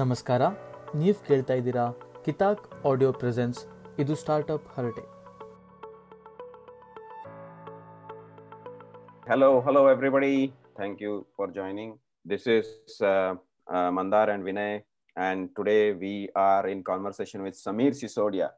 ನಮಸ್ಕಾರ 0.00 0.42
ನೀವು 1.00 1.20
ಕೇಳ್ತಾ 1.28 1.54
ಇದ್ದೀರಾ 1.60 1.84
ಕಿತಾಕ್ 2.26 2.64
ಆಡಿಯೋ 2.90 3.12
ಪ್ರೆಸೆನ್ಸ್ 3.22 3.60
ಇದು 4.04 4.16
ಸ್ಟಾರ್ಟಪ್ 4.24 4.66
ಹರಟೆ 4.76 5.04
Hello, 9.28 9.60
hello, 9.60 9.80
everybody. 9.88 10.34
Thank 10.76 11.00
you 11.00 11.26
for 11.36 11.46
joining. 11.50 11.88
This 12.24 12.46
is 12.46 12.66
uh, 13.02 13.34
uh, 13.66 13.90
Mandar 13.90 14.30
and 14.30 14.44
Vinay, 14.44 14.82
and 15.16 15.50
today 15.56 15.92
we 15.94 16.12
are 16.36 16.68
in 16.68 16.84
conversation 16.84 17.42
with 17.42 17.54
Samir 17.56 17.92
Sisodia 17.92 18.48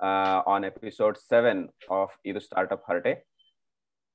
uh, 0.00 0.42
on 0.46 0.64
episode 0.64 1.16
seven 1.16 1.58
of 1.90 2.10
Idu 2.26 2.42
Startup 2.42 2.82
Harte, 2.84 3.12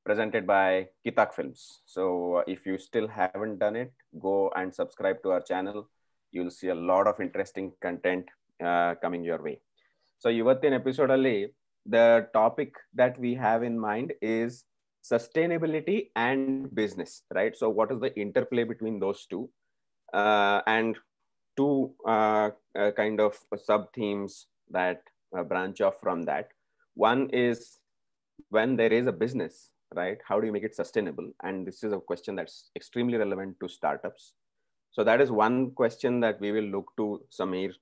presented 0.05 0.45
by 0.45 0.87
Kitak 1.05 1.33
Films. 1.33 1.61
So, 1.85 2.03
uh, 2.35 2.43
if 2.47 2.65
you 2.65 2.77
still 2.79 3.07
haven't 3.09 3.59
done 3.59 3.77
it, 3.77 3.93
go 4.19 4.51
and 4.53 4.73
subscribe 4.73 5.23
to 5.23 5.31
our 5.31 5.41
channel. 5.41 5.79
You'll 6.31 6.51
see 6.51 6.69
a 6.69 6.75
lot 6.75 7.07
of 7.07 7.19
interesting 7.19 7.71
content 7.81 8.25
uh, 8.63 8.95
coming 9.01 9.23
your 9.23 9.41
way. 9.47 9.57
So, 10.21 10.29
ಇವತ್ತಿನ 10.41 10.75
episode 10.81 11.11
ಅಲ್ಲಿ 11.15 11.37
the 11.85 12.27
topic 12.33 12.71
that 12.99 13.17
we 13.19 13.31
have 13.35 13.61
in 13.69 13.75
mind 13.79 14.13
is 14.21 14.65
sustainability 15.03 16.09
and 16.15 16.73
business 16.73 17.21
right 17.33 17.55
so 17.55 17.69
what 17.69 17.91
is 17.91 17.99
the 17.99 18.11
interplay 18.19 18.63
between 18.63 18.99
those 18.99 19.25
two 19.27 19.47
uh, 20.13 20.61
and 20.65 20.97
two 21.57 21.93
uh, 22.07 22.49
uh, 22.79 22.91
kind 22.91 23.19
of 23.19 23.37
sub 23.55 23.93
themes 23.93 24.47
that 24.71 25.01
uh, 25.37 25.43
branch 25.43 25.79
off 25.81 25.99
from 26.01 26.23
that 26.23 26.47
one 26.95 27.29
is 27.29 27.77
when 28.49 28.75
there 28.75 28.91
is 28.91 29.05
a 29.05 29.11
business 29.11 29.69
right 29.93 30.17
how 30.27 30.39
do 30.39 30.47
you 30.47 30.51
make 30.51 30.63
it 30.63 30.75
sustainable 30.75 31.29
and 31.43 31.67
this 31.67 31.83
is 31.83 31.93
a 31.93 31.99
question 31.99 32.35
that's 32.35 32.71
extremely 32.75 33.17
relevant 33.17 33.55
to 33.61 33.69
startups 33.69 34.33
so 34.90 35.04
that 35.04 35.20
is 35.20 35.30
one 35.30 35.70
question 35.70 36.20
that 36.20 36.40
we 36.40 36.52
will 36.52 36.68
look 36.76 36.92
to 36.96 37.22
samir 37.30 37.72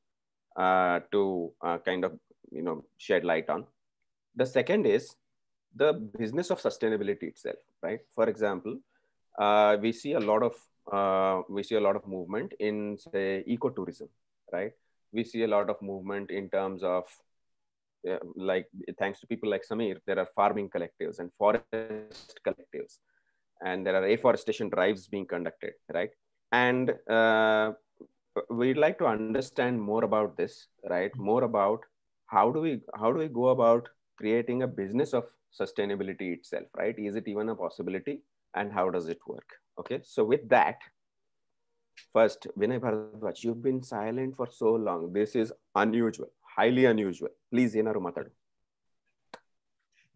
uh, 0.56 1.00
to 1.12 1.52
uh, 1.62 1.78
kind 1.78 2.04
of 2.04 2.18
you 2.50 2.62
know 2.62 2.84
shed 2.96 3.24
light 3.24 3.48
on. 3.48 3.64
The 4.36 4.46
second 4.46 4.86
is 4.86 5.14
the 5.74 5.92
business 5.92 6.50
of 6.50 6.60
sustainability 6.60 7.24
itself 7.24 7.56
right? 7.82 8.00
For 8.14 8.28
example 8.28 8.78
uh, 9.38 9.76
we 9.80 9.92
see 9.92 10.12
a 10.12 10.20
lot 10.20 10.42
of 10.42 10.54
uh, 10.92 11.42
we 11.48 11.62
see 11.62 11.76
a 11.76 11.80
lot 11.80 11.96
of 11.96 12.06
movement 12.06 12.52
in 12.58 12.98
say 12.98 13.44
ecotourism 13.48 14.08
right? 14.52 14.72
We 15.12 15.24
see 15.24 15.42
a 15.42 15.48
lot 15.48 15.70
of 15.70 15.80
movement 15.80 16.30
in 16.30 16.50
terms 16.50 16.82
of 16.82 17.04
uh, 18.08 18.18
like 18.36 18.66
thanks 18.98 19.20
to 19.20 19.26
people 19.26 19.50
like 19.50 19.64
samir 19.68 19.98
there 20.06 20.18
are 20.18 20.28
farming 20.34 20.68
collectives 20.68 21.18
and 21.18 21.30
forest 21.36 22.40
collectives 22.46 22.98
and 23.64 23.84
there 23.84 23.96
are 24.00 24.06
afforestation 24.06 24.68
drives 24.68 25.08
being 25.08 25.26
conducted 25.26 25.72
right 25.92 26.10
and 26.52 26.94
uh, 27.08 27.72
we'd 28.50 28.76
like 28.76 28.98
to 28.98 29.06
understand 29.06 29.80
more 29.80 30.04
about 30.04 30.36
this 30.36 30.68
right? 30.88 31.12
Mm-hmm. 31.12 31.22
More 31.22 31.44
about 31.44 31.80
how 32.26 32.50
do 32.50 32.60
we 32.60 32.80
how 32.94 33.12
do 33.12 33.18
we 33.18 33.28
go 33.28 33.48
about 33.48 33.88
creating 34.16 34.62
a 34.62 34.66
business 34.66 35.12
of 35.14 35.24
sustainability 35.58 36.32
itself 36.34 36.66
right? 36.76 36.94
Is 36.98 37.16
it 37.16 37.28
even 37.28 37.48
a 37.48 37.54
possibility? 37.54 38.22
And 38.54 38.72
how 38.72 38.90
does 38.90 39.08
it 39.08 39.18
work? 39.26 39.48
Okay 39.78 40.00
so 40.02 40.24
with 40.24 40.48
that 40.48 40.76
first 42.12 42.46
vinay 42.58 42.80
bharadwaj 42.80 43.44
you've 43.44 43.62
been 43.62 43.82
silent 43.82 44.36
for 44.36 44.48
so 44.50 44.74
long. 44.74 45.12
This 45.12 45.36
is 45.36 45.52
unusual 45.74 46.30
highly 46.58 46.84
unusual. 46.86 47.30
Please 47.50 47.74
yenaru 47.74 48.00
matadu 48.08 48.30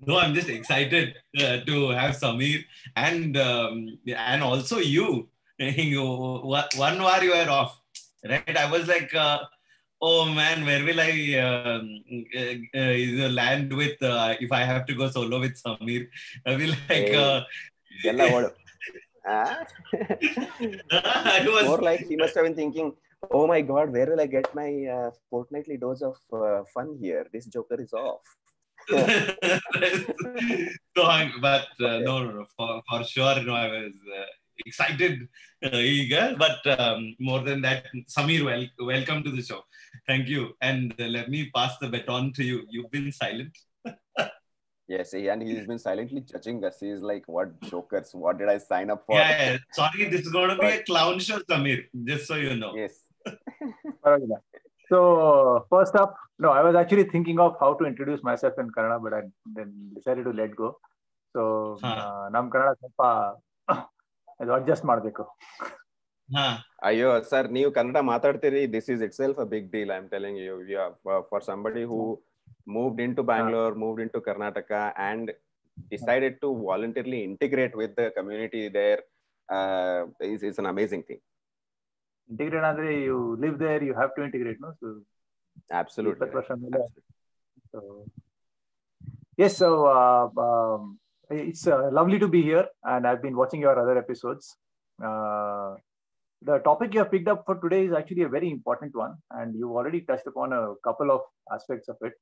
no 0.06 0.18
i'm 0.18 0.34
just 0.34 0.48
excited 0.48 1.14
uh, 1.42 1.58
to 1.68 1.74
have 1.98 2.14
samir 2.22 2.64
and 2.96 3.36
um, 3.36 3.98
and 4.32 4.42
also 4.42 4.78
you. 4.78 5.28
one 6.76 7.02
war 7.02 7.22
you 7.22 7.32
are 7.32 7.48
off, 7.48 7.80
right? 8.28 8.56
I 8.56 8.70
was 8.70 8.88
like, 8.88 9.14
uh, 9.14 9.38
oh 10.00 10.24
man, 10.26 10.64
where 10.66 10.84
will 10.84 11.00
I 11.00 11.38
um, 11.38 12.02
uh, 12.34 12.54
uh, 12.76 13.28
land 13.28 13.72
with 13.72 14.02
uh, 14.02 14.34
if 14.40 14.50
I 14.50 14.64
have 14.64 14.86
to 14.86 14.94
go 14.94 15.08
solo 15.08 15.38
with 15.38 15.62
Samir? 15.62 16.08
I 16.44 16.56
will 16.56 16.70
like. 16.88 16.88
Hey. 16.88 17.14
Uh, 17.14 17.42
I 20.90 21.44
was... 21.46 21.64
More 21.66 21.80
like 21.80 22.00
he 22.08 22.16
must 22.16 22.34
have 22.34 22.44
been 22.44 22.56
thinking, 22.56 22.92
oh 23.30 23.46
my 23.46 23.60
god, 23.60 23.92
where 23.92 24.06
will 24.06 24.20
I 24.20 24.26
get 24.26 24.52
my 24.52 24.84
uh, 24.86 25.10
fortnightly 25.30 25.76
dose 25.76 26.02
of 26.02 26.16
fun 26.74 26.98
here? 27.00 27.28
This 27.32 27.46
Joker 27.46 27.80
is 27.80 27.92
off. 27.92 28.22
so, 28.88 28.96
but 31.40 31.66
no, 31.78 32.00
no, 32.00 32.30
no, 32.32 32.46
for, 32.56 32.82
for 32.90 33.04
sure, 33.04 33.40
no, 33.44 33.54
I 33.54 33.68
was 33.68 33.92
excited 34.64 35.28
uh, 35.64 36.34
but 36.36 36.80
um, 36.80 37.14
more 37.18 37.40
than 37.40 37.62
that, 37.62 37.86
Samir, 38.08 38.44
wel- 38.44 38.86
welcome 38.86 39.22
to 39.22 39.30
the 39.30 39.42
show. 39.42 39.60
Thank 40.06 40.28
you. 40.28 40.56
And 40.60 40.94
uh, 41.00 41.04
let 41.04 41.28
me 41.28 41.50
pass 41.54 41.78
the 41.78 41.88
baton 41.88 42.32
to 42.34 42.44
you. 42.44 42.64
You've 42.68 42.90
been 42.90 43.12
silent. 43.12 43.56
yes, 44.88 45.12
and 45.12 45.42
he's 45.42 45.66
been 45.66 45.78
silently 45.78 46.20
judging 46.20 46.64
us. 46.64 46.78
He's 46.80 47.00
like, 47.00 47.24
what 47.26 47.60
jokers? 47.62 48.10
What 48.12 48.38
did 48.38 48.48
I 48.48 48.58
sign 48.58 48.90
up 48.90 49.04
for? 49.06 49.16
Yeah, 49.16 49.52
yeah. 49.52 49.58
sorry, 49.72 50.08
this 50.08 50.22
is 50.22 50.32
going 50.32 50.50
to 50.50 50.56
be 50.56 50.66
a 50.66 50.82
clown 50.82 51.18
show, 51.20 51.38
Samir, 51.40 51.84
just 52.04 52.26
so 52.26 52.34
you 52.34 52.56
know. 52.56 52.74
Yes. 52.74 52.98
so, 54.88 55.66
first 55.70 55.94
up, 55.94 56.16
no, 56.40 56.50
I 56.50 56.62
was 56.62 56.74
actually 56.74 57.04
thinking 57.04 57.38
of 57.38 57.54
how 57.60 57.74
to 57.74 57.84
introduce 57.84 58.22
myself 58.24 58.54
in 58.58 58.70
Kannada, 58.70 59.00
but 59.00 59.14
I 59.14 59.22
then 59.54 59.92
decided 59.94 60.24
to 60.24 60.32
let 60.32 60.56
go. 60.56 60.76
So, 61.34 61.78
huh. 61.80 61.86
uh, 61.86 62.28
Nam 62.30 62.50
Kannada 62.50 62.74
ಇದು 64.40 64.52
adjust 64.52 64.84
ಮಾಡಬೇಕು. 64.84 65.24
ಅಯ್ಯೋ 66.82 67.08
sir 67.30 67.48
ನೀವು 67.50 67.70
ಕನ್ನಡ 67.70 67.98
ಮಾತಾಡ್ತೀರಿ 68.10 68.60
this 68.72 68.88
is 68.90 69.02
itself 69.14 69.38
a 69.38 69.46
big 69.52 69.68
deal 69.72 69.90
I 69.90 69.96
am 69.96 70.08
telling 70.08 70.38
you 70.40 70.54
you 70.68 70.84
for 71.30 71.44
somebody 71.44 71.84
who 71.84 71.98
moved 72.68 73.00
into 73.16 73.22
Bangalore 73.22 73.74
moved 73.74 74.00
into 74.10 74.20
Karnataka 74.20 74.72
and 75.08 75.30
decided 75.90 76.36
to 76.40 76.48
voluntarily 76.64 77.20
integrate 77.22 77.76
with 77.76 78.00
community 78.16 78.62
there 78.74 79.02
is 80.30 80.44
is 80.50 80.58
an 80.58 80.70
amazing 80.72 81.06
thing 81.06 81.22
amazing 81.22 82.30
integrate 82.30 82.64
ಅಂದ್ರೆ 82.64 82.90
you 83.06 83.16
live 83.40 83.56
there 83.60 83.82
you 83.84 83.94
have 83.94 84.12
to 84.16 84.22
integrate 84.28 84.60
no 84.60 84.70
so 84.74 84.88
Absolutely. 85.80 86.26
ಇಪ್ಪತ್ತು 86.26 87.80
it's 91.32 91.66
uh, 91.66 91.90
lovely 91.90 92.18
to 92.18 92.28
be 92.28 92.42
here, 92.42 92.66
and 92.84 93.06
I've 93.06 93.22
been 93.22 93.36
watching 93.36 93.60
your 93.60 93.78
other 93.78 93.98
episodes. 93.98 94.56
Uh, 95.04 95.74
the 96.42 96.58
topic 96.58 96.92
you 96.92 97.00
have 97.00 97.10
picked 97.10 97.28
up 97.28 97.44
for 97.46 97.56
today 97.56 97.86
is 97.86 97.92
actually 97.92 98.22
a 98.22 98.28
very 98.28 98.50
important 98.50 98.94
one, 98.94 99.14
and 99.30 99.54
you've 99.54 99.70
already 99.70 100.02
touched 100.02 100.26
upon 100.26 100.52
a 100.52 100.74
couple 100.84 101.10
of 101.10 101.20
aspects 101.52 101.88
of 101.88 101.96
it. 102.02 102.12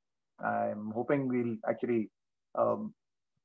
I'm 0.45 0.91
hoping 0.95 1.29
we'll 1.29 1.57
actually, 1.69 2.11
um, 2.59 2.95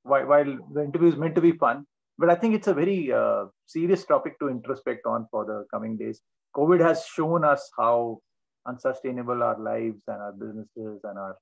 while, 0.03 0.25
while, 0.25 0.57
the 0.73 0.83
interview 0.83 1.09
is 1.09 1.17
meant 1.17 1.35
to 1.35 1.41
be 1.41 1.53
fun, 1.53 1.85
but 2.17 2.29
I 2.29 2.35
think 2.35 2.55
it's 2.55 2.67
a 2.67 2.73
very 2.73 3.11
uh, 3.11 3.45
serious 3.65 4.05
topic 4.05 4.39
to 4.39 4.49
introspect 4.49 5.05
on 5.05 5.27
for 5.31 5.45
the 5.45 5.65
coming 5.73 5.97
days. 5.97 6.21
COVID 6.55 6.79
has 6.79 7.05
shown 7.05 7.43
us 7.43 7.69
how 7.77 8.19
unsustainable 8.67 9.43
our 9.43 9.59
lives 9.59 10.01
and 10.07 10.21
our 10.21 10.31
businesses 10.31 11.01
and 11.03 11.17
our, 11.17 11.35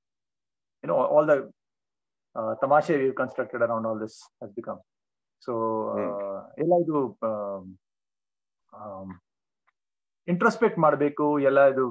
you 0.84 0.88
know, 0.88 0.95
all 0.95 1.25
the 1.25 1.51
uh, 2.34 2.53
tamasha 2.55 2.94
we've 2.94 3.15
constructed 3.15 3.61
around 3.62 3.84
all 3.87 3.99
this 4.05 4.16
has 4.43 4.50
become 4.61 4.81
so 5.47 5.53
uh, 5.94 6.39
ಎಲ್ಲ 6.62 6.72
ಇದು 6.84 6.99
introspect 10.28 10.78
ಮಾಡಬೇಕು 10.78 11.39
ಎಲ್ಲ 11.41 11.61
ಇದು 11.66 11.84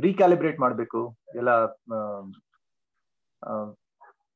ರೀಕ್ಯಾಲಿಬ್ರೇಟ್ 0.00 0.58
ಮಾಡಬೇಕು 0.60 1.00
ಎಲ್ಲ 1.34 1.50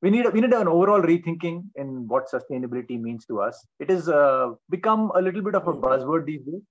we 0.02 0.10
need 0.10 0.26
we 0.34 0.40
need 0.42 0.54
an 0.54 0.68
overall 0.68 1.02
rethinking 1.02 1.56
in 1.76 1.88
what 2.08 2.24
sustainability 2.34 2.96
means 3.06 3.22
to 3.30 3.34
us 3.46 3.56
it 3.82 3.88
has 3.90 4.04
uh, 4.20 4.44
become 4.74 5.02
a 5.18 5.22
little 5.26 5.42
bit 5.42 5.56
of 5.58 5.66
a 5.68 5.74
buzzword 5.84 6.24
these 6.30 6.44
days 6.50 6.64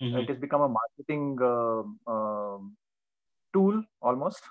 Mhm. 0.00 0.14
it 0.20 0.28
has 0.30 0.38
become 0.44 0.62
a 0.66 0.72
marketing 0.80 1.24
uh, 1.52 1.82
um, 2.12 2.60
tool 3.54 3.76
almost 4.08 4.44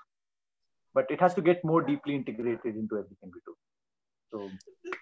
but 0.93 1.05
it 1.09 1.19
has 1.19 1.33
to 1.33 1.41
get 1.41 1.63
more 1.63 1.81
deeply 1.81 2.15
integrated 2.15 2.75
into 2.83 2.97
everything 2.97 3.31
we 3.37 3.41
do 3.45 3.55
so 4.31 4.49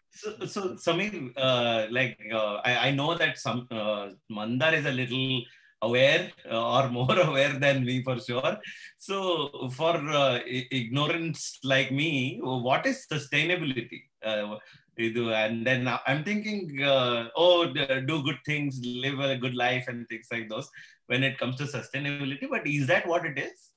So, 0.10 0.46
so 0.46 0.62
Samir, 0.76 1.32
uh, 1.38 1.88
like 1.92 2.18
uh, 2.34 2.56
I, 2.66 2.88
I 2.88 2.92
know 2.92 3.16
that 3.16 3.38
some 3.38 3.68
uh, 3.70 4.10
Mandar 4.30 4.74
is 4.74 4.86
a 4.86 4.92
little 4.92 5.42
aware 5.82 6.32
uh, 6.50 6.78
or 6.78 6.90
more 6.90 7.20
aware 7.30 7.54
than 7.60 7.86
me 7.86 8.04
for 8.04 8.20
sure. 8.20 8.58
So, 8.98 9.70
for 9.76 9.96
uh, 9.96 10.40
ignorance 10.48 11.60
like 11.64 11.92
me, 11.92 12.40
what 12.42 12.86
is 12.88 13.06
sustainability? 13.12 14.04
Uh, 14.26 14.58
and 14.98 15.68
then 15.68 15.88
I'm 16.08 16.24
thinking, 16.24 16.80
oh, 16.84 17.72
do 17.72 18.24
good 18.24 18.40
things, 18.44 18.80
live 18.84 19.20
a 19.20 19.38
good 19.38 19.54
life, 19.54 19.86
and 19.88 20.08
things 20.10 20.28
like 20.32 20.50
those. 20.50 20.68
When 21.06 21.24
it 21.24 21.38
comes 21.38 21.58
to 21.58 21.66
sustainability, 21.66 22.50
but 22.50 22.66
is 22.66 22.88
that 22.88 23.08
what 23.08 23.24
it 23.24 23.38
is? 23.38 23.77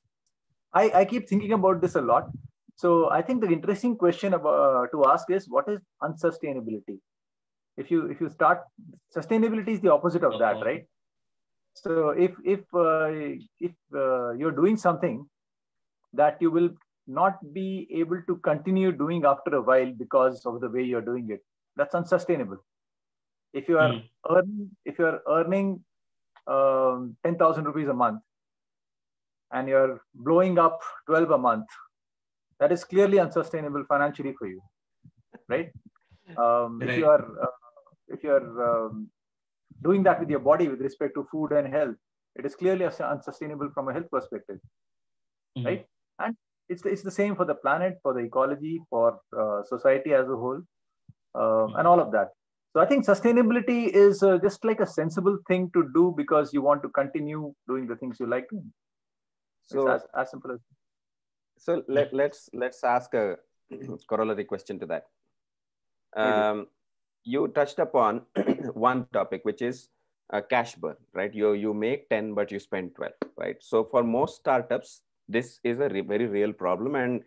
I, 0.75 0.91
I 1.01 1.05
keep 1.05 1.29
thinking 1.29 1.53
about 1.53 1.81
this 1.81 1.95
a 1.97 2.01
lot 2.01 2.31
so 2.77 3.11
i 3.11 3.21
think 3.23 3.41
the 3.41 3.51
interesting 3.51 3.97
question 3.97 4.35
about, 4.35 4.59
uh, 4.67 4.87
to 4.93 5.05
ask 5.11 5.31
is 5.31 5.49
what 5.49 5.69
is 5.69 5.81
unsustainability 6.03 6.99
if 7.77 7.91
you 7.91 8.07
if 8.07 8.21
you 8.21 8.29
start 8.29 8.63
sustainability 9.17 9.69
is 9.77 9.81
the 9.81 9.93
opposite 9.93 10.25
of 10.25 10.39
that 10.39 10.57
Uh-huh. 10.57 10.65
right 10.71 10.87
So 11.81 12.11
if 12.25 12.33
if 12.53 12.63
uh, 12.81 13.09
if 13.67 13.75
uh, 14.03 14.31
you're 14.41 14.55
doing 14.57 14.77
something 14.85 15.15
that 16.21 16.41
you 16.45 16.51
will 16.57 16.71
not 17.19 17.39
be 17.59 17.67
able 18.01 18.21
to 18.29 18.37
continue 18.49 18.91
doing 19.03 19.25
after 19.31 19.55
a 19.59 19.63
while 19.69 19.93
because 20.03 20.45
of 20.51 20.61
the 20.65 20.71
way 20.75 20.83
you're 20.83 21.07
doing 21.11 21.31
it, 21.37 21.43
that's 21.77 21.95
unsustainable. 22.01 22.59
If 23.53 23.69
you 23.69 23.79
are 23.79 23.93
Mm. 23.93 24.03
earning 24.37 24.71
if 24.85 24.99
you're 24.99 25.21
earning 25.37 25.85
um, 26.47 27.17
ten 27.25 27.39
thousand 27.39 27.65
rupees 27.65 27.89
a 27.89 27.95
month 27.95 28.21
and 29.53 29.69
you're 29.69 30.01
blowing 30.15 30.59
up 30.59 30.81
twelve 31.07 31.31
a 31.31 31.39
month, 31.39 31.67
that 32.59 32.73
is 32.73 32.85
clearly 32.85 33.19
unsustainable 33.19 33.85
financially 33.89 34.35
for 34.39 34.49
you, 34.49 34.61
right? 35.49 35.71
Um, 36.37 36.81
If 36.83 36.99
you 36.99 37.07
are 37.07 37.25
uh, 37.47 37.55
if 38.09 38.23
you 38.25 38.33
are 38.33 38.49
um, 38.69 39.11
doing 39.83 40.03
that 40.05 40.21
with 40.21 40.31
your 40.31 40.41
body 40.41 40.69
with 40.69 40.81
respect 40.81 41.15
to 41.15 41.27
food 41.31 41.53
and 41.53 41.73
health, 41.73 41.97
it 42.37 42.47
is 42.47 42.55
clearly 42.55 42.85
unsustainable 42.85 43.71
from 43.75 43.89
a 43.89 43.93
health 43.93 44.11
perspective. 44.11 44.59
Mhm. 45.59 45.65
Right. 45.65 45.87
And 46.19 46.37
it's 46.69 46.83
the, 46.83 46.91
it's 46.91 47.03
the 47.03 47.11
same 47.11 47.35
for 47.35 47.45
the 47.45 47.55
planet, 47.55 47.99
for 48.03 48.13
the 48.15 48.21
ecology, 48.21 48.81
for 48.91 49.21
uh, 49.37 49.63
society 49.65 50.15
as 50.15 50.29
a 50.29 50.37
whole, 50.37 50.61
um, 51.35 51.75
and 51.77 51.87
all 51.89 52.01
of 52.01 52.13
that. 52.13 52.29
So 52.73 52.81
I 52.81 52.87
think 52.87 53.05
sustainability 53.05 53.89
is 53.89 54.23
uh, 54.23 54.39
just 54.39 54.65
like 54.65 54.79
a 54.81 54.87
sensible 54.87 55.39
thing 55.49 55.71
to 55.75 55.89
do 55.93 56.15
because 56.17 56.53
you 56.53 56.63
want 56.63 56.85
to 56.85 56.89
continue 56.91 57.53
doing 57.67 57.89
the 57.89 57.97
things 57.97 58.21
you 58.21 58.27
like 58.27 58.49
doing. 58.51 58.73
So, 59.71 59.89
it's 59.91 60.05
as, 60.05 60.11
as 60.23 60.31
simple 60.31 60.53
as 60.53 60.61
so 61.61 61.83
let, 61.89 62.13
let's 62.13 62.49
let's 62.55 62.83
ask 62.83 63.13
a 63.15 63.37
corollary 64.09 64.45
question 64.45 64.79
to 64.81 64.87
that. 64.87 65.07
Um, 66.17 66.67
you 67.23 67.49
touched 67.49 67.79
upon 67.79 68.23
one 68.73 69.07
topic, 69.13 69.43
which 69.45 69.61
is 69.61 69.91
uh, 70.33 70.41
cash 70.41 70.75
burn, 70.75 70.97
right? 71.13 71.33
You 71.35 71.53
you 71.53 71.75
make 71.75 72.09
ten, 72.09 72.33
but 72.35 72.51
you 72.51 72.59
spend 72.59 72.95
twelve, 72.97 73.13
right? 73.37 73.57
So 73.61 73.85
for 73.85 74.03
most 74.03 74.37
startups, 74.37 75.03
this 75.29 75.61
is 75.63 75.81
a 75.81 75.89
re- 75.89 76.01
very 76.01 76.27
real 76.27 76.53
problem, 76.53 76.95
and 76.95 77.23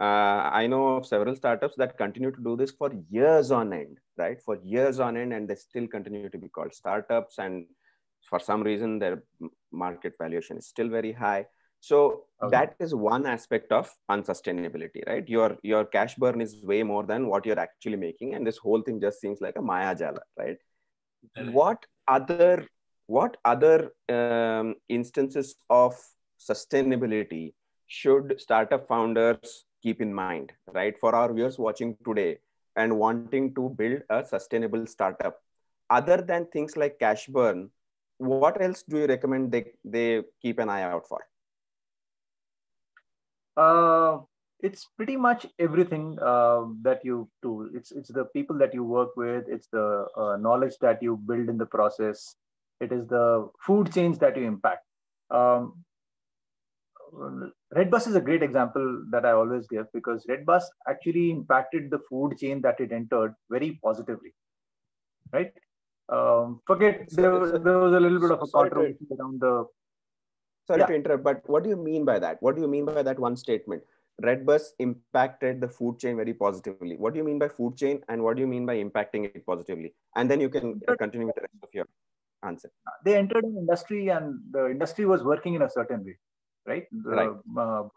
uh, 0.00 0.48
I 0.60 0.66
know 0.66 0.96
of 0.96 1.06
several 1.06 1.36
startups 1.36 1.76
that 1.76 1.98
continue 1.98 2.30
to 2.30 2.42
do 2.42 2.56
this 2.56 2.70
for 2.70 2.90
years 3.10 3.50
on 3.50 3.72
end, 3.72 3.98
right? 4.16 4.40
For 4.40 4.56
years 4.64 4.98
on 4.98 5.16
end, 5.18 5.34
and 5.34 5.46
they 5.46 5.56
still 5.56 5.86
continue 5.86 6.30
to 6.30 6.38
be 6.38 6.48
called 6.48 6.72
startups, 6.74 7.38
and 7.38 7.66
for 8.22 8.40
some 8.40 8.62
reason, 8.62 8.98
their 8.98 9.22
market 9.70 10.14
valuation 10.18 10.56
is 10.56 10.66
still 10.66 10.88
very 10.88 11.12
high. 11.12 11.46
So 11.84 12.24
Okay. 12.42 12.56
that 12.56 12.76
is 12.84 12.94
one 12.94 13.26
aspect 13.26 13.72
of 13.72 13.90
unsustainability, 14.10 15.00
right? 15.06 15.28
Your 15.28 15.56
your 15.62 15.84
cash 15.94 16.14
burn 16.22 16.40
is 16.44 16.52
way 16.70 16.82
more 16.82 17.02
than 17.10 17.26
what 17.32 17.44
you're 17.46 17.58
actually 17.64 17.96
making, 18.04 18.34
and 18.34 18.46
this 18.46 18.58
whole 18.66 18.82
thing 18.86 19.00
just 19.02 19.20
seems 19.24 19.40
like 19.46 19.56
a 19.56 19.62
maya 19.70 19.94
jala, 20.02 20.22
right? 20.38 20.56
What 21.58 21.84
other 22.08 22.66
what 23.06 23.36
other 23.44 23.92
um, 24.08 24.76
instances 24.88 25.56
of 25.68 25.98
sustainability 26.38 27.52
should 27.86 28.34
startup 28.46 28.88
founders 28.88 29.64
keep 29.82 30.00
in 30.00 30.14
mind, 30.22 30.52
right? 30.72 30.98
For 30.98 31.14
our 31.14 31.32
viewers 31.34 31.58
watching 31.58 31.96
today 32.08 32.38
and 32.76 32.98
wanting 32.98 33.54
to 33.60 33.68
build 33.82 34.02
a 34.08 34.24
sustainable 34.24 34.86
startup, 34.86 35.36
other 35.90 36.18
than 36.32 36.46
things 36.46 36.76
like 36.78 36.98
cash 36.98 37.26
burn, 37.26 37.70
what 38.16 38.62
else 38.62 38.82
do 38.88 38.98
you 39.04 39.06
recommend 39.06 39.52
they, 39.52 39.72
they 39.84 40.22
keep 40.40 40.58
an 40.58 40.70
eye 40.70 40.82
out 40.82 41.06
for? 41.06 41.20
Uh, 43.56 44.18
it's 44.60 44.88
pretty 44.96 45.16
much 45.16 45.46
everything 45.58 46.18
uh, 46.20 46.64
that 46.82 47.04
you 47.04 47.28
do. 47.42 47.70
It's 47.74 47.92
it's 47.92 48.10
the 48.10 48.24
people 48.36 48.58
that 48.58 48.72
you 48.72 48.84
work 48.84 49.10
with. 49.16 49.44
It's 49.48 49.68
the 49.68 50.06
uh, 50.16 50.36
knowledge 50.36 50.74
that 50.80 51.02
you 51.02 51.16
build 51.16 51.48
in 51.48 51.58
the 51.58 51.66
process. 51.66 52.36
It 52.80 52.92
is 52.92 53.06
the 53.06 53.48
food 53.60 53.92
chains 53.92 54.18
that 54.18 54.36
you 54.36 54.44
impact. 54.44 54.86
Um, 55.30 55.84
Redbus 57.76 58.08
is 58.08 58.16
a 58.16 58.20
great 58.20 58.42
example 58.42 59.04
that 59.10 59.24
I 59.24 59.32
always 59.32 59.66
give 59.68 59.86
because 59.92 60.26
Redbus 60.28 60.64
actually 60.88 61.30
impacted 61.30 61.90
the 61.90 62.00
food 62.08 62.36
chain 62.38 62.60
that 62.62 62.80
it 62.80 62.92
entered 62.92 63.34
very 63.50 63.78
positively, 63.84 64.34
right? 65.32 65.52
Um, 66.08 66.60
forget 66.66 67.08
there 67.10 67.30
was, 67.30 67.52
there 67.52 67.78
was 67.78 67.92
a 67.92 68.00
little 68.00 68.18
bit 68.18 68.30
of 68.30 68.42
a 68.42 68.46
controversy 68.48 69.06
around 69.18 69.40
the 69.40 69.64
Sorry 70.66 70.80
Yeah. 70.80 70.86
to 70.86 70.94
interrupt, 70.94 71.24
but 71.24 71.48
what 71.48 71.62
do 71.62 71.70
you 71.70 71.76
mean 71.76 72.04
by 72.04 72.18
that? 72.18 72.40
What 72.40 72.56
do 72.56 72.62
you 72.62 72.68
mean 72.68 72.84
by 72.86 73.02
that 73.02 73.18
one 73.18 73.36
statement? 73.36 73.82
Redbus 74.22 74.72
impacted 74.78 75.60
the 75.60 75.68
food 75.68 75.98
chain 75.98 76.16
very 76.16 76.32
positively. 76.32 76.96
What 76.96 77.14
do 77.14 77.18
you 77.18 77.24
mean 77.24 77.38
by 77.38 77.48
food 77.48 77.76
chain, 77.76 78.02
and 78.08 78.22
what 78.22 78.36
do 78.36 78.42
you 78.42 78.46
mean 78.46 78.64
by 78.64 78.76
impacting 78.76 79.24
it 79.24 79.44
positively? 79.44 79.94
And 80.16 80.30
then 80.30 80.40
you 80.40 80.48
can 80.48 80.80
continue 80.98 81.26
with 81.26 81.34
the 81.34 81.42
rest 81.42 81.54
of 81.62 81.74
your 81.74 81.86
answer. 82.44 82.70
they 83.04 83.16
entered 83.16 83.44
an 83.44 83.56
industry 83.58 84.08
and 84.08 84.40
the 84.52 84.70
industry 84.70 85.06
was 85.06 85.22
working 85.22 85.54
in 85.54 85.62
a 85.62 85.70
certain 85.70 86.04
way, 86.04 86.16
right? 86.66 86.86
The, 86.92 87.16
Right. 87.20 87.36
Uh, 87.58 87.88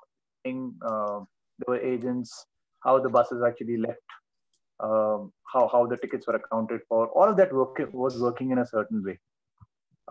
in, 0.45 0.75
uh, 0.81 1.19
there 1.59 1.69
were 1.73 1.79
agents, 1.79 2.45
how 2.79 2.99
the 2.99 3.09
buses 3.09 3.43
actually 3.45 3.77
left, 3.77 3.99
um, 4.79 5.33
how, 5.53 5.67
how 5.67 5.85
the 5.85 5.97
tickets 5.97 6.27
were 6.27 6.35
accounted 6.35 6.81
for, 6.87 7.07
all 7.09 7.29
of 7.29 7.37
that 7.37 7.53
work, 7.53 7.79
was 7.93 8.19
working 8.21 8.51
in 8.51 8.59
a 8.59 8.65
certain 8.65 9.03
way. 9.03 9.19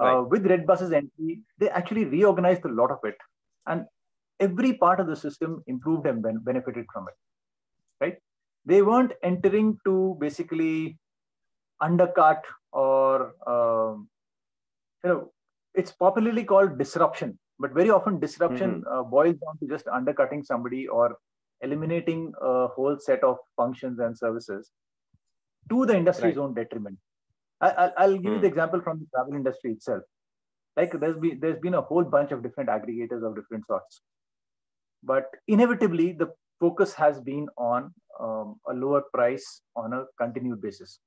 Uh, 0.01 0.05
Right. 0.05 0.31
with 0.31 0.47
Redbus's 0.47 0.93
entry, 0.93 1.41
they 1.59 1.69
actually 1.71 2.05
reorganized 2.05 2.65
a 2.65 2.69
lot 2.69 2.91
of 2.91 2.99
it. 3.05 3.17
And 3.67 3.87
every 4.41 4.75
part 4.75 5.01
of 5.01 5.07
the 5.07 5.17
system 5.17 5.63
improved 5.67 6.07
and 6.07 6.23
ben- 6.23 6.43
benefited 6.45 6.87
from 6.93 7.07
it, 7.09 7.15
right? 8.05 8.19
They 8.67 8.83
weren't 8.83 9.13
entering 9.23 9.79
to 9.85 10.17
basically 10.21 10.99
undercut 11.81 12.45
or 12.73 13.35
um, 13.47 14.09
you 15.05 15.11
know 15.11 15.33
it's 15.75 15.93
popularly 15.93 16.45
called 16.45 16.79
disruption 16.79 17.39
but 17.59 17.73
very 17.73 17.91
often 17.91 18.19
disruption 18.19 18.83
uh, 18.91 19.03
boils 19.03 19.37
down 19.37 19.59
to 19.61 19.67
just 19.69 19.87
undercutting 19.89 20.43
somebody 20.43 20.89
or 20.89 21.17
eliminating 21.61 22.33
a 22.41 22.67
whole 22.69 22.99
set 22.99 23.23
of 23.25 23.37
functions 23.57 23.99
and 23.99 24.17
services 24.17 24.71
to 25.71 25.85
the 25.87 25.97
industry's 25.97 26.37
Right. 26.37 26.43
own 26.45 26.55
detriment 26.55 26.99
I, 27.61 27.71
I'll, 27.71 27.93
I'll 27.99 28.19
give 28.19 28.33
you 28.33 28.39
Hmm. 28.39 28.41
the 28.41 28.47
example 28.47 28.81
from 28.83 29.01
the 29.01 29.07
travel 29.15 29.35
industry 29.35 29.73
itself. 29.73 30.03
Like 30.77 30.93
there's 31.01 31.17
been 31.17 31.41
there's 31.41 31.59
been 31.59 31.75
a 31.75 31.81
whole 31.81 32.05
bunch 32.05 32.33
of 32.33 32.43
different 32.43 32.69
aggregators 32.71 33.27
of 33.27 33.35
different 33.35 33.67
sorts. 33.67 34.03
But 35.03 35.31
inevitably 35.49 36.13
the 36.13 36.33
focus 36.61 36.95
has 36.95 37.21
been 37.21 37.49
on 37.57 37.95
um, 38.21 38.61
a 38.69 38.75
lower 38.75 39.03
price 39.13 39.63
on 39.75 39.93
a 39.93 40.05
continued 40.19 40.61
basis. 40.61 40.99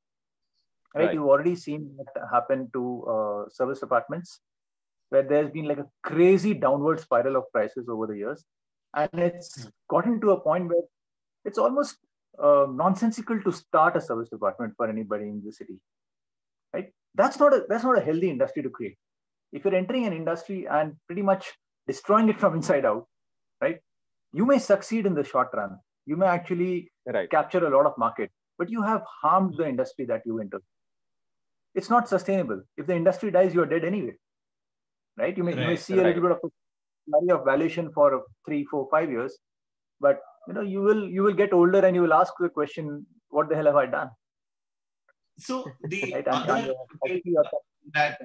Right, 0.96 1.06
Right. 1.06 1.14
you've 1.14 1.28
already 1.28 1.56
seen 1.56 1.96
that 1.98 2.24
happen 2.32 2.70
to 2.74 2.84
uh, 3.06 3.50
service 3.50 3.80
departments 3.80 4.42
where 5.10 5.24
there's 5.24 5.52
been 5.52 5.66
like 5.66 5.78
a 5.78 5.88
crazy 6.04 6.54
downward 6.54 7.00
spiral 7.00 7.36
of 7.36 7.44
prices 7.52 7.88
over 7.90 8.08
the 8.08 8.18
years. 8.18 8.46
And 8.96 9.10
it's 9.14 9.70
gotten 9.88 10.20
to 10.22 10.32
a 10.32 10.40
point 10.40 10.68
where 10.68 10.82
it's 11.46 11.60
almost 11.60 11.98
uh, 12.42 12.66
nonsensical 12.70 13.42
to 13.44 13.52
start 13.52 13.96
a 13.96 14.02
service 14.02 14.30
department 14.30 14.74
for 14.78 14.90
anybody 14.90 15.26
in 15.26 15.42
the 15.46 15.52
city 15.52 15.80
that's 17.16 17.40
not 17.40 17.54
a 17.54 17.66
that's 17.70 17.84
not 17.84 17.98
a 17.98 18.02
healthy 18.02 18.30
industry 18.30 18.64
to 18.64 18.70
create. 18.70 18.98
If 19.52 19.66
you're 19.66 19.76
entering 19.76 20.06
an 20.06 20.14
industry 20.14 20.68
and 20.68 20.96
pretty 21.08 21.22
much 21.22 21.52
destroying 21.88 22.30
it 22.30 22.40
from 22.44 22.56
inside 22.56 22.86
out 22.86 23.08
right 23.62 23.80
you 24.34 24.46
may 24.46 24.60
succeed 24.60 25.06
in 25.06 25.14
the 25.16 25.24
short 25.24 25.50
run. 25.54 25.80
You 26.06 26.16
may 26.18 26.28
actually 26.28 26.92
Right. 27.06 27.30
capture 27.32 27.66
a 27.66 27.70
lot 27.76 27.86
of 27.86 27.98
market 27.98 28.32
but 28.58 28.70
you 28.70 28.82
have 28.84 29.04
harmed 29.22 29.56
the 29.58 29.68
industry 29.68 30.06
that 30.06 30.24
you 30.26 30.40
enter 30.40 30.62
it's 31.76 31.90
not 31.90 32.10
sustainable. 32.10 32.62
If 32.78 32.88
the 32.88 32.96
industry 32.96 33.32
dies 33.32 33.54
you're 33.54 33.66
dead 33.66 33.86
anyway 33.86 34.16
right? 35.18 35.36
You 35.38 35.44
may, 35.44 35.56
you 35.56 35.66
may 35.66 35.76
Right, 35.76 35.80
see 35.80 36.00
a 36.00 36.04
little 36.04 36.22
bit 36.22 36.32
of 36.32 36.40
a 36.44 37.34
of 37.34 37.46
valuation 37.46 37.92
for 37.92 38.24
three 38.46 38.66
four 38.66 38.88
five 38.92 39.10
years 39.10 39.38
but 40.00 40.22
you 40.48 40.54
know 40.54 40.62
you 40.62 40.82
will 40.82 41.08
you 41.10 41.24
will 41.24 41.34
get 41.34 41.54
older 41.54 41.80
and 41.86 41.96
you 41.96 42.02
will 42.04 42.14
ask 42.14 42.34
the 42.40 42.50
question 42.50 43.06
what 43.30 43.50
the 43.50 43.56
hell 43.56 43.66
have 43.66 43.76
i 43.76 43.86
done 43.86 44.10
So 45.40 45.72
the 45.84 46.12
right 46.14 46.28
other 46.28 46.54
and, 46.54 46.62
uh, 46.62 46.66
thing 46.68 46.76
obviously 47.04 47.32
you're- 47.32 47.50
that 47.94 48.20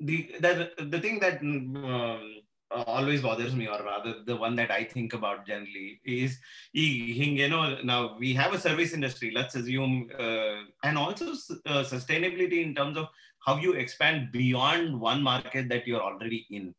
the 0.00 0.34
the 0.40 0.70
the 0.86 1.00
thing 1.00 1.20
that 1.20 1.40
um, 1.40 2.42
always 2.70 3.20
bothers 3.20 3.54
me, 3.54 3.68
or 3.68 3.82
rather 3.84 4.22
the 4.24 4.36
one 4.36 4.56
that 4.56 4.70
I 4.70 4.84
think 4.84 5.12
about 5.12 5.46
generally, 5.46 6.00
is 6.04 6.38
you 6.72 7.48
know 7.48 7.78
now 7.82 8.16
we 8.18 8.32
have 8.34 8.52
a 8.54 8.58
service 8.58 8.92
industry. 8.92 9.30
Let's 9.34 9.54
assume, 9.54 10.10
uh, 10.18 10.62
and 10.82 10.98
also 10.98 11.32
uh, 11.66 11.84
sustainability 11.84 12.62
in 12.62 12.74
terms 12.74 12.96
of 12.96 13.08
how 13.46 13.56
you 13.56 13.72
expand 13.74 14.32
beyond 14.32 14.98
one 15.00 15.22
market 15.22 15.68
that 15.68 15.86
you're 15.86 16.02
already 16.02 16.46
in 16.50 16.74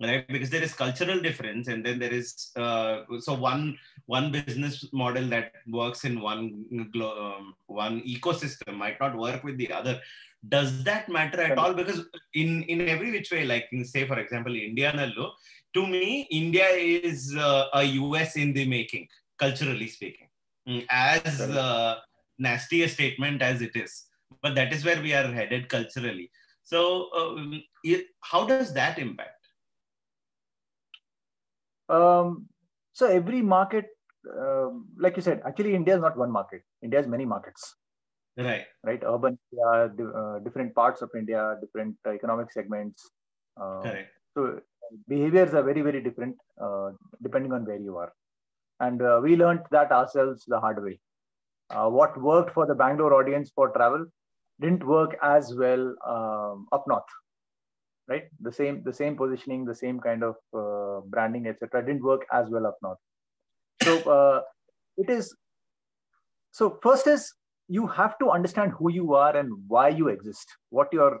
right? 0.00 0.26
Because 0.28 0.50
there 0.50 0.62
is 0.62 0.74
cultural 0.74 1.20
difference 1.20 1.68
and 1.68 1.84
then 1.84 1.98
there 1.98 2.12
is 2.12 2.50
uh, 2.56 3.02
so 3.20 3.34
one 3.34 3.78
one 4.06 4.30
business 4.32 4.84
model 4.92 5.26
that 5.28 5.52
works 5.68 6.04
in 6.04 6.20
one 6.20 6.64
um, 7.02 7.54
one 7.66 8.00
ecosystem 8.02 8.74
might 8.76 9.00
not 9.00 9.16
work 9.16 9.44
with 9.44 9.56
the 9.58 9.72
other. 9.72 10.00
Does 10.46 10.84
that 10.84 11.08
matter 11.08 11.40
at 11.40 11.56
all? 11.56 11.72
Because 11.74 12.06
in 12.34 12.62
in 12.64 12.88
every 12.88 13.10
which 13.12 13.30
way 13.30 13.44
like 13.44 13.68
in, 13.72 13.84
say 13.84 14.06
for 14.06 14.18
example 14.18 14.54
india 14.54 14.92
nallo 14.92 15.32
to 15.72 15.86
me 15.86 16.26
india 16.30 16.68
is 16.68 17.34
uh, 17.36 17.64
a 17.74 17.84
us 18.20 18.36
in 18.36 18.52
the 18.52 18.66
making 18.76 19.08
culturally 19.38 19.88
speaking 19.88 20.28
Mm, 20.68 20.86
as 20.90 21.40
uh, 21.42 21.96
nasty 22.38 22.82
a 22.82 22.88
statement 22.88 23.42
as 23.42 23.60
it 23.60 23.76
is. 23.76 24.04
But 24.42 24.54
that 24.54 24.72
is 24.72 24.84
where 24.84 25.00
we 25.00 25.12
are 25.12 25.30
headed 25.30 25.68
culturally. 25.68 26.30
So, 26.62 27.12
um, 27.12 27.62
it, 27.82 28.06
how 28.20 28.46
does 28.46 28.72
that 28.72 28.98
impact? 28.98 29.33
Um, 31.88 32.48
so 32.92 33.06
every 33.06 33.42
market, 33.42 33.86
um, 34.38 34.86
like 34.98 35.16
you 35.16 35.22
said, 35.22 35.42
actually 35.46 35.74
India 35.74 35.94
is 35.94 36.00
not 36.00 36.16
one 36.16 36.30
market. 36.30 36.62
India 36.82 36.98
has 36.98 37.06
many 37.06 37.24
markets. 37.24 37.74
Right. 38.36 38.64
Right. 38.82 39.02
Urban 39.04 39.38
India, 39.52 40.10
uh, 40.16 40.38
different 40.40 40.74
parts 40.74 41.02
of 41.02 41.10
India, 41.16 41.56
different 41.60 41.96
uh, 42.06 42.10
economic 42.10 42.50
segments. 42.52 43.10
Uh, 43.60 43.82
Correct. 43.82 44.10
So 44.36 44.60
behaviors 45.08 45.54
are 45.54 45.62
very, 45.62 45.82
very 45.82 46.02
different 46.02 46.36
uh, 46.60 46.90
depending 47.22 47.52
on 47.52 47.64
where 47.64 47.78
you 47.78 47.96
are. 47.96 48.12
And 48.80 49.00
uh, 49.02 49.20
we 49.22 49.36
learned 49.36 49.60
that 49.70 49.92
ourselves 49.92 50.44
the 50.46 50.58
hard 50.58 50.82
way. 50.82 50.98
Uh, 51.70 51.88
what 51.88 52.20
worked 52.20 52.52
for 52.52 52.66
the 52.66 52.74
Bangalore 52.74 53.14
audience 53.14 53.50
for 53.54 53.70
travel 53.70 54.06
didn't 54.60 54.86
work 54.86 55.16
as 55.22 55.54
well 55.54 55.94
um, 56.06 56.66
up 56.72 56.84
north 56.86 57.04
right? 58.08 58.24
The 58.40 58.52
same 58.52 58.82
the 58.84 58.92
same 58.92 59.16
positioning 59.16 59.64
the 59.64 59.74
same 59.74 60.00
kind 60.00 60.22
of 60.22 60.36
uh, 60.56 61.00
branding 61.06 61.46
etc 61.46 61.84
didn't 61.84 62.02
work 62.02 62.26
as 62.32 62.48
well 62.50 62.66
up 62.66 62.76
north. 62.82 62.98
So 63.82 63.98
uh, 64.10 64.42
it 64.96 65.10
is 65.10 65.34
so 66.50 66.78
first 66.82 67.06
is 67.06 67.32
you 67.68 67.86
have 67.86 68.18
to 68.18 68.30
understand 68.30 68.72
who 68.78 68.90
you 68.92 69.14
are 69.14 69.36
and 69.36 69.50
why 69.68 69.88
you 69.88 70.08
exist 70.08 70.46
what 70.70 70.92
your 70.92 71.20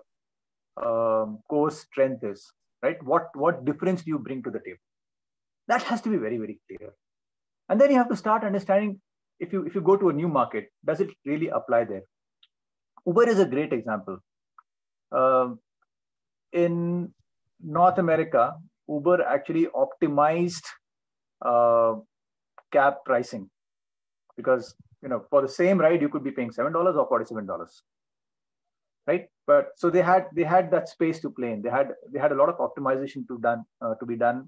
um, 0.76 1.38
core 1.48 1.70
strength 1.70 2.22
is 2.24 2.52
right? 2.84 3.02
What 3.12 3.34
what 3.44 3.64
difference 3.64 4.02
do 4.02 4.10
you 4.10 4.18
bring 4.18 4.42
to 4.44 4.50
the 4.50 4.60
table? 4.60 4.84
That 5.68 5.82
has 5.90 6.02
to 6.02 6.10
be 6.14 6.22
very 6.28 6.38
very 6.44 6.60
clear. 6.68 6.92
And 7.68 7.80
then 7.80 7.90
you 7.90 7.96
have 7.96 8.10
to 8.10 8.16
start 8.22 8.44
understanding 8.44 9.00
if 9.40 9.52
you 9.52 9.64
if 9.66 9.74
you 9.74 9.80
go 9.90 9.96
to 9.96 10.10
a 10.10 10.16
new 10.20 10.28
market 10.28 10.68
does 10.90 11.00
it 11.00 11.14
really 11.24 11.48
apply 11.48 11.84
there? 11.84 12.02
Uber 13.06 13.28
is 13.28 13.38
a 13.38 13.46
great 13.54 13.72
example. 13.72 14.18
Um, 15.12 15.58
in 16.54 17.12
North 17.60 17.98
America, 17.98 18.54
Uber 18.88 19.22
actually 19.22 19.66
optimized 19.66 20.64
uh, 21.44 21.94
cab 22.72 22.94
pricing 23.04 23.50
because 24.36 24.74
you 25.02 25.08
know 25.08 25.24
for 25.30 25.42
the 25.42 25.48
same 25.48 25.78
ride 25.78 26.00
you 26.00 26.08
could 26.08 26.24
be 26.24 26.30
paying 26.30 26.52
seven 26.52 26.72
dollars 26.72 26.96
or 26.96 27.06
forty 27.08 27.24
seven 27.24 27.46
dollars, 27.46 27.82
right? 29.06 29.26
But 29.46 29.72
so 29.76 29.90
they 29.90 30.02
had 30.02 30.26
they 30.34 30.44
had 30.44 30.70
that 30.70 30.88
space 30.88 31.20
to 31.20 31.30
play 31.30 31.52
in. 31.52 31.62
They 31.62 31.70
had 31.70 31.88
they 32.12 32.20
had 32.20 32.32
a 32.32 32.36
lot 32.36 32.48
of 32.48 32.58
optimization 32.58 33.26
to 33.28 33.38
done 33.38 33.64
uh, 33.82 33.94
to 33.96 34.06
be 34.06 34.16
done. 34.16 34.46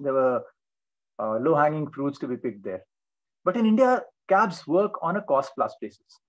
There 0.00 0.12
were 0.12 0.42
uh, 1.18 1.38
low 1.38 1.54
hanging 1.54 1.90
fruits 1.90 2.18
to 2.18 2.28
be 2.28 2.36
picked 2.36 2.64
there. 2.64 2.82
But 3.44 3.56
in 3.56 3.66
India, 3.66 4.02
cabs 4.28 4.66
work 4.66 4.92
on 5.02 5.16
a 5.16 5.22
cost 5.22 5.52
plus 5.54 5.76
basis 5.80 6.20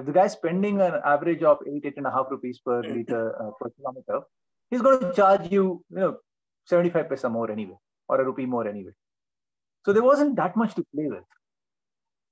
if 0.00 0.06
the 0.06 0.12
guy's 0.12 0.32
spending 0.32 0.80
an 0.80 0.94
average 1.04 1.42
of 1.42 1.58
eight, 1.66 1.84
eight 1.84 1.96
and 1.96 2.06
a 2.06 2.10
half 2.10 2.26
rupees 2.30 2.58
per 2.64 2.80
liter 2.82 3.22
uh, 3.40 3.50
per 3.60 3.70
kilometer, 3.76 4.20
he's 4.70 4.82
going 4.82 5.00
to 5.00 5.12
charge 5.12 5.50
you, 5.52 5.84
you 5.90 6.00
know, 6.04 6.16
75 6.66 7.06
paisa 7.06 7.30
more 7.30 7.50
anyway, 7.50 7.78
or 8.08 8.20
a 8.20 8.24
rupee 8.24 8.46
more 8.46 8.66
anyway. 8.66 8.92
So 9.84 9.92
there 9.92 10.02
wasn't 10.02 10.36
that 10.36 10.56
much 10.56 10.74
to 10.74 10.84
play 10.94 11.06
with, 11.06 11.24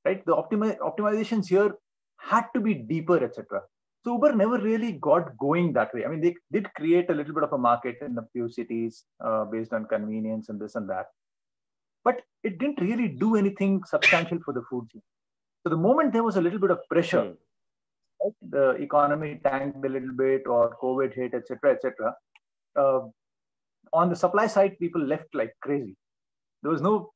right? 0.04 0.24
The 0.24 0.34
optimi- 0.34 0.78
optimizations 0.90 1.48
here 1.48 1.74
had 2.18 2.46
to 2.54 2.60
be 2.60 2.74
deeper, 2.74 3.22
etc. 3.22 3.62
So 4.04 4.12
Uber 4.14 4.34
never 4.34 4.58
really 4.58 4.92
got 4.92 5.36
going 5.38 5.72
that 5.74 5.92
way. 5.92 6.04
I 6.04 6.08
mean, 6.08 6.20
they 6.20 6.34
did 6.52 6.72
create 6.74 7.10
a 7.10 7.14
little 7.14 7.34
bit 7.34 7.42
of 7.42 7.52
a 7.52 7.58
market 7.58 7.96
in 8.00 8.16
a 8.18 8.26
few 8.32 8.48
cities 8.48 9.04
uh, 9.24 9.44
based 9.44 9.72
on 9.72 9.86
convenience 9.86 10.48
and 10.48 10.60
this 10.60 10.74
and 10.74 10.88
that, 10.88 11.06
but 12.04 12.22
it 12.44 12.58
didn't 12.58 12.80
really 12.80 13.08
do 13.08 13.36
anything 13.36 13.82
substantial 13.84 14.38
for 14.44 14.54
the 14.54 14.62
food 14.70 14.88
scene. 14.92 15.02
So 15.64 15.70
the 15.70 15.76
moment 15.76 16.12
there 16.12 16.22
was 16.22 16.36
a 16.36 16.40
little 16.40 16.60
bit 16.60 16.70
of 16.70 16.80
pressure, 16.88 17.22
mm 17.22 17.26
right? 17.26 17.36
The 18.42 18.70
economy 18.70 19.40
tanked 19.44 19.84
a 19.84 19.88
little 19.88 20.12
bit 20.12 20.46
or 20.46 20.76
COVID 20.82 21.14
hit, 21.14 21.34
etc., 21.34 21.72
etc. 21.72 22.14
Uh, 22.76 23.00
on 23.92 24.08
the 24.10 24.16
supply 24.16 24.46
side, 24.46 24.78
people 24.78 25.00
left 25.00 25.34
like 25.34 25.52
crazy. 25.60 25.96
There 26.62 26.72
was 26.72 26.82
no, 26.82 27.10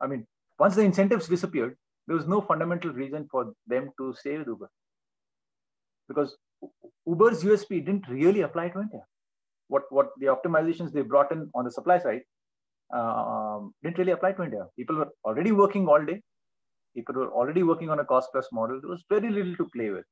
I 0.00 0.06
mean, 0.06 0.26
once 0.58 0.74
the 0.74 0.82
incentives 0.82 1.28
disappeared, 1.28 1.76
there 2.06 2.16
was 2.16 2.26
no 2.26 2.40
fundamental 2.40 2.92
reason 2.92 3.28
for 3.30 3.52
them 3.66 3.90
to 3.98 4.14
stay 4.14 4.38
with 4.38 4.46
Uber 4.46 4.70
because 6.08 6.36
Uber's 7.06 7.42
USP 7.42 7.84
didn't 7.84 8.08
really 8.08 8.42
apply 8.42 8.68
to 8.68 8.80
India. 8.80 9.00
What 9.68 9.82
what 9.90 10.10
the 10.18 10.26
optimizations 10.26 10.92
they 10.92 11.02
brought 11.02 11.32
in 11.32 11.50
on 11.54 11.64
the 11.64 11.70
supply 11.70 11.98
side 11.98 12.22
um, 12.94 13.74
didn't 13.82 13.98
really 13.98 14.12
apply 14.12 14.32
to 14.32 14.44
India. 14.44 14.66
People 14.76 14.96
were 14.96 15.08
already 15.24 15.52
working 15.52 15.88
all 15.88 16.04
day. 16.04 16.22
People 16.96 17.14
were 17.14 17.30
already 17.30 17.62
working 17.62 17.90
on 17.90 18.00
a 18.00 18.04
cost 18.04 18.30
plus 18.32 18.48
model. 18.52 18.80
There 18.80 18.90
was 18.90 19.04
very 19.08 19.30
little 19.30 19.56
to 19.56 19.68
play 19.76 19.90
with 19.90 20.06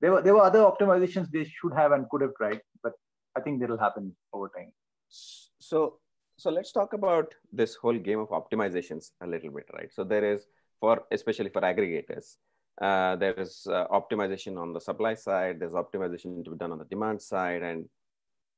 there 0.00 0.12
were 0.12 0.22
there 0.22 0.34
were 0.34 0.42
other 0.42 0.60
optimizations 0.60 1.30
they 1.30 1.44
should 1.44 1.74
have 1.74 1.92
and 1.92 2.08
could 2.08 2.22
have 2.22 2.34
tried, 2.36 2.60
but 2.82 2.92
I 3.36 3.40
think 3.40 3.60
that'll 3.60 3.78
happen 3.78 4.14
over 4.32 4.50
time. 4.56 4.72
So 5.08 5.98
so 6.36 6.50
let's 6.50 6.72
talk 6.72 6.94
about 6.94 7.34
this 7.52 7.74
whole 7.74 7.98
game 7.98 8.18
of 8.18 8.28
optimizations 8.28 9.10
a 9.20 9.26
little 9.26 9.50
bit, 9.50 9.66
right? 9.74 9.92
So 9.92 10.04
there 10.04 10.24
is 10.24 10.46
for 10.80 11.02
especially 11.10 11.50
for 11.50 11.60
aggregators, 11.60 12.36
uh, 12.80 13.16
there 13.16 13.34
is 13.34 13.66
uh, 13.70 13.86
optimization 13.88 14.58
on 14.58 14.72
the 14.72 14.80
supply 14.80 15.14
side. 15.14 15.60
There's 15.60 15.72
optimization 15.72 16.42
to 16.44 16.50
be 16.50 16.56
done 16.56 16.72
on 16.72 16.78
the 16.78 16.86
demand 16.86 17.20
side, 17.20 17.62
and 17.62 17.84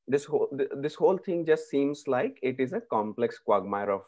this 0.07 0.25
whole 0.25 0.49
this 0.77 0.95
whole 0.95 1.19
thing 1.19 1.45
just 1.45 1.69
seems 1.69 2.05
like 2.07 2.39
it 2.43 2.61
is 2.61 2.73
a 2.73 2.81
complex 2.81 3.41
quagmire 3.41 3.91
of 3.91 4.03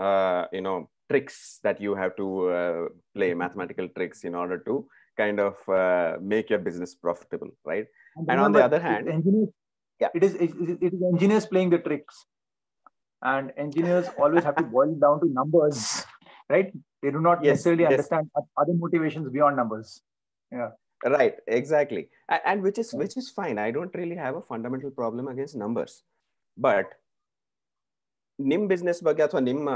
uh, 0.00 0.46
you 0.52 0.62
know 0.62 0.90
tricks 1.10 1.60
that 1.62 1.80
you 1.80 1.94
have 1.94 2.16
to 2.16 2.48
uh, 2.48 2.88
play 3.14 3.34
mathematical 3.34 3.88
tricks 3.88 4.24
in 4.24 4.34
order 4.34 4.58
to 4.58 4.86
kind 5.16 5.40
of 5.40 5.54
uh, 5.68 6.16
make 6.20 6.50
your 6.50 6.58
business 6.58 6.94
profitable, 6.94 7.50
right? 7.64 7.86
And, 8.16 8.30
and 8.30 8.40
on 8.40 8.52
the 8.52 8.64
other 8.64 8.80
hand, 8.80 9.08
engineers, 9.08 9.48
yeah, 10.00 10.08
it 10.14 10.22
is, 10.22 10.34
it 10.34 10.50
is 10.50 10.76
it 10.80 10.92
is 10.94 11.02
engineers 11.12 11.46
playing 11.46 11.70
the 11.70 11.78
tricks, 11.78 12.26
and 13.22 13.52
engineers 13.56 14.06
always 14.18 14.44
have 14.44 14.56
to 14.56 14.62
boil 14.62 14.92
it 14.92 15.00
down 15.00 15.20
to 15.20 15.26
numbers, 15.26 16.04
right? 16.48 16.72
They 17.02 17.10
do 17.10 17.20
not 17.20 17.42
yes, 17.42 17.52
necessarily 17.52 17.82
yes. 17.84 17.92
understand 17.92 18.30
other 18.56 18.74
motivations 18.74 19.28
beyond 19.30 19.56
numbers. 19.56 20.02
Yeah. 20.50 20.70
Right. 21.04 21.34
Exactly. 21.46 22.08
And, 22.28 22.40
and 22.44 22.62
which 22.62 22.78
is 22.78 22.92
which 22.92 23.16
is 23.16 23.30
fine. 23.30 23.58
I 23.58 23.70
don't 23.70 23.94
really 23.94 24.16
have 24.16 24.36
a 24.36 24.42
fundamental 24.42 24.90
problem 24.90 25.28
against 25.28 25.54
numbers, 25.54 26.02
but 26.56 26.86
nim 28.51 28.63
business 28.71 28.99
ಬಗ್ಗೆ 29.07 29.23
ಅಥವಾ 29.27 29.41
ನಿಮ್ಮ 29.49 29.69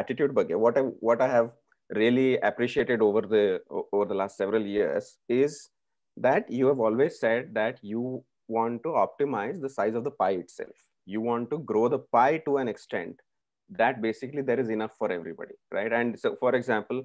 attitude 0.00 0.34
ಬಗ್ಗೆ 0.38 0.56
what 0.64 0.76
I 0.80 0.84
what 1.08 1.20
I 1.26 1.30
have 1.36 1.48
really 2.00 2.30
appreciated 2.50 3.00
over 3.06 3.22
the 3.34 3.44
over 3.94 4.04
the 4.10 4.18
last 4.20 4.36
several 4.42 4.64
years 4.76 5.06
is 5.42 5.54
that 6.26 6.44
you 6.58 6.66
have 6.70 6.80
always 6.86 7.14
said 7.24 7.42
that 7.60 7.76
you 7.82 8.02
want 8.56 8.82
to 8.86 8.90
optimize 9.04 9.56
the 9.64 9.72
size 9.78 9.94
of 9.98 10.04
the 10.08 10.14
pie 10.20 10.36
itself 10.44 10.76
you 11.12 11.20
want 11.20 11.50
to 11.52 11.58
grow 11.70 11.88
the 11.94 11.98
pie 12.16 12.38
to 12.46 12.58
an 12.62 12.68
extent 12.68 13.20
that 13.80 14.00
basically 14.06 14.42
there 14.42 14.60
is 14.60 14.68
enough 14.68 14.94
for 15.00 15.10
everybody 15.10 15.54
right 15.72 15.92
and 15.92 16.18
so 16.18 16.36
for 16.42 16.54
example 16.54 17.02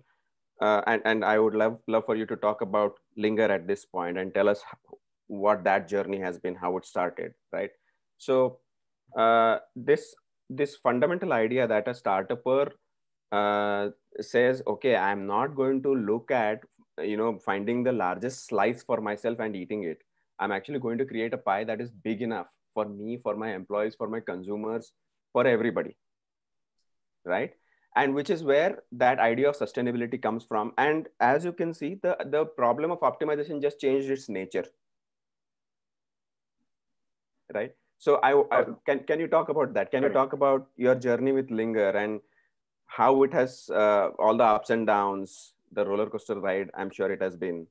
uh, 0.61 0.81
and, 0.87 1.01
and 1.05 1.25
i 1.25 1.39
would 1.39 1.55
love 1.55 1.77
love 1.87 2.05
for 2.05 2.15
you 2.15 2.25
to 2.25 2.35
talk 2.35 2.61
about 2.61 2.93
linger 3.25 3.49
at 3.57 3.67
this 3.67 3.85
point 3.85 4.17
and 4.17 4.33
tell 4.33 4.49
us 4.49 4.61
what 5.27 5.63
that 5.63 5.87
journey 5.87 6.19
has 6.19 6.37
been 6.39 6.55
how 6.55 6.75
it 6.77 6.85
started 6.85 7.31
right 7.51 7.71
so 8.17 8.59
uh, 9.16 9.58
this 9.74 10.14
this 10.50 10.76
fundamental 10.76 11.32
idea 11.32 11.66
that 11.66 11.88
a 11.88 11.92
startupper 11.92 12.70
uh, 13.32 13.88
says 14.20 14.62
okay 14.66 14.94
i'm 14.96 15.26
not 15.26 15.56
going 15.56 15.82
to 15.82 15.94
look 15.94 16.30
at 16.30 16.60
you 17.02 17.16
know 17.16 17.38
finding 17.38 17.82
the 17.82 17.92
largest 17.92 18.46
slice 18.46 18.82
for 18.82 19.00
myself 19.00 19.40
and 19.40 19.56
eating 19.56 19.84
it. 19.84 20.02
I'm 20.38 20.52
actually 20.52 20.80
going 20.80 20.98
to 20.98 21.04
create 21.04 21.32
a 21.32 21.38
pie 21.38 21.64
that 21.64 21.80
is 21.80 21.90
big 21.90 22.22
enough 22.22 22.46
for 22.74 22.86
me 22.86 23.18
for 23.22 23.36
my 23.36 23.54
employees 23.54 23.94
for 23.94 24.08
my 24.08 24.20
consumers 24.20 24.92
for 25.32 25.46
everybody. 25.46 25.96
Right? 27.24 27.52
And 27.96 28.14
which 28.14 28.30
is 28.30 28.42
where 28.42 28.82
that 28.92 29.20
idea 29.20 29.48
of 29.48 29.56
sustainability 29.56 30.20
comes 30.20 30.44
from. 30.44 30.72
And 30.76 31.08
as 31.20 31.44
you 31.44 31.52
can 31.52 31.72
see 31.72 31.98
the 32.02 32.16
the 32.26 32.44
problem 32.44 32.90
of 32.90 33.00
optimization 33.00 33.62
just 33.62 33.80
changed 33.80 34.10
its 34.10 34.28
nature. 34.28 34.64
Right 37.52 37.74
so 38.04 38.14
i, 38.28 38.30
I 38.56 38.64
can 38.86 39.00
can 39.10 39.20
you 39.24 39.28
talk 39.34 39.50
about 39.54 39.74
that 39.74 39.90
can 39.90 40.02
you 40.06 40.12
talk 40.20 40.32
about 40.38 40.66
your 40.86 40.94
journey 41.06 41.32
with 41.40 41.50
linger 41.60 41.90
and 42.04 42.20
how 42.86 43.22
it 43.24 43.32
has 43.32 43.68
uh, 43.70 44.08
all 44.18 44.36
the 44.36 44.44
ups 44.44 44.70
and 44.70 44.86
downs, 44.86 45.54
the 45.72 45.84
roller 45.84 46.08
coaster 46.08 46.38
ride. 46.38 46.70
I'm 46.74 46.90
sure 46.90 47.10
it 47.10 47.22
has 47.22 47.36
been, 47.36 47.66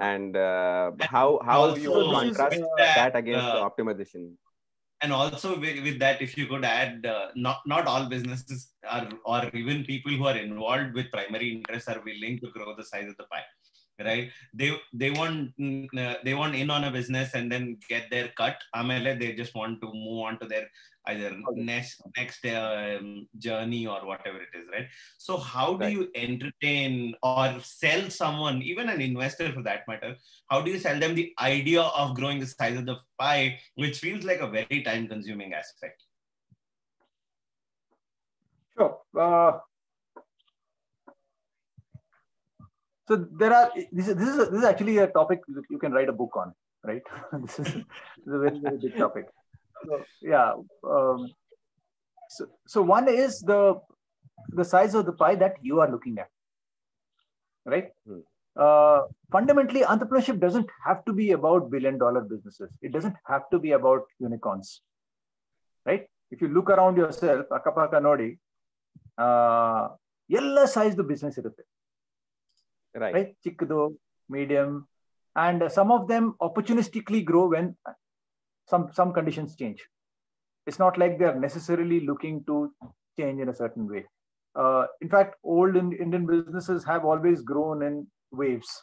and 0.00 0.36
uh, 0.36 0.92
how 1.00 1.40
how 1.44 1.60
also, 1.62 1.76
you 1.76 1.92
contrast 1.92 2.60
that, 2.78 2.96
that, 2.96 3.16
against 3.16 3.46
uh, 3.46 3.54
the 3.56 3.70
optimization. 3.70 4.32
And 5.02 5.14
also 5.14 5.58
with, 5.58 5.82
with, 5.82 5.98
that, 6.00 6.20
if 6.20 6.36
you 6.36 6.46
could 6.46 6.62
add, 6.62 7.06
uh, 7.06 7.28
not 7.34 7.60
not 7.66 7.86
all 7.86 8.04
businesses 8.06 8.72
are, 8.88 9.08
or 9.24 9.48
even 9.54 9.84
people 9.84 10.12
who 10.12 10.26
are 10.26 10.36
involved 10.36 10.94
with 10.94 11.10
primary 11.10 11.52
interests 11.52 11.88
are 11.88 12.02
willing 12.04 12.38
to 12.40 12.50
grow 12.50 12.74
the 12.76 12.84
size 12.84 13.08
of 13.08 13.16
the 13.16 13.24
pie. 13.24 13.44
Right? 14.04 14.30
They 14.54 14.76
they 14.92 15.10
want 15.10 15.56
mm, 15.58 15.88
uh, 15.96 16.16
they 16.24 16.34
want 16.34 16.54
in 16.54 16.70
on 16.70 16.84
a 16.84 16.90
business 16.90 17.34
and 17.34 17.50
then 17.50 17.78
get 17.88 18.10
their 18.10 18.28
cut. 18.36 18.56
Amele 18.74 19.18
they 19.18 19.32
just 19.34 19.54
want 19.54 19.80
to 19.82 19.86
move 19.92 20.20
on 20.26 20.38
to 20.40 20.46
their 20.46 20.68
either 21.06 21.30
Okay. 21.48 21.62
next 21.62 22.02
next 22.16 22.44
um, 22.46 23.26
journey 23.38 23.86
or 23.86 24.06
whatever 24.06 24.38
it 24.38 24.52
is 24.54 24.66
right? 24.72 24.86
So 25.18 25.36
how 25.38 25.76
do 25.76 25.88
you 25.88 26.08
entertain 26.14 27.14
or 27.22 27.58
sell 27.62 28.10
someone 28.10 28.62
even 28.62 28.88
an 28.88 29.00
investor 29.00 29.50
for 29.52 29.62
that 29.62 29.88
matter 29.88 30.16
how 30.50 30.60
do 30.60 30.70
you 30.70 30.78
sell 30.78 30.98
them 30.98 31.14
the 31.14 31.32
idea 31.40 31.80
of 31.80 32.14
growing 32.14 32.38
the 32.38 32.46
size 32.46 32.76
of 32.76 32.86
the 32.86 32.96
pie 33.18 33.58
which 33.76 33.98
feels 33.98 34.24
like 34.24 34.40
a 34.40 34.48
very 34.48 34.82
time 34.82 35.08
consuming 35.08 35.54
aspect? 35.54 36.02
Sure. 38.76 38.98
Uh, 39.18 39.58
so 43.09 43.15
there 43.41 43.53
are 43.53 43.71
this 43.91 44.07
is 44.07 44.15
this 44.15 44.29
is, 44.29 44.37
this 44.51 44.59
is 44.59 44.65
actually 44.65 44.97
a 44.97 45.07
topic 45.07 45.41
that 45.47 45.65
you 45.69 45.77
can 45.77 45.91
write 45.91 46.09
a 46.09 46.17
book 46.21 46.35
on, 46.35 46.53
right? 46.83 47.03
this, 47.43 47.59
is, 47.59 47.65
this 47.65 48.27
is 48.27 48.33
a 48.33 48.39
very 48.45 48.59
very 48.59 48.77
big 48.77 48.95
topic. 48.97 49.25
So 49.85 50.03
yeah. 50.21 50.53
Um, 50.83 51.27
so 52.29 52.47
so 52.65 52.81
one 52.81 53.07
is 53.07 53.41
the 53.41 53.79
the 54.59 54.65
size 54.65 54.95
of 54.95 55.05
the 55.05 55.13
pie 55.13 55.35
that 55.35 55.55
you 55.61 55.79
are 55.81 55.89
looking 55.89 56.17
at, 56.17 56.29
right? 57.65 57.89
Hmm. 58.07 58.23
Uh, 58.57 59.01
fundamentally, 59.31 59.81
entrepreneurship 59.81 60.39
doesn't 60.39 60.69
have 60.83 61.03
to 61.05 61.13
be 61.13 61.31
about 61.33 61.69
billion 61.69 61.97
dollar 61.97 62.21
businesses. 62.21 62.71
It 62.81 62.91
doesn't 62.93 63.15
have 63.25 63.49
to 63.51 63.59
be 63.59 63.73
about 63.73 64.03
unicorns, 64.19 64.81
right? 65.85 66.07
If 66.31 66.41
you 66.41 66.47
look 66.47 66.69
around 66.75 66.97
yourself, 67.03 67.45
ಅಕ್ಕಪಕ್ಕ 67.57 67.95
ನೋಡಿ 68.07 68.29
ಎಲ್ಲ 70.29 70.59
ಸೈಜ್ದು 70.75 71.03
business 71.11 71.37
ಇರುತ್ತೆ 71.41 71.63
right. 72.94 73.14
right? 73.14 73.36
Chikkado 73.44 73.94
medium. 74.28 74.86
And 75.36 75.70
some 75.70 75.92
of 75.92 76.08
them 76.08 76.34
opportunistically 76.42 77.24
grow 77.24 77.48
when 77.48 77.76
some 78.68 78.90
some 78.92 79.12
conditions 79.12 79.56
change. 79.56 79.84
It's 80.66 80.78
not 80.78 80.98
like 80.98 81.18
they're 81.18 81.38
necessarily 81.38 82.00
looking 82.00 82.44
to 82.44 82.72
change 83.18 83.40
in 83.40 83.48
a 83.48 83.54
certain 83.54 83.88
way. 83.88 84.04
Uh, 84.56 84.86
in 85.00 85.08
fact 85.08 85.36
old 85.44 85.76
indian 85.76 86.26
businesses 86.26 86.84
have 86.84 87.04
always 87.04 87.40
grown 87.40 87.82
in 87.84 88.06
waves. 88.32 88.82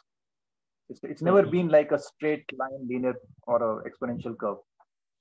It's, 0.88 1.00
it's 1.02 1.20
never 1.20 1.42
mm-hmm. 1.42 1.50
been 1.50 1.68
like 1.68 1.92
a 1.92 1.98
straight 1.98 2.46
line 2.58 2.88
linear 2.88 3.14
or 3.46 3.84
exponential 3.86 4.34
curve 4.38 4.56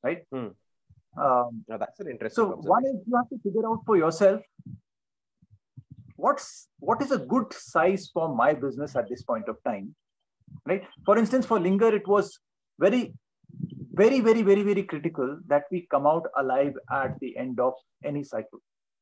right? 0.03 0.23
Mm. 0.33 0.53
um, 1.17 1.63
now 1.67 1.77
that's 1.77 1.99
an 1.99 2.09
interesting 2.09 2.43
so 2.43 2.55
one 2.55 2.85
is 2.85 2.95
you 3.05 3.15
have 3.15 3.29
to 3.29 3.37
figure 3.43 3.67
out 3.67 3.81
for 3.85 3.97
yourself 3.97 4.41
what's 6.17 6.67
what 6.79 7.01
is 7.01 7.11
a 7.11 7.17
good 7.33 7.53
size 7.53 8.09
for 8.13 8.27
my 8.35 8.53
business 8.53 8.95
at 8.95 9.09
this 9.09 9.23
point 9.23 9.47
of 9.47 9.57
time 9.63 9.95
right? 10.65 10.83
For 11.05 11.17
instance 11.17 11.45
for 11.45 11.59
linger 11.59 11.93
it 11.95 12.07
was 12.07 12.39
very 12.79 13.13
very 13.93 14.19
very 14.19 14.41
very 14.41 14.63
very 14.63 14.83
critical 14.83 15.39
that 15.47 15.63
we 15.71 15.87
come 15.89 16.05
out 16.05 16.27
alive 16.37 16.73
at 16.91 17.19
the 17.19 17.35
end 17.37 17.59
of 17.59 17.73
any 18.03 18.23
cycle 18.23 18.59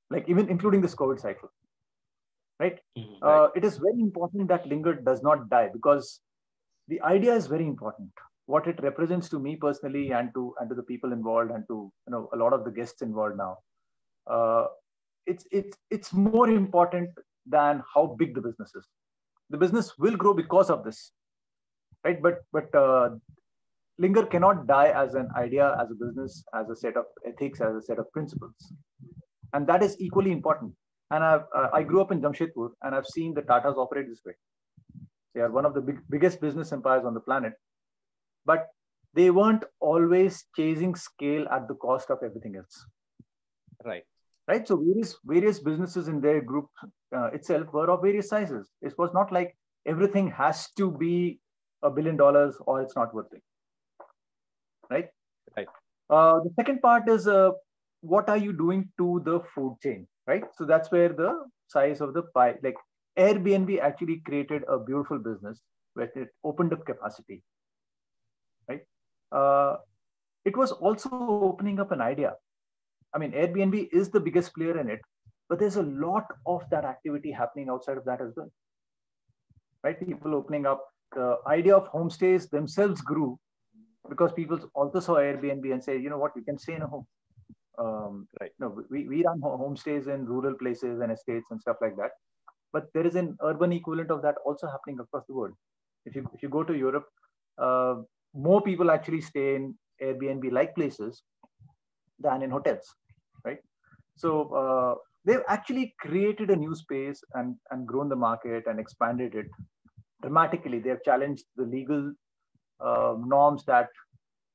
like 0.10 0.29
even 0.29 0.50
including 0.50 0.81
this 0.81 0.95
covid 0.95 1.19
cycle 1.19 1.50
right? 2.60 2.79
Mhm. 2.98 3.17
uh, 3.22 3.50
it 3.55 3.65
is 3.65 3.77
very 3.77 4.01
important 4.01 4.48
that 4.48 4.67
linger 4.67 4.93
does 4.93 5.22
not 5.24 5.50
die 5.50 5.69
because 5.74 6.22
the 6.88 7.01
idea 7.01 7.34
is 7.34 7.48
very 7.48 7.65
important. 7.65 8.12
What 8.45 8.67
it 8.67 8.81
represents 8.81 9.27
to 9.29 9.39
me 9.39 9.55
personally 9.55 10.12
and 10.12 10.31
to 10.36 10.53
and 10.60 10.69
to 10.69 10.75
the 10.75 10.84
people 10.84 11.12
involved 11.12 11.51
and 11.51 11.67
to 11.67 11.91
you 12.07 12.12
know 12.12 12.29
a 12.34 12.38
lot 12.38 12.53
of 12.53 12.63
the 12.63 12.72
guests 12.72 13.01
involved 13.01 13.38
now. 13.38 13.57
Uh, 14.27 14.67
it's 15.25 15.46
it's 15.51 15.77
it's 15.89 16.13
more 16.13 16.50
important 16.50 17.10
than 17.46 17.84
how 17.94 18.15
big 18.20 18.36
the 18.36 18.41
business 18.41 18.74
is. 18.75 18.88
The 19.50 19.58
business 19.58 19.98
will 19.98 20.15
grow 20.15 20.34
because 20.34 20.70
of 20.70 20.84
this 20.84 21.12
right? 22.05 22.22
But 22.22 22.44
but 22.53 22.74
uh, 22.75 23.10
linger 23.98 24.25
cannot 24.25 24.67
die 24.67 24.89
as 25.03 25.15
an 25.15 25.29
idea 25.36 25.75
as 25.82 25.91
a 25.91 25.96
business 26.05 26.44
as 26.53 26.70
a 26.70 26.75
set 26.75 26.96
of 26.96 27.05
ethics 27.25 27.62
as 27.62 27.75
a 27.75 27.82
set 27.82 28.00
of 28.00 28.12
principles. 28.12 28.74
And 29.53 29.67
that 29.67 29.84
is 29.84 29.96
equally 30.00 30.32
important. 30.32 30.74
And 31.12 31.24
I've, 31.24 31.44
uh, 31.55 31.70
I 31.72 31.84
grew 31.84 32.01
up 32.01 32.12
in 32.12 32.22
Jamshedpur 32.22 32.70
and 32.82 32.96
I've 32.96 33.05
seen 33.05 33.34
the 33.34 33.41
Tatas 33.41 33.77
operate 33.77 34.10
this 34.10 34.22
way. 34.25 34.34
They 35.34 35.41
are 35.41 35.51
one 35.51 35.65
of 35.65 35.74
the 35.74 35.82
big, 35.82 36.00
biggest 36.10 36.41
business 36.41 36.74
empires 36.74 37.05
on 37.05 37.13
the 37.13 37.20
planet, 37.20 37.53
but 38.46 38.67
they 39.13 39.29
weren't 39.32 39.63
always 39.79 40.44
chasing 40.58 40.96
scale 40.96 41.48
at 41.50 41.67
the 41.67 41.76
cost 41.76 42.10
of 42.10 42.19
everything 42.23 42.56
else, 42.58 42.86
Right. 43.86 44.04
Right? 44.47 44.67
So 44.67 44.77
various 44.77 45.15
various 45.25 45.60
businesses 45.60 46.08
in 46.08 46.21
their 46.21 46.41
group 46.41 46.67
uh, 47.15 47.27
itself 47.34 47.71
were 47.73 47.89
of 47.89 48.01
various 48.01 48.29
sizes. 48.29 48.69
It 48.81 48.93
was 48.97 49.12
not 49.13 49.31
like 49.31 49.55
everything 49.86 50.29
has 50.31 50.69
to 50.77 50.91
be 50.91 51.39
a 51.84 51.89
billion 51.89 52.17
dollars 52.17 52.55
or 52.65 52.81
it's 52.81 52.95
not 52.95 53.13
worth 53.13 53.31
it, 53.31 53.43
right? 54.89 55.10
Right. 55.55 55.67
Uh, 56.10 56.39
the 56.39 56.51
second 56.55 56.81
part 56.81 57.08
is 57.10 57.27
uh, 57.27 57.51
what 58.01 58.29
are 58.29 58.38
you 58.38 58.53
doing 58.53 58.89
to 58.97 59.21
the 59.25 59.39
food 59.53 59.77
chain, 59.81 60.08
right? 60.27 60.43
So 60.55 60.65
that's 60.65 60.91
where 60.91 61.10
the 61.10 61.45
size 61.67 62.01
of 62.01 62.13
the 62.13 62.23
pie, 62.34 62.55
like 62.63 62.75
Airbnb 63.17 63.79
actually 63.79 64.21
created 64.25 64.63
a 64.67 64.77
beautiful 64.79 65.19
business 65.19 65.62
where 65.93 66.12
it 66.15 66.29
opened 66.43 66.73
up 66.73 66.86
capacity, 66.86 67.41
right? 68.67 68.81
Uh, 69.31 69.77
it 70.43 70.55
was 70.55 70.71
also 70.71 71.10
opening 71.12 71.79
up 71.79 71.91
an 71.91 72.01
idea. 72.01 72.34
I 73.15 73.17
mean, 73.17 73.32
Airbnb 73.32 73.89
is 73.93 74.10
the 74.10 74.19
biggest 74.19 74.54
player 74.54 74.80
in 74.80 74.89
it, 74.89 74.99
but 75.49 75.60
there's 75.60 75.78
a 75.78 75.84
lot 75.84 76.25
of 76.45 76.63
that 76.71 76.86
activity 76.86 77.32
happening 77.32 77.69
outside 77.69 77.97
of 77.97 78.06
that 78.06 78.21
as 78.21 78.34
well, 78.36 78.51
right? 79.84 79.99
People 79.99 80.36
opening 80.36 80.65
up. 80.65 80.86
The 81.15 81.38
idea 81.47 81.75
of 81.75 81.89
homestays 81.91 82.49
themselves 82.49 83.01
grew 83.01 83.39
because 84.10 84.34
people 84.34 84.60
also 84.75 84.99
saw 84.99 85.15
Airbnb 85.15 85.71
and 85.71 85.84
say, 85.84 85.97
you 85.97 86.10
know 86.10 86.17
what, 86.17 86.34
you 86.36 86.43
can 86.43 86.58
stay 86.58 86.75
in 86.75 86.82
a 86.82 86.88
home. 86.88 87.08
Um, 87.78 88.28
Right. 88.39 88.51
No, 88.60 88.84
we, 88.89 89.08
we 89.08 89.23
run 89.25 89.41
homestays 89.41 90.08
in 90.08 90.25
rural 90.25 90.56
places 90.56 90.99
and 91.01 91.12
estates 91.12 91.47
and 91.51 91.62
stuff 91.62 91.78
like 91.82 91.95
that. 91.97 92.12
But 92.73 92.88
there 92.93 93.06
is 93.08 93.15
an 93.15 93.38
urban 93.43 93.71
equivalent 93.71 94.12
of 94.12 94.21
that 94.23 94.36
also 94.45 94.67
happening 94.67 94.99
across 94.99 95.25
the 95.28 95.34
world. 95.34 95.54
If 96.06 96.15
you 96.15 96.30
if 96.34 96.43
you 96.43 96.49
go 96.49 96.63
to 96.63 96.75
Europe, 96.75 97.08
uh, 97.58 97.95
more 98.34 98.62
people 98.62 98.91
actually 98.91 99.21
stay 99.21 99.56
in 99.56 99.75
Airbnb-like 100.01 100.75
places 100.75 101.23
than 102.19 102.43
in 102.43 102.51
hotels, 102.51 102.95
right? 103.45 103.60
So 104.15 104.49
uh, 104.62 104.95
they've 105.25 105.43
actually 105.47 105.93
created 105.99 106.49
a 106.49 106.55
new 106.55 106.75
space 106.75 107.23
and 107.34 107.55
and 107.71 107.88
grown 107.88 108.10
the 108.10 108.15
market 108.15 108.63
and 108.67 108.79
expanded 108.79 109.36
it 109.36 109.47
dramatically. 110.21 110.79
They 110.79 110.89
have 110.89 111.03
challenged 111.03 111.45
the 111.55 111.63
legal 111.63 112.13
uh, 112.79 113.15
norms 113.17 113.65
that 113.65 113.89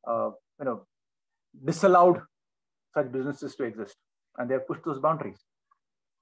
uh, 0.06 0.30
you 0.58 0.64
know 0.64 0.86
disallowed 1.64 2.20
such 2.94 3.12
businesses 3.12 3.54
to 3.56 3.64
exist, 3.64 3.96
and 4.38 4.48
they 4.48 4.54
have 4.54 4.66
pushed 4.66 4.84
those 4.84 5.00
boundaries. 5.00 5.40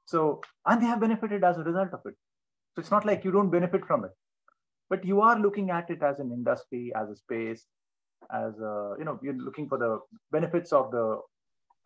So 0.07 0.41
and 0.67 0.83
they 0.83 0.87
have 0.87 1.01
benefited 1.01 1.45
as 1.45 1.59
a 1.59 1.63
result 1.63 1.93
of 1.93 2.01
it. 2.07 2.15
So 2.75 2.81
it's 2.81 2.91
not 2.91 3.05
like 3.05 3.25
you 3.25 3.33
don't 3.33 3.51
benefit 3.51 3.85
from 3.87 4.05
it, 4.05 4.11
but 4.91 5.05
you 5.05 5.21
are 5.21 5.39
looking 5.39 5.71
at 5.71 5.91
it 5.91 6.03
as 6.03 6.19
an 6.19 6.31
industry, 6.33 6.93
as 6.95 7.11
a 7.11 7.17
space, 7.17 7.67
as 8.33 8.59
a, 8.59 8.95
you 8.99 9.05
know 9.05 9.19
you're 9.23 9.35
looking 9.35 9.69
for 9.69 9.79
the 9.79 9.99
benefits 10.33 10.73
of 10.73 10.91
the 10.91 11.21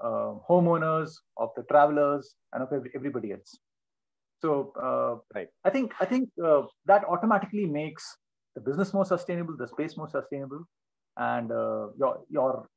uh, 0.01 0.35
homeowners, 0.49 1.11
of 1.37 1.51
the 1.57 1.63
travelers, 1.65 2.35
and 2.53 2.63
of 2.63 2.69
everybody 2.95 3.33
else. 3.33 3.59
So 4.41 4.73
uh, 4.81 5.21
Right. 5.35 5.49
I 5.65 5.71
think 5.71 5.95
I 6.01 6.05
think 6.05 6.29
uh, 6.45 6.63
that 6.87 7.05
automatically 7.05 7.67
makes 7.67 8.05
the 8.55 8.61
business 8.61 8.93
more 8.93 9.05
sustainable, 9.05 9.57
the 9.57 9.69
space 9.69 9.97
more 9.97 10.09
sustainable, 10.09 10.65
and 11.17 11.51
uh, 11.53 11.89
your 11.99 12.25
your 12.29 12.69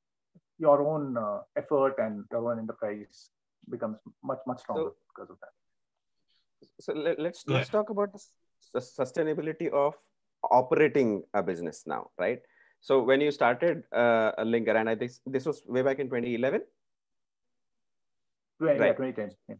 your 0.59 0.81
own 0.87 1.17
uh, 1.17 1.39
effort 1.57 1.95
and 1.97 2.23
your 2.31 2.51
own 2.51 2.59
enterprise 2.59 3.29
becomes 3.69 3.97
much 4.23 4.39
much 4.47 4.59
stronger 4.59 4.91
So- 4.91 4.95
because 5.15 5.29
of 5.29 5.37
that. 5.41 5.49
So 6.79 6.93
let, 6.93 7.19
let's 7.19 7.43
Go 7.43 7.55
let's 7.55 7.69
talk 7.69 7.89
about 7.89 8.11
the 8.73 8.79
sustainability 8.79 9.69
of 9.69 9.95
operating 10.51 11.23
a 11.33 11.43
business 11.43 11.83
now, 11.85 12.09
right? 12.17 12.39
So 12.81 13.01
when 13.01 13.21
you 13.21 13.31
started 13.31 13.83
uh, 13.91 14.31
Linger, 14.43 14.75
and 14.77 14.89
I 14.89 14.95
think 14.95 15.11
this 15.25 15.45
was 15.45 15.63
way 15.65 15.81
back 15.81 15.99
in 15.99 16.07
2011, 16.07 16.61
Yeah, 18.61 18.71
Right. 18.71 18.97
2010. 18.97 19.31
Yeah. 19.49 19.55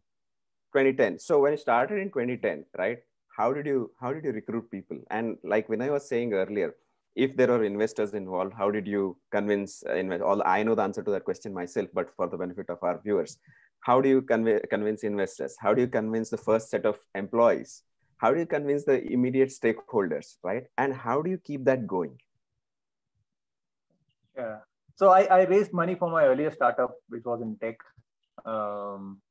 2010. 0.74 1.20
So 1.20 1.40
when 1.40 1.54
you 1.54 1.58
started 1.58 2.00
in 2.00 2.10
2010, 2.10 2.66
right? 2.78 3.00
How 3.38 3.52
did 3.52 3.66
you 3.66 3.92
how 4.00 4.14
did 4.14 4.24
you 4.24 4.32
recruit 4.32 4.72
people? 4.72 4.98
And 5.12 5.38
like 5.44 5.68
when 5.68 5.82
I 5.82 5.90
was 5.90 6.08
saying 6.08 6.34
earlier, 6.34 6.76
if 7.16 7.36
there 7.36 7.52
are 7.52 7.64
investors 7.64 8.14
involved, 8.14 8.54
how 8.54 8.72
did 8.72 8.88
you 8.88 9.18
convince 9.32 9.84
uh, 9.90 9.96
invest? 9.96 10.22
All 10.22 10.42
I 10.46 10.64
know 10.64 10.76
the 10.76 10.84
answer 10.84 11.04
to 11.04 11.12
that 11.12 11.26
question 11.26 11.54
myself, 11.54 11.90
but 11.94 12.10
for 12.16 12.28
the 12.28 12.38
benefit 12.38 12.70
of 12.70 12.80
our 12.82 13.02
viewers, 13.02 13.38
how 13.82 14.02
do 14.02 14.10
you 14.10 14.22
convey, 14.22 14.60
convince 14.70 15.04
investors? 15.04 15.56
How 15.60 15.74
do 15.74 15.82
you 15.82 15.88
convince 15.88 16.30
the 16.30 16.38
first 16.38 16.70
set 16.70 16.86
of 16.86 16.98
employees? 17.14 17.84
How 18.18 18.34
do 18.34 18.40
you 18.40 18.46
convince 18.46 18.86
the 18.86 19.04
immediate 19.12 19.50
stakeholders, 19.50 20.38
right? 20.44 20.64
And 20.78 20.94
how 20.94 21.22
do 21.22 21.30
you 21.30 21.38
keep 21.38 21.66
that 21.66 21.86
going? 21.86 22.18
Yeah. 24.38 24.58
So 24.96 25.10
I, 25.10 25.24
I 25.24 25.44
raised 25.44 25.74
money 25.74 25.96
for 25.96 26.10
my 26.10 26.24
earlier 26.24 26.52
startup, 26.52 26.96
which 27.10 27.24
was 27.26 27.42
in 27.42 27.58
tech. 27.58 27.78
Um, 28.44 29.22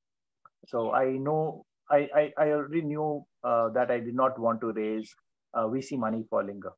so 0.66 0.92
I 0.92 1.12
know 1.12 1.64
I, 1.90 2.08
I, 2.14 2.32
I 2.38 2.50
already 2.52 2.82
knew 2.82 3.24
uh, 3.42 3.68
that 3.70 3.90
I 3.90 4.00
did 4.00 4.14
not 4.14 4.38
want 4.38 4.60
to 4.62 4.72
raise 4.72 5.14
uh, 5.52 5.66
VC 5.66 5.98
money 5.98 6.24
for 6.30 6.42
Linger 6.42 6.72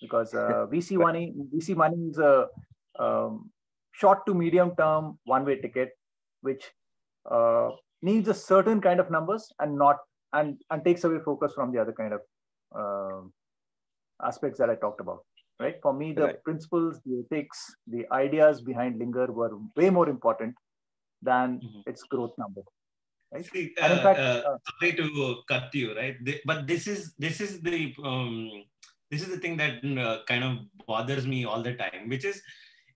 because 0.00 0.34
uh, 0.34 0.66
VC 0.72 0.96
money 0.96 1.34
VC 1.54 1.76
money 1.76 1.96
is 2.08 2.18
a 2.18 2.46
um, 2.98 3.50
short 3.92 4.24
to 4.26 4.34
medium 4.34 4.74
term 4.76 5.18
one 5.24 5.44
way 5.44 5.60
ticket 5.60 5.90
which 6.42 6.70
uh, 7.30 7.70
needs 8.02 8.28
a 8.28 8.34
certain 8.34 8.80
kind 8.80 9.00
of 9.00 9.10
numbers 9.10 9.50
and 9.58 9.76
not 9.76 9.96
and 10.32 10.56
and 10.70 10.84
takes 10.84 11.04
away 11.04 11.18
focus 11.24 11.52
from 11.54 11.72
the 11.72 11.80
other 11.80 11.92
kind 11.92 12.14
of 12.14 12.20
uh, 12.78 13.20
aspects 14.26 14.58
that 14.58 14.70
I 14.70 14.76
talked 14.76 15.00
about. 15.00 15.24
Right. 15.60 15.76
For 15.82 15.92
me, 15.92 16.12
the 16.12 16.22
Right. 16.22 16.44
principles, 16.44 17.00
the 17.04 17.24
ethics, 17.24 17.74
the 17.88 18.06
ideas 18.12 18.60
behind 18.60 18.98
Linger 19.00 19.32
were 19.32 19.50
way 19.76 19.90
more 19.90 20.08
important 20.08 20.54
than 21.22 21.60
Mhm. 21.60 21.82
its 21.86 22.02
growth 22.04 22.34
number. 22.38 22.62
Right. 23.32 23.44
See, 23.44 23.74
And 23.80 23.92
in 23.92 23.98
uh, 23.98 24.02
fact, 24.02 24.18
uh, 24.20 24.42
uh, 24.50 24.58
sorry 24.70 24.92
to 24.94 25.42
cut 25.48 25.74
you, 25.74 25.94
right? 25.94 26.16
The- 26.24 26.40
but 26.46 26.66
this 26.66 26.86
is 26.86 27.14
this 27.18 27.40
is 27.40 27.60
the 27.60 27.94
um, 28.02 28.64
this 29.10 29.22
is 29.22 29.28
the 29.28 29.38
thing 29.38 29.56
that 29.58 29.84
uh, 30.06 30.24
kind 30.26 30.44
of 30.44 30.52
bothers 30.86 31.26
me 31.26 31.44
all 31.44 31.62
the 31.62 31.74
time, 31.74 32.08
which 32.08 32.24
is 32.24 32.42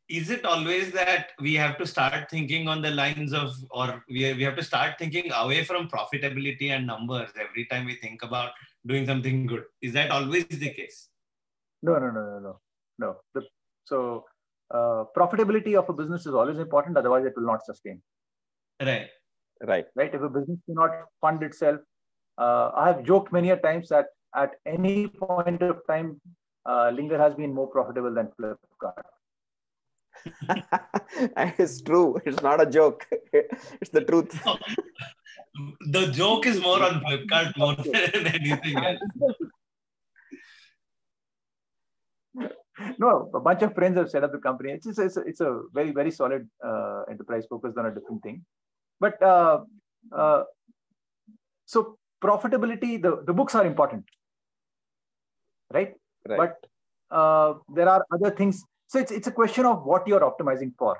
is 0.09 0.31
it 0.31 0.45
always 0.45 0.93
that 0.93 1.29
we 1.41 1.55
have 1.55 1.79
to 1.79 1.87
start 1.87 2.29
thinking 2.31 2.69
on 2.69 2.83
the 2.83 2.91
lines 2.91 3.33
of 3.33 3.51
or 3.71 4.03
we, 4.09 4.33
we 4.39 4.43
have 4.43 4.57
to 4.57 4.63
start 4.65 4.99
thinking 4.99 5.31
away 5.33 5.65
from 5.65 5.89
profitability 5.89 6.71
and 6.71 6.87
numbers 6.87 7.31
every 7.45 7.65
time 7.67 7.85
we 7.87 7.95
think 7.97 8.23
about 8.23 8.51
doing 8.85 9.07
something 9.07 9.47
good 9.47 9.65
is 9.81 9.93
that 9.95 10.11
always 10.11 10.45
the 10.65 10.73
case 10.81 11.09
No, 11.83 11.95
no, 12.03 12.11
no, 12.11 12.23
no, 12.33 12.39
no, 12.47 12.61
no. 12.99 13.11
The, 13.35 13.43
so 13.91 14.25
uh, 14.73 15.05
profitability 15.17 15.77
of 15.79 15.89
a 15.89 15.93
business 15.93 16.27
is 16.27 16.35
always 16.35 16.59
important. 16.59 16.97
Otherwise, 16.97 17.27
it 17.27 17.35
will 17.37 17.47
not 17.47 17.65
sustain. 17.65 18.01
right 18.81 19.09
Right. 19.63 19.87
Right? 19.95 20.13
If 20.13 20.23
a 20.23 20.29
business 20.29 20.59
cannot 20.67 20.91
fund 21.21 21.43
itself, 21.43 21.81
uh, 22.39 22.71
I 22.75 22.89
have 22.89 23.05
joked 23.05 23.33
many 23.33 23.51
a 23.51 23.57
times 23.57 23.89
that 23.91 24.07
at 24.35 24.53
any 24.67 25.07
point 25.07 25.63
of 25.63 25.81
time, 25.87 26.21
uh, 26.67 26.91
Linger 26.91 27.19
has 27.19 27.35
been 27.35 27.55
more 27.55 27.69
profitable 27.69 28.13
than 28.13 28.29
Flipkart. 28.41 29.03
it's 31.59 31.81
true. 31.83 32.21
It's 32.25 32.43
not 32.43 32.61
a 32.61 32.67
joke. 32.67 33.07
it's 33.33 33.91
the 33.91 34.03
truth. 34.03 34.31
the 35.91 36.07
joke 36.13 36.47
is 36.47 36.61
more 36.61 36.83
on 36.83 37.01
flipkart 37.01 37.57
more 37.57 37.75
than 37.77 38.27
anything 38.27 38.77
else 38.77 39.01
no, 42.99 43.31
a 43.35 43.41
bunch 43.41 43.63
of 43.63 43.75
friends 43.75 43.97
have 43.97 44.11
set 44.11 44.25
up 44.25 44.33
the 44.33 44.39
company. 44.39 44.73
It's 44.73 44.87
it's, 44.87 44.99
it's, 44.99 45.17
a, 45.17 45.21
it's 45.21 45.41
a 45.41 45.63
very 45.73 45.93
very 45.93 46.11
solid 46.11 46.49
uh, 46.65 47.03
enterprise 47.11 47.45
focused 47.49 47.79
on 47.79 47.87
a 47.87 47.95
different 47.95 48.23
thing. 48.23 48.45
But 49.01 49.23
uh, 49.23 49.61
uh, 50.17 50.45
so 51.67 51.99
profitability, 52.23 53.01
the, 53.03 53.23
the 53.27 53.33
books 53.33 53.55
are 53.55 53.67
important, 53.67 54.05
right? 55.73 55.95
Right. 56.29 56.39
But 56.39 57.17
uh, 57.17 57.55
there 57.75 57.89
are 57.89 58.05
other 58.13 58.31
things. 58.31 58.65
So 58.87 58.99
it's 58.99 59.11
it's 59.11 59.27
a 59.27 59.33
question 59.33 59.67
of 59.67 59.85
what 59.85 60.07
you're 60.07 60.21
optimizing 60.21 60.73
for, 60.79 60.99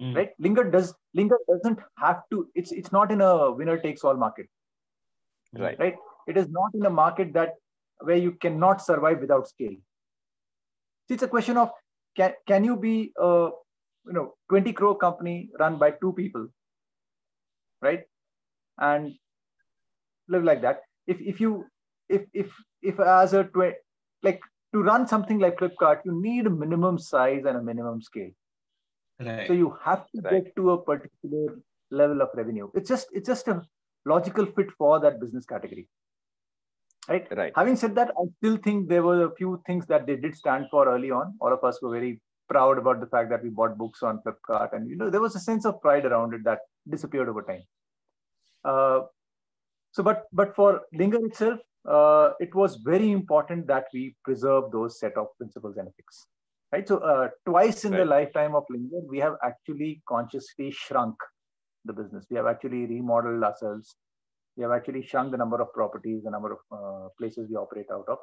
Mm. 0.00 0.16
right? 0.16 0.30
Linger 0.40 0.64
does 0.70 0.92
Linger 1.14 1.38
doesn't 1.48 1.78
have 1.98 2.22
to. 2.30 2.50
It's 2.56 2.72
it's 2.72 2.90
not 2.90 3.12
in 3.12 3.20
a 3.20 3.52
winner 3.52 3.78
takes 3.78 4.02
all 4.02 4.14
market, 4.14 4.48
right. 5.52 5.78
right? 5.78 5.94
It 6.26 6.36
is 6.36 6.48
not 6.48 6.74
in 6.74 6.86
a 6.86 6.90
market 6.90 7.32
that 7.34 7.52
where 8.00 8.16
you 8.16 8.32
cannot 8.32 8.82
survive 8.82 9.20
without 9.20 9.46
scale. 9.46 9.76
So 11.08 11.14
it's 11.14 11.22
a 11.22 11.28
question 11.28 11.56
of 11.56 11.70
can 12.16 12.32
can 12.46 12.64
you 12.64 12.76
be 12.76 13.12
a 13.18 13.50
you 14.06 14.12
know 14.12 14.34
20 14.48 14.72
crore 14.72 14.96
company 14.96 15.50
run 15.58 15.78
by 15.78 15.90
two 15.92 16.12
people, 16.12 16.48
right? 17.82 18.02
And 18.78 19.14
live 20.28 20.44
like 20.44 20.62
that. 20.62 20.80
If 21.06 21.20
if 21.20 21.40
you 21.40 21.66
if 22.08 22.22
if 22.32 22.52
if 22.82 23.00
as 23.00 23.34
a 23.34 23.44
tw- 23.44 23.76
like 24.22 24.40
to 24.72 24.82
run 24.82 25.06
something 25.06 25.38
like 25.38 25.58
Flipkart, 25.58 26.00
you 26.04 26.20
need 26.20 26.46
a 26.46 26.50
minimum 26.50 26.98
size 26.98 27.44
and 27.44 27.56
a 27.56 27.62
minimum 27.62 28.00
scale. 28.02 28.30
right 29.20 29.46
So 29.46 29.52
you 29.52 29.76
have 29.82 30.06
to 30.14 30.22
Right. 30.22 30.44
get 30.44 30.56
to 30.56 30.70
a 30.70 30.82
particular 30.82 31.58
level 31.90 32.22
of 32.22 32.30
revenue. 32.34 32.70
It's 32.74 32.88
just 32.88 33.08
it's 33.12 33.28
just 33.28 33.48
a 33.48 33.62
logical 34.06 34.46
fit 34.46 34.72
for 34.78 35.00
that 35.00 35.20
business 35.20 35.44
category. 35.44 35.88
Right. 37.08 37.26
Right. 37.36 37.52
Having 37.54 37.76
said 37.76 37.94
that, 37.96 38.12
I 38.18 38.24
still 38.38 38.56
think 38.56 38.88
there 38.88 39.02
were 39.02 39.26
a 39.26 39.34
few 39.34 39.62
things 39.66 39.86
that 39.86 40.06
they 40.06 40.16
did 40.16 40.34
stand 40.34 40.66
for 40.70 40.88
early 40.88 41.10
on. 41.10 41.34
All 41.40 41.52
of 41.52 41.62
us 41.62 41.80
were 41.82 41.90
very 41.90 42.20
proud 42.48 42.78
about 42.78 43.00
the 43.00 43.06
fact 43.06 43.30
that 43.30 43.42
we 43.42 43.50
bought 43.50 43.76
books 43.76 44.02
on 44.02 44.20
Flipkart, 44.26 44.72
and 44.72 44.88
you 44.88 44.96
know 44.96 45.10
there 45.10 45.20
was 45.20 45.36
a 45.36 45.40
sense 45.40 45.66
of 45.66 45.80
pride 45.80 46.06
around 46.06 46.34
it 46.34 46.44
that 46.44 46.60
disappeared 46.88 47.28
over 47.28 47.42
time. 47.42 47.62
Uh, 48.64 49.00
so, 49.92 50.02
but 50.02 50.24
but 50.32 50.54
for 50.56 50.82
Linger 50.92 51.24
itself, 51.26 51.60
uh, 51.88 52.30
it 52.40 52.54
was 52.54 52.76
very 52.76 53.10
important 53.10 53.66
that 53.66 53.84
we 53.92 54.16
preserve 54.24 54.70
those 54.72 54.98
set 54.98 55.16
of 55.16 55.26
principles 55.38 55.76
and 55.76 55.88
ethics. 55.88 56.26
Right. 56.72 56.88
So 56.88 56.98
uh, 56.98 57.28
twice 57.46 57.84
in 57.84 57.92
the 57.92 58.04
lifetime 58.04 58.54
of 58.54 58.64
Linger, 58.68 59.02
we 59.08 59.18
have 59.18 59.34
actually 59.44 60.02
consciously 60.08 60.70
shrunk 60.72 61.14
the 61.84 61.92
business. 61.92 62.26
We 62.30 62.36
have 62.36 62.46
actually 62.46 62.86
remodeled 62.86 63.44
ourselves. 63.44 63.94
We 64.56 64.62
have 64.62 64.72
actually 64.72 65.02
shrunk 65.06 65.32
the 65.32 65.36
number 65.38 65.60
of 65.60 65.72
properties, 65.72 66.22
the 66.24 66.30
number 66.30 66.52
of 66.52 66.58
uh, 66.70 67.08
places 67.18 67.48
we 67.50 67.56
operate 67.56 67.86
out 67.92 68.04
of, 68.08 68.18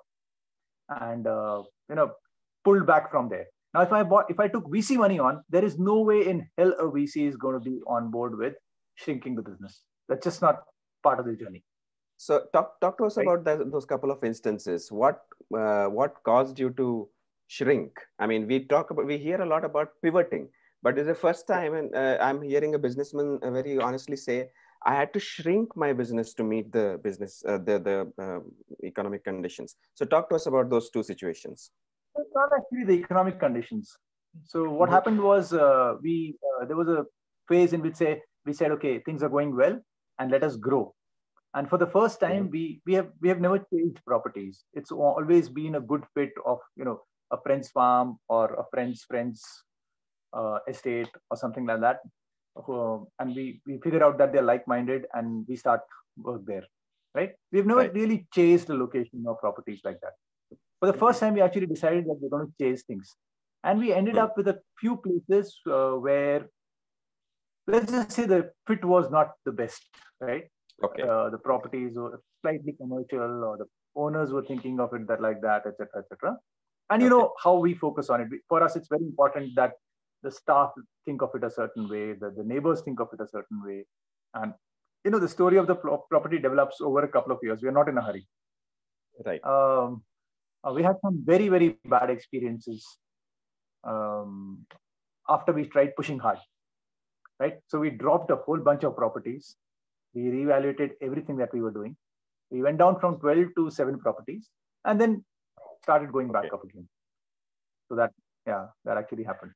and 1.02 1.28
uh, 1.28 1.64
you 1.90 1.96
know 1.96 2.12
pulled 2.64 2.86
back 2.86 3.12
from 3.12 3.30
there. 3.30 3.48
Now, 3.74 3.82
if 3.82 3.92
I 3.94 4.04
bought, 4.04 4.30
if 4.30 4.40
I 4.40 4.48
took 4.48 4.66
VC 4.66 4.98
money 4.98 5.20
on, 5.20 5.44
there 5.50 5.64
is 5.64 5.80
no 5.80 6.02
way 6.02 6.28
in 6.28 6.48
hell 6.58 6.74
a 6.80 6.84
VC 6.84 7.28
is 7.28 7.38
going 7.38 7.56
to 7.56 7.70
be 7.70 7.80
on 7.88 8.12
board 8.12 8.38
with 8.38 8.54
shrinking 8.96 9.36
the 9.36 9.42
business. 9.42 9.82
That's 10.10 10.24
just 10.24 10.42
not 10.42 10.64
part 11.04 11.20
of 11.20 11.26
the 11.26 11.36
journey. 11.36 11.64
So 12.18 12.44
talk 12.54 12.80
talk 12.82 12.98
to 13.00 13.06
us 13.06 13.18
Right. 13.18 13.28
about 13.28 13.44
that, 13.46 13.72
those 13.72 13.86
couple 13.86 14.12
of 14.12 14.24
instances. 14.24 14.92
What 14.92 15.22
uh, 15.58 15.86
what 15.88 16.16
caused 16.24 16.60
you 16.60 16.70
to 16.72 17.10
shrink? 17.48 17.92
I 18.20 18.28
mean, 18.28 18.48
we 18.48 18.66
talk 18.66 18.92
about 18.92 19.06
we 19.06 19.18
hear 19.18 19.42
a 19.42 19.46
lot 19.46 19.66
about 19.66 19.90
pivoting, 20.04 20.50
but 20.84 20.98
it's 21.00 21.08
the 21.08 21.16
first 21.16 21.48
time, 21.48 21.74
and 21.74 21.96
uh, 21.96 22.18
I'm 22.22 22.42
hearing 22.42 22.76
a 22.76 22.80
businessman 22.80 23.40
uh, 23.42 23.52
very 23.52 23.78
honestly 23.80 24.16
say, 24.18 24.50
"I 24.86 24.96
had 24.96 25.14
to 25.14 25.20
shrink 25.20 25.76
my 25.76 25.94
business 25.94 26.34
to 26.36 26.44
meet 26.44 26.72
the 26.72 27.00
business 27.04 27.44
uh, 27.48 27.58
the 27.58 27.76
the 27.88 27.98
uh, 28.26 28.40
economic 28.84 29.24
conditions." 29.24 29.76
So 29.94 30.06
talk 30.06 30.30
to 30.30 30.36
us 30.36 30.46
about 30.48 30.70
those 30.70 30.90
two 30.90 31.04
situations. 31.04 31.72
It's 32.16 32.36
not 32.36 32.50
actually 32.58 32.86
the 32.86 32.98
economic 33.04 33.40
conditions. 33.40 33.98
So 34.54 34.64
what 34.70 34.90
Mhm. 34.90 34.94
happened 34.98 35.22
was 35.22 35.54
uh, 35.54 35.96
we 36.02 36.16
uh, 36.50 36.66
there 36.66 36.80
was 36.82 36.90
a 36.90 37.06
phase 37.50 37.74
in 37.74 37.82
which 37.82 37.96
say 37.96 38.12
we 38.46 38.54
said 38.54 38.72
okay 38.78 39.00
things 39.06 39.24
are 39.24 39.30
going 39.38 39.56
well 39.56 39.80
and 40.20 40.32
let 40.32 40.44
us 40.44 40.56
grow. 40.68 40.84
And 41.54 41.70
for 41.70 41.78
the 41.78 41.88
first 41.96 42.20
time 42.20 42.50
we 42.50 42.82
we 42.86 42.94
have 43.00 43.10
we 43.22 43.30
have 43.30 43.42
never 43.46 43.60
changed 43.74 44.00
properties. 44.12 44.64
It's 44.74 44.92
always 44.92 45.50
been 45.50 45.76
a 45.76 45.82
good 45.92 46.06
fit 46.14 46.34
of 46.46 46.60
you 46.76 46.86
know 46.90 46.98
a 47.32 47.40
friend's 47.46 47.70
farm 47.78 48.18
or 48.28 48.46
a 48.64 48.66
friend's 48.72 49.04
friend's 49.04 49.44
uh, 50.34 50.60
estate 50.68 51.10
or 51.30 51.38
something 51.38 51.66
like 51.66 51.82
that. 51.82 52.00
Uh, 52.56 53.00
and 53.20 53.36
we 53.36 53.62
we 53.66 53.80
figure 53.80 54.04
out 54.04 54.18
that 54.18 54.34
they're 54.34 54.42
like-minded 54.42 55.06
and 55.14 55.46
we 55.48 55.56
start 55.56 55.82
work 56.18 56.42
there. 56.46 56.66
Right? 57.14 57.34
We've 57.52 57.66
never 57.66 57.82
Right. 57.82 57.94
really 57.94 58.28
chased 58.34 58.68
the 58.68 58.76
location 58.76 59.26
of 59.28 59.40
properties 59.40 59.82
like 59.84 60.00
that. 60.02 60.14
For 60.80 60.92
the 60.92 60.98
first 60.98 61.20
time, 61.20 61.34
we 61.34 61.42
actually 61.42 61.68
decided 61.68 62.06
that 62.06 62.18
we're 62.22 62.30
going 62.30 62.48
to 62.48 62.54
chase 62.60 62.84
things. 62.84 63.16
And 63.64 63.80
we 63.80 63.94
ended 63.94 64.18
up 64.18 64.38
with 64.38 64.48
a 64.48 64.60
few 64.80 64.98
places 64.98 65.60
uh, 65.68 65.92
where, 65.92 66.50
let's 67.68 67.92
just 67.92 68.12
say, 68.12 68.26
the 68.26 68.52
fit 68.68 68.84
was 68.84 69.12
not 69.12 69.34
the 69.46 69.52
best, 69.52 69.84
right? 70.20 70.46
Okay. 70.84 71.04
Uh, 71.04 71.30
the 71.30 71.38
properties 71.38 71.96
were 71.96 72.20
slightly 72.42 72.74
commercial, 72.74 73.44
or 73.44 73.58
the 73.58 73.66
owners 73.96 74.32
were 74.32 74.44
thinking 74.44 74.80
of 74.80 74.94
it 74.94 75.08
that 75.08 75.22
like 75.22 75.42
that, 75.42 75.68
etc., 75.68 75.88
etc. 76.00 76.38
And 76.90 77.02
you 77.04 77.08
Okay. 77.08 77.18
know 77.18 77.34
how 77.44 77.56
we 77.58 77.74
focus 77.76 78.10
on 78.10 78.22
it. 78.22 78.30
For 78.50 78.64
us, 78.64 78.76
it's 78.76 78.88
very 78.88 79.04
important 79.04 79.54
that 79.56 79.74
the 80.24 80.32
staff 80.32 80.72
think 81.06 81.22
of 81.22 81.30
it 81.36 81.44
a 81.44 81.50
certain 81.50 81.90
way, 81.90 82.14
that 82.14 82.36
the 82.36 82.44
neighbors 82.44 82.82
think 82.82 83.00
of 83.00 83.10
it 83.14 83.22
a 83.22 83.28
certain 83.28 83.64
way, 83.66 83.86
and 84.34 84.54
you 85.04 85.12
know 85.12 85.20
the 85.20 85.28
story 85.28 85.58
of 85.58 85.68
the 85.68 85.76
pro- 85.76 86.06
property 86.10 86.40
develops 86.40 86.82
over 86.82 87.04
a 87.04 87.08
couple 87.08 87.32
of 87.32 87.40
years. 87.44 87.62
We 87.62 87.70
are 87.70 87.74
not 87.80 87.90
in 87.90 87.98
a 87.98 88.02
hurry. 88.02 88.28
Right. 89.26 89.44
um, 89.44 90.04
uh, 90.64 90.72
we 90.74 90.84
had 90.84 90.96
some 91.02 91.22
very 91.26 91.50
very 91.50 91.78
bad 91.86 92.10
experiences 92.10 92.86
um, 93.84 94.66
after 95.28 95.52
we 95.52 95.66
tried 95.66 95.96
pushing 95.96 96.18
hard 96.18 96.40
right? 97.42 97.58
So 97.68 97.80
we 97.80 97.90
dropped 97.90 98.32
a 98.32 98.36
whole 98.36 98.60
bunch 98.60 98.84
of 98.84 98.96
properties. 98.96 99.56
We 100.14 100.24
reevaluated 100.24 100.92
everything 101.02 101.38
that 101.38 101.54
we 101.54 101.62
were 101.62 101.72
doing. 101.72 101.96
We 102.52 102.62
went 102.62 102.78
down 102.78 103.00
from 103.00 103.18
12 103.20 103.48
to 103.58 103.72
7 103.72 104.00
properties 104.00 104.50
and 104.86 105.02
then 105.02 105.24
started 105.84 106.12
going 106.12 106.32
back 106.32 106.46
Okay. 106.46 106.54
up 106.54 106.64
again. 106.64 106.88
So 107.90 107.96
that 107.96 108.12
yeah 108.48 108.68
that 108.86 108.98
actually 108.98 109.24
happened 109.24 109.52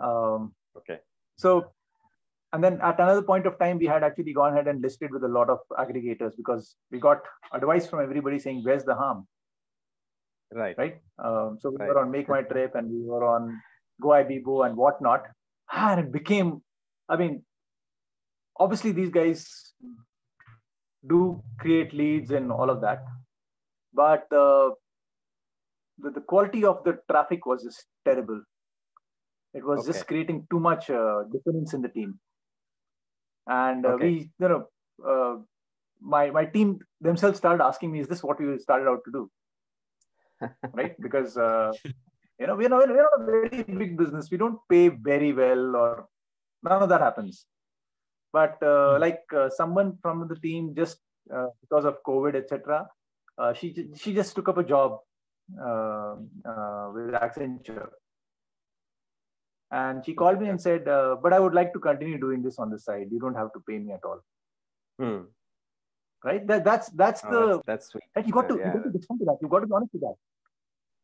um, 0.00 0.54
Okay. 0.76 0.98
so 1.36 1.72
and 2.52 2.62
then 2.62 2.80
at 2.82 2.98
another 3.00 3.22
point 3.22 3.46
of 3.46 3.58
time 3.58 3.78
we 3.78 3.86
had 3.86 4.02
actually 4.02 4.32
gone 4.32 4.52
ahead 4.52 4.68
and 4.68 4.82
listed 4.82 5.10
with 5.10 5.24
a 5.24 5.28
lot 5.28 5.48
of 5.48 5.58
aggregators 5.78 6.32
because 6.36 6.76
we 6.90 6.98
got 6.98 7.20
advice 7.52 7.86
from 7.88 8.00
everybody 8.02 8.38
saying 8.38 8.62
where's 8.64 8.84
the 8.84 8.94
harm 8.94 9.26
Right. 10.54 10.76
right? 10.76 10.96
Um, 11.18 11.58
so 11.60 11.70
we 11.70 11.78
Right. 11.78 11.88
were 11.88 11.98
on 11.98 12.12
MakeMyTrip 12.12 12.74
and 12.74 12.90
we 12.90 13.02
were 13.08 13.24
on 13.24 13.58
Goibibo 14.02 14.66
and 14.66 14.76
whatnot. 14.76 15.22
And 15.72 16.00
it 16.00 16.12
became, 16.12 16.62
I 17.08 17.16
mean, 17.16 17.42
obviously 18.58 18.92
these 18.92 19.08
guys 19.08 19.72
do 21.06 21.42
create 21.58 21.94
leads 21.94 22.30
and 22.32 22.52
all 22.52 22.68
of 22.68 22.80
that. 22.82 23.02
but 23.94 24.30
uh, 24.32 24.70
the, 25.98 26.10
the 26.10 26.20
quality 26.20 26.64
of 26.64 26.82
the 26.84 26.98
traffic 27.10 27.46
was 27.46 27.62
just 27.62 27.86
terrible. 28.04 28.42
It 29.54 29.64
was 29.64 29.84
just 29.86 30.06
creating 30.06 30.46
too 30.50 30.60
much 30.60 30.90
uh, 30.90 31.24
dissonance 31.30 31.74
in 31.74 31.82
the 31.82 31.88
team, 31.88 32.18
and 33.46 33.84
uh, 33.84 33.96
Okay. 33.96 34.00
we, 34.00 34.30
you 34.38 34.48
know, 34.48 34.66
uh, 35.06 35.36
my 36.00 36.30
my 36.30 36.44
team 36.44 36.78
themselves 37.00 37.38
started 37.38 37.62
asking 37.64 37.92
me, 37.92 38.00
"Is 38.00 38.08
this 38.08 38.22
what 38.22 38.40
you 38.40 38.58
started 38.58 38.88
out 38.88 39.00
to 39.04 39.12
do?" 39.12 39.30
right? 40.72 40.94
Because 41.00 41.36
uh, 41.36 41.72
you 42.38 42.46
know 42.46 42.56
we're 42.56 42.68
not 42.68 42.88
we're 42.88 43.08
not 43.08 43.20
a 43.20 43.24
very 43.24 43.62
big 43.62 43.96
business. 43.96 44.30
We 44.30 44.38
don't 44.38 44.58
pay 44.68 44.88
very 44.88 45.32
well, 45.32 45.76
or 45.76 46.08
none 46.62 46.82
of 46.82 46.88
that 46.88 47.00
happens. 47.00 47.46
But 48.32 48.62
uh, 48.62 48.98
Hmm. 48.98 49.00
like 49.00 49.22
uh, 49.36 49.50
someone 49.50 49.98
from 50.02 50.28
the 50.28 50.36
team, 50.36 50.74
just 50.74 50.98
uh, 51.34 51.48
because 51.60 51.84
of 51.84 51.98
COVID, 52.06 52.34
etc., 52.34 52.86
uh, 53.38 53.52
she 53.52 53.88
she 53.96 54.14
just 54.14 54.34
took 54.34 54.48
up 54.48 54.58
a 54.58 54.64
job 54.64 54.98
uh, 55.60 56.16
uh, 56.46 56.90
with 56.94 57.12
Accenture, 57.14 57.90
and 59.72 60.04
she 60.06 60.14
called 60.14 60.40
me 60.40 60.48
and 60.48 60.60
said, 60.60 60.88
uh, 60.88 61.16
"But 61.22 61.32
I 61.32 61.40
would 61.40 61.54
like 61.54 61.72
to 61.74 61.80
continue 61.80 62.18
doing 62.20 62.42
this 62.42 62.58
on 62.58 62.70
the 62.70 62.78
side. 62.78 63.08
You 63.10 63.20
don't 63.20 63.34
have 63.42 63.52
to 63.54 63.60
pay 63.68 63.78
me 63.78 63.92
at 63.92 64.04
all." 64.04 64.20
Hmm. 65.00 65.22
Right? 66.24 66.46
That, 66.46 66.64
that's 66.64 66.90
that's 66.90 67.22
Oh, 67.24 67.30
the 67.30 67.46
that's, 67.46 67.66
that's 67.66 67.86
sweet. 67.88 68.04
right. 68.16 68.26
You 68.26 68.32
got 68.32 68.48
to 68.48 68.56
Yeah, 68.58 68.66
you 68.66 68.72
got 68.72 68.84
to 68.84 68.90
respond 68.90 69.20
to 69.20 69.26
that. 69.26 69.38
You 69.42 69.48
got 69.48 69.60
to 69.60 69.66
be 69.66 69.72
honest 69.74 69.92
with 69.94 70.02
that. 70.02 70.16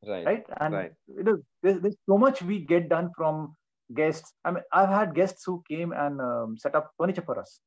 Right. 0.07 0.26
right? 0.26 0.44
And 0.61 0.74
Right. 0.74 0.92
you 1.09 1.22
know, 1.24 1.42
there's, 1.62 1.81
there's 1.81 1.96
so 2.09 2.18
much 2.18 2.42
we 2.42 2.61
get 2.61 2.88
done 2.88 3.11
from 3.16 3.57
guests. 3.94 4.33
I 4.44 4.52
mean, 4.52 4.62
I've 4.72 4.88
had 4.88 5.14
guests 5.14 5.44
who 5.44 5.62
came 5.68 5.92
and 5.92 6.20
um, 6.20 6.57
set 6.59 6.74
up 6.74 6.92
furniture 6.98 7.22
for 7.22 7.38
us, 7.40 7.61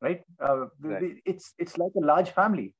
right? 0.00 0.22
Uh, 0.40 0.66
Right. 0.82 1.16
it's 1.24 1.54
it's 1.58 1.76
like 1.78 1.92
a 1.96 2.06
large 2.06 2.30
family, 2.30 2.74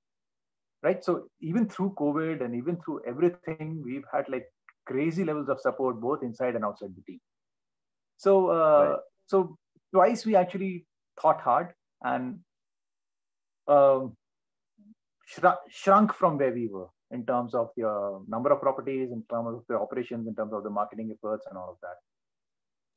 right? 0.83 1.05
So 1.05 1.29
even 1.41 1.69
through 1.69 1.95
COVID 1.99 2.45
and 2.45 2.55
even 2.55 2.77
through 2.85 3.03
everything, 3.07 3.83
we've 3.85 4.05
had 4.12 4.29
like 4.29 4.47
crazy 4.90 5.24
levels 5.31 5.48
of 5.55 5.61
support 5.61 6.01
both 6.01 6.22
inside 6.29 6.55
and 6.57 6.64
outside 6.64 6.92
the 6.98 7.05
team. 7.09 7.20
So 8.27 8.33
uh, 8.59 8.85
Right. 8.85 8.98
so 9.27 9.38
twice 9.94 10.27
we 10.31 10.37
actually 10.42 10.72
thought 11.20 11.40
hard 11.48 11.74
and 12.03 12.40
um, 13.77 14.16
shra- 15.33 15.64
shrunk 15.68 16.14
from 16.20 16.38
where 16.38 16.53
we 16.53 16.68
were 16.68 16.88
in 17.11 17.24
terms 17.24 17.55
of 17.55 17.70
the 17.77 17.88
uh, 17.88 18.18
number 18.29 18.51
of 18.53 18.61
properties, 18.61 19.11
in 19.12 19.22
terms 19.31 19.48
of 19.57 19.62
the 19.68 19.77
operations, 19.85 20.27
in 20.27 20.35
terms 20.35 20.53
of 20.53 20.62
the 20.62 20.70
marketing 20.70 21.11
efforts, 21.14 21.46
and 21.48 21.59
all 21.59 21.70
of 21.70 21.77
that. 21.83 21.98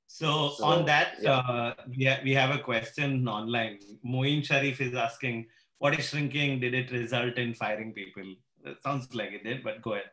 So, 0.08 0.50
So, 0.58 0.66
on 0.66 0.86
that, 0.86 1.14
yeah. 1.22 1.38
uh, 1.40 1.74
we, 1.98 2.06
ha- 2.06 2.20
we 2.24 2.34
have 2.34 2.54
a 2.54 2.60
question 2.60 3.28
online. 3.28 3.80
Moin 4.04 4.42
Sharif 4.44 4.82
is 4.82 4.94
asking, 4.94 5.48
what 5.80 5.98
is 5.98 6.10
shrinking? 6.10 6.60
Did 6.60 6.74
it 6.74 6.92
result 6.92 7.38
in 7.38 7.54
firing 7.54 7.94
people? 7.94 8.36
It 8.66 8.82
sounds 8.84 9.14
like 9.16 9.32
it 9.32 9.46
did, 9.46 9.64
but 9.64 9.82
go 9.82 9.94
ahead. 9.94 10.10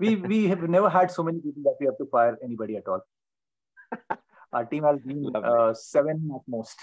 We 0.00 0.16
we 0.16 0.48
have 0.48 0.62
never 0.68 0.88
had 0.88 1.10
so 1.10 1.22
many 1.22 1.40
people 1.40 1.62
that 1.62 1.76
we 1.80 1.86
have 1.86 1.98
to 1.98 2.06
fire 2.06 2.36
anybody 2.42 2.76
at 2.76 2.88
all. 2.88 3.00
Our 4.52 4.64
team 4.64 4.84
has 4.84 5.00
been 5.00 5.30
uh, 5.34 5.74
seven 5.74 6.30
at 6.34 6.42
most, 6.48 6.76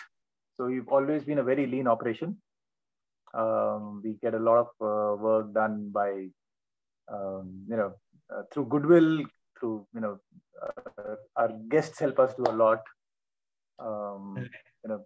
so 0.55 0.65
we've 0.65 0.87
always 0.87 1.23
been 1.23 1.39
a 1.39 1.43
very 1.43 1.65
lean 1.67 1.87
operation. 1.87 2.37
Um, 3.33 4.01
we 4.03 4.13
get 4.21 4.33
a 4.33 4.39
lot 4.39 4.57
of 4.59 4.67
uh, 4.79 5.21
work 5.21 5.53
done 5.53 5.89
by, 5.91 6.27
um, 7.11 7.65
you 7.67 7.75
know, 7.75 7.93
uh, 8.33 8.43
through 8.53 8.65
goodwill, 8.65 9.23
through 9.59 9.87
you 9.93 10.01
know, 10.01 10.19
uh, 10.61 11.15
our 11.35 11.51
guests 11.69 11.99
help 11.99 12.19
us 12.19 12.33
do 12.35 12.43
a 12.47 12.55
lot. 12.55 12.81
Um, 13.79 14.35
you 14.37 14.89
know, 14.89 15.05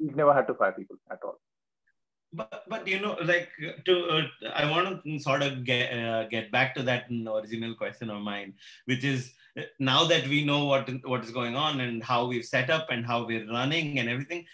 we've 0.00 0.16
never 0.16 0.32
had 0.32 0.46
to 0.48 0.54
fire 0.54 0.72
people 0.72 0.96
at 1.10 1.18
all. 1.22 1.38
But, 2.32 2.64
but 2.68 2.86
you 2.86 3.00
know, 3.00 3.16
like 3.24 3.48
to, 3.86 4.04
uh, 4.08 4.22
I 4.54 4.70
want 4.70 5.02
to 5.02 5.18
sort 5.18 5.42
of 5.42 5.64
get 5.64 5.92
uh, 5.92 6.28
get 6.28 6.52
back 6.52 6.74
to 6.74 6.82
that 6.82 7.06
original 7.10 7.74
question 7.74 8.10
of 8.10 8.20
mine, 8.20 8.52
which 8.84 9.02
is 9.02 9.32
uh, 9.58 9.62
now 9.78 10.04
that 10.04 10.28
we 10.28 10.44
know 10.44 10.66
what 10.66 10.90
what 11.04 11.24
is 11.24 11.30
going 11.30 11.56
on 11.56 11.80
and 11.80 12.02
how 12.02 12.26
we've 12.26 12.44
set 12.44 12.68
up 12.68 12.88
and 12.90 13.06
how 13.06 13.24
we're 13.24 13.50
running 13.50 13.98
and 13.98 14.10
everything. 14.10 14.44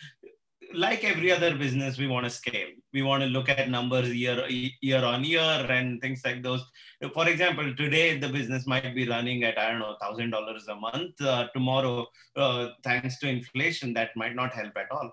Like 0.75 1.05
every 1.05 1.31
other 1.31 1.55
business, 1.55 1.99
we 1.99 2.09
want 2.09 2.25
to 2.25 2.31
scale. 2.31 2.69
We 2.93 3.03
want 3.03 3.23
to 3.23 3.29
look 3.29 3.49
at 3.49 3.71
numbers 3.71 4.13
year 4.13 4.45
year 4.49 5.05
on 5.05 5.23
year 5.23 5.41
and 5.41 6.01
things 6.01 6.23
like 6.25 6.43
those. 6.43 6.65
For 7.13 7.29
example, 7.29 7.75
today 7.77 8.19
the 8.19 8.29
business 8.29 8.67
might 8.67 8.95
be 8.95 9.09
running 9.09 9.45
at 9.45 9.57
I 9.57 9.71
don't 9.71 9.79
know 9.79 9.97
thousand 10.01 10.31
dollars 10.31 10.67
a 10.69 10.75
month. 10.75 11.21
Uh, 11.21 11.47
tomorrow, 11.55 12.07
uh, 12.35 12.71
thanks 12.83 13.19
to 13.21 13.29
inflation, 13.29 13.95
that 13.95 14.11
might 14.17 14.35
not 14.35 14.53
help 14.53 14.77
at 14.77 14.91
all. 14.91 15.13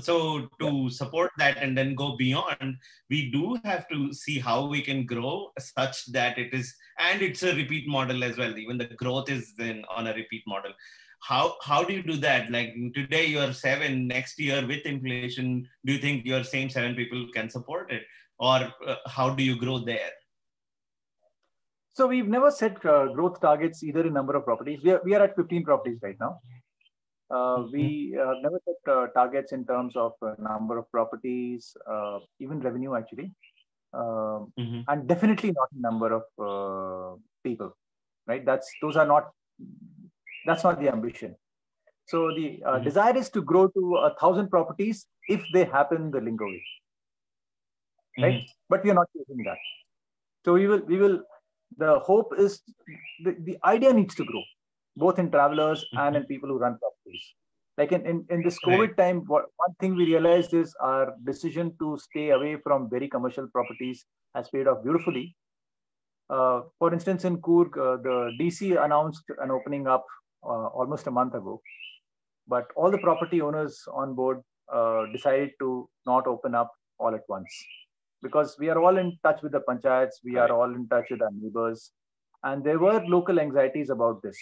So 0.00 0.48
to 0.60 0.90
support 0.90 1.30
that 1.38 1.56
and 1.56 1.76
then 1.76 1.94
go 1.94 2.16
beyond, 2.16 2.76
we 3.08 3.30
do 3.30 3.58
have 3.64 3.88
to 3.88 4.12
see 4.12 4.38
how 4.38 4.66
we 4.66 4.82
can 4.82 5.06
grow 5.06 5.52
such 5.58 6.06
that 6.12 6.38
it 6.38 6.52
is, 6.52 6.74
and 6.98 7.22
it's 7.22 7.42
a 7.42 7.54
repeat 7.54 7.88
model 7.88 8.22
as 8.24 8.36
well. 8.36 8.56
Even 8.58 8.76
the 8.76 8.86
growth 8.86 9.30
is 9.30 9.54
then 9.56 9.84
on 9.90 10.06
a 10.06 10.14
repeat 10.14 10.42
model. 10.46 10.72
How 11.20 11.56
how 11.62 11.82
do 11.84 11.92
you 11.92 12.02
do 12.02 12.16
that? 12.16 12.50
Like 12.50 12.74
today 12.94 13.26
you're 13.26 13.52
seven, 13.52 14.06
next 14.06 14.38
year 14.38 14.66
with 14.66 14.86
inflation, 14.86 15.68
do 15.84 15.92
you 15.92 15.98
think 15.98 16.24
your 16.24 16.44
same 16.44 16.70
seven 16.70 16.94
people 16.94 17.26
can 17.34 17.50
support 17.50 17.90
it, 17.92 18.02
or 18.38 18.72
uh, 18.86 18.96
how 19.06 19.30
do 19.30 19.42
you 19.42 19.58
grow 19.58 19.78
there? 19.78 20.10
So 21.92 22.06
we've 22.06 22.28
never 22.28 22.50
set 22.50 22.84
uh, 22.86 23.06
growth 23.12 23.40
targets 23.40 23.82
either 23.82 24.06
in 24.06 24.12
number 24.12 24.36
of 24.36 24.44
properties. 24.44 24.80
We 24.84 24.92
are, 24.92 25.00
we 25.04 25.14
are 25.14 25.22
at 25.24 25.34
15 25.34 25.64
properties 25.64 25.98
right 26.00 26.16
now. 26.20 26.40
Uh, 27.30 27.64
We 27.72 28.16
uh, 28.16 28.34
never 28.40 28.60
set 28.64 28.92
uh, 28.92 29.06
targets 29.08 29.52
in 29.52 29.66
terms 29.66 29.96
of 29.96 30.12
uh, 30.22 30.34
number 30.38 30.78
of 30.78 30.90
properties, 30.92 31.76
uh, 31.86 32.20
even 32.40 32.60
revenue 32.60 32.94
actually, 32.94 33.28
Um 33.92 34.52
Mhm. 34.62 34.80
and 34.92 35.08
definitely 35.10 35.50
not 35.58 35.68
number 35.88 36.08
of 36.20 36.24
uh, 36.48 37.10
people. 37.46 37.70
Right? 38.30 38.44
That's 38.48 38.70
those 38.82 38.96
are 39.02 39.06
not. 39.14 39.30
That's 40.48 40.64
not 40.64 40.80
the 40.80 40.90
ambition. 40.96 41.36
So 42.12 42.18
the 42.36 42.46
uh, 42.64 42.76
Mhm. 42.78 42.84
desire 42.88 43.16
is 43.22 43.30
to 43.36 43.42
grow 43.52 43.64
to 43.78 43.96
a 44.08 44.10
thousand 44.20 44.50
properties 44.56 45.06
if 45.36 45.48
they 45.56 45.64
happen 45.78 46.10
the 46.16 46.22
Linger 46.28 46.46
way 46.52 46.62
right? 48.18 48.42
But 48.68 48.84
we 48.84 48.90
are 48.90 48.94
not 48.94 49.08
chasing 49.16 49.42
that. 49.44 49.58
So 50.44 50.54
we 50.54 50.66
will, 50.66 50.80
we 50.86 50.98
will. 50.98 51.22
The 51.76 51.98
hope 52.00 52.32
is 52.38 52.62
the, 53.24 53.36
the 53.44 53.58
idea 53.64 53.92
needs 53.92 54.14
to 54.16 54.24
grow, 54.24 54.42
both 54.96 55.18
in 55.18 55.30
travelers 55.30 55.84
and 55.92 56.16
in 56.16 56.24
people 56.24 56.48
who 56.48 56.58
run 56.58 56.78
properties. 56.78 57.34
Like 57.76 57.92
in, 57.92 58.04
in, 58.06 58.26
in 58.30 58.42
this 58.42 58.58
COVID 58.64 58.96
time, 58.96 59.22
what, 59.26 59.44
one 59.56 59.74
thing 59.78 59.94
we 59.94 60.06
realized 60.06 60.54
is 60.54 60.74
our 60.80 61.14
decision 61.24 61.74
to 61.78 61.96
stay 61.98 62.30
away 62.30 62.56
from 62.64 62.88
very 62.90 63.08
commercial 63.08 63.46
properties 63.48 64.06
has 64.34 64.48
paid 64.48 64.66
off 64.66 64.82
beautifully. 64.82 65.36
Uh, 66.30 66.62
for 66.78 66.92
instance, 66.92 67.24
in 67.24 67.36
Coorg, 67.40 67.76
uh, 67.78 68.02
the 68.02 68.32
DC 68.40 68.82
announced 68.84 69.22
an 69.40 69.50
opening 69.50 69.86
up 69.86 70.04
almost 70.42 71.06
a 71.06 71.10
month 71.10 71.34
ago, 71.34 71.60
but 72.46 72.66
all 72.76 72.90
the 72.90 72.98
property 72.98 73.40
owners 73.40 73.84
on 73.92 74.14
board 74.14 74.42
uh, 74.72 75.06
decided 75.12 75.50
to 75.60 75.88
not 76.06 76.26
open 76.26 76.54
up 76.54 76.72
all 76.98 77.14
at 77.14 77.22
once 77.28 77.52
because 78.22 78.56
we 78.58 78.68
are 78.68 78.78
all 78.80 78.98
in 78.98 79.16
touch 79.22 79.42
with 79.42 79.52
the 79.52 79.60
panchayats, 79.68 80.16
we 80.24 80.36
Right. 80.36 80.50
are 80.50 80.56
all 80.56 80.74
in 80.74 80.88
touch 80.88 81.06
with 81.10 81.22
our 81.22 81.30
neighbors, 81.32 81.92
and 82.44 82.64
there 82.64 82.78
were 82.78 83.00
local 83.06 83.38
anxieties 83.40 83.90
about 83.90 84.22
this, 84.22 84.38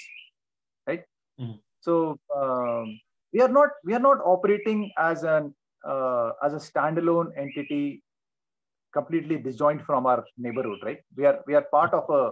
right? 0.87 1.05
Mhm. 1.41 1.61
So 1.81 2.19
um, 2.35 2.99
we 3.33 3.41
are 3.43 3.49
not 3.59 3.71
we 3.85 3.95
are 3.95 4.05
not 4.09 4.19
operating 4.25 4.91
as 4.99 5.23
an 5.25 5.55
uh, 5.85 6.33
as 6.43 6.55
a 6.55 6.63
standalone 6.69 7.29
entity, 7.37 8.03
completely 8.93 9.37
disjoint 9.39 9.83
from 9.85 10.07
our 10.07 10.25
neighborhood, 10.37 10.81
right? 10.83 11.01
We 11.17 11.27
are 11.27 11.39
we 11.47 11.55
are 11.55 11.67
part 11.77 11.93
of 11.95 12.09
a 12.11 12.31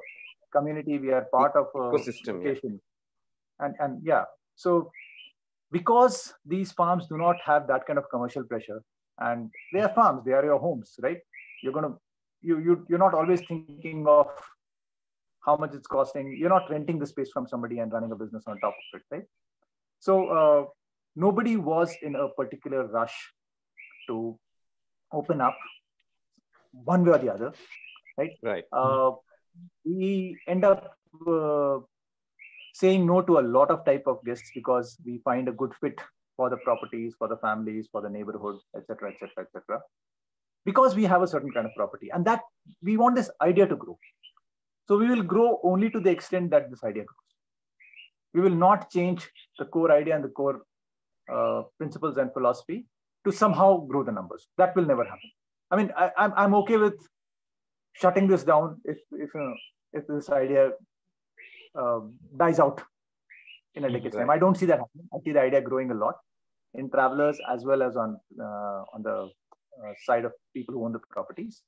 community, 0.56 0.98
we 0.98 1.12
are 1.12 1.26
part 1.36 1.54
of 1.56 1.66
a 1.74 1.84
Ecosystem, 1.92 2.42
yeah. 2.44 2.54
And 3.60 3.74
and 3.78 4.00
yeah, 4.04 4.24
so 4.54 4.90
because 5.70 6.32
these 6.46 6.72
farms 6.72 7.06
do 7.08 7.16
not 7.16 7.36
have 7.44 7.66
that 7.66 7.86
kind 7.86 7.98
of 7.98 8.08
commercial 8.10 8.44
pressure 8.44 8.80
and 9.18 9.50
they 9.72 9.80
are 9.80 9.92
farms 9.94 10.24
they 10.24 10.32
are 10.32 10.44
your 10.44 10.58
homes 10.58 10.94
right? 11.02 11.18
You're 11.62 11.72
going 11.72 11.90
to 11.90 11.96
you, 12.42 12.58
you 12.58 12.86
you're 12.88 12.98
not 12.98 13.14
always 13.14 13.40
thinking 13.48 14.06
of 14.06 14.28
how 15.44 15.56
much 15.56 15.74
it's 15.74 15.86
costing. 15.86 16.36
You're 16.38 16.50
not 16.50 16.70
renting 16.70 16.98
the 16.98 17.06
space 17.06 17.30
from 17.32 17.46
somebody 17.46 17.78
and 17.78 17.92
running 17.92 18.12
a 18.12 18.16
business 18.16 18.44
on 18.46 18.58
top 18.60 18.74
of 18.74 19.00
it 19.00 19.02
right? 19.10 19.24
So 20.00 20.28
uh, 20.28 20.64
nobody 21.16 21.56
was 21.56 21.94
in 22.02 22.16
a 22.16 22.28
particular 22.28 22.86
rush 22.86 23.14
to 24.08 24.38
open 25.12 25.40
up 25.40 25.56
one 26.72 27.04
way 27.04 27.12
or 27.12 27.18
the 27.18 27.32
other 27.32 27.52
right? 28.18 28.30
Right. 28.42 28.64
uh, 28.72 29.12
we 29.84 30.38
end 30.46 30.64
up 30.64 30.96
uh, 31.26 31.78
saying 32.74 33.06
no 33.06 33.22
to 33.22 33.38
a 33.38 33.48
lot 33.56 33.70
of 33.70 33.84
type 33.84 34.04
of 34.06 34.22
guests 34.24 34.50
because 34.54 34.96
we 35.06 35.20
find 35.24 35.48
a 35.48 35.52
good 35.52 35.72
fit 35.80 35.98
for 36.36 36.50
the 36.50 36.56
properties, 36.58 37.14
for 37.16 37.28
the 37.28 37.36
families, 37.36 37.88
for 37.90 38.02
the 38.02 38.10
neighborhood, 38.10 38.56
etc., 38.76 39.12
etc., 39.12 39.46
etc. 39.46 39.80
Because 40.64 40.96
we 40.96 41.04
have 41.04 41.22
a 41.22 41.28
certain 41.28 41.52
kind 41.52 41.66
of 41.66 41.72
property, 41.76 42.10
and 42.12 42.24
that 42.24 42.40
we 42.82 42.96
want 42.96 43.14
this 43.14 43.30
idea 43.40 43.66
to 43.68 43.76
grow. 43.76 43.96
So 44.88 44.98
we 44.98 45.08
will 45.08 45.22
grow 45.22 45.60
only 45.62 45.88
to 45.90 46.00
the 46.00 46.10
extent 46.10 46.50
that 46.50 46.68
this 46.68 46.82
idea 46.82 47.04
grows. 47.04 47.30
We 48.34 48.40
will 48.40 48.58
not 48.66 48.90
change 48.90 49.30
the 49.58 49.66
core 49.66 49.92
idea 49.92 50.16
and 50.16 50.24
the 50.24 50.28
core 50.28 50.62
uh, 51.32 51.62
principles 51.78 52.16
and 52.16 52.32
philosophy 52.32 52.86
to 53.24 53.30
somehow 53.32 53.78
grow 53.86 54.02
the 54.02 54.12
numbers. 54.12 54.48
That 54.58 54.74
will 54.74 54.84
never 54.84 55.04
happen. 55.04 55.30
I 55.70 55.76
mean, 55.76 55.92
I, 55.96 56.10
I'm 56.18 56.32
I'm 56.36 56.54
okay 56.62 56.76
with 56.76 56.98
shutting 57.92 58.26
this 58.26 58.42
down 58.42 58.80
if 58.84 58.98
if 59.12 59.30
you 59.34 59.40
know, 59.40 59.54
if 59.92 60.06
this 60.08 60.28
idea 60.30 60.72
uh, 61.74 62.00
dies 62.36 62.58
out 62.58 62.82
in 63.74 63.84
a 63.84 63.90
decade's 63.90 64.16
time. 64.16 64.30
I 64.30 64.38
don't 64.38 64.56
see 64.56 64.66
that 64.66 64.78
happening. 64.78 65.08
I 65.12 65.18
see 65.24 65.32
the 65.32 65.40
idea 65.40 65.60
growing 65.60 65.90
a 65.90 65.94
lot 65.94 66.16
in 66.74 66.90
travelers 66.90 67.38
as 67.50 67.64
well 67.64 67.82
as 67.82 67.96
on 67.96 68.18
uh, 68.40 68.80
on 68.94 69.02
the 69.02 69.30
uh, 69.82 69.92
side 70.04 70.24
of 70.24 70.32
people 70.54 70.74
who 70.74 70.84
own 70.84 70.92
the 70.92 71.00
properties. 71.10 71.62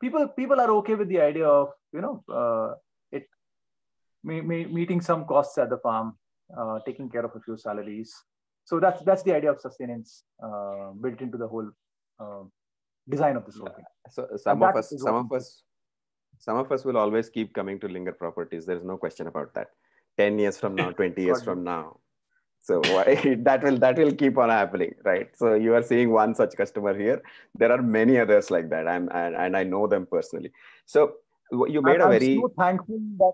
People 0.00 0.28
people 0.28 0.60
are 0.60 0.70
okay 0.78 0.94
with 0.94 1.08
the 1.08 1.20
idea 1.20 1.46
of 1.46 1.68
you 1.92 2.00
know 2.00 2.24
uh, 2.28 2.74
it 3.10 3.26
me, 4.24 4.40
me, 4.40 4.64
meeting 4.66 5.00
some 5.00 5.24
costs 5.24 5.58
at 5.58 5.70
the 5.70 5.78
farm, 5.78 6.18
uh, 6.58 6.78
taking 6.86 7.08
care 7.08 7.24
of 7.24 7.32
a 7.36 7.40
few 7.40 7.56
salaries. 7.56 8.12
So 8.64 8.80
that's 8.80 9.02
that's 9.02 9.22
the 9.22 9.34
idea 9.34 9.50
of 9.50 9.60
sustenance 9.60 10.24
uh, 10.42 10.90
built 11.00 11.20
into 11.20 11.38
the 11.38 11.48
whole 11.48 11.70
design 13.08 13.36
of 13.36 13.44
this 13.44 13.56
whole 13.56 13.72
thing. 13.74 13.84
So 14.10 14.28
some 14.36 14.62
of 14.62 14.76
us, 14.76 14.92
some 14.96 15.14
of 15.14 15.32
us, 15.32 15.62
some 16.42 16.56
of 16.58 16.72
us 16.72 16.84
will 16.84 16.96
always 16.96 17.30
keep 17.30 17.54
coming 17.54 17.78
to 17.80 17.88
Linger 17.88 18.12
properties. 18.12 18.66
There 18.66 18.76
is 18.76 18.82
no 18.82 18.96
question 18.96 19.28
about 19.28 19.54
that. 19.54 19.68
Ten 20.18 20.40
years 20.40 20.58
from 20.58 20.74
now, 20.74 20.90
twenty 21.00 21.22
years 21.22 21.42
from 21.42 21.62
now. 21.62 22.00
So 22.60 22.80
why, 22.94 23.36
that 23.48 23.62
will 23.62 23.78
that 23.78 23.96
will 23.96 24.12
keep 24.22 24.38
on 24.38 24.50
happening, 24.50 24.94
right? 25.04 25.28
So 25.36 25.54
you 25.54 25.74
are 25.74 25.82
seeing 25.82 26.10
one 26.10 26.34
such 26.34 26.56
customer 26.56 26.98
here. 26.98 27.22
There 27.54 27.70
are 27.70 27.80
many 27.80 28.18
others 28.18 28.50
like 28.50 28.70
that. 28.70 28.88
I'm 28.88 29.08
and, 29.12 29.36
and 29.36 29.56
I 29.56 29.62
know 29.62 29.86
them 29.86 30.06
personally. 30.10 30.52
So 30.84 31.14
you 31.52 31.80
made 31.80 32.00
I'm, 32.00 32.08
a 32.08 32.18
very 32.18 32.34
so 32.34 32.52
thankful 32.58 33.00
that 33.18 33.32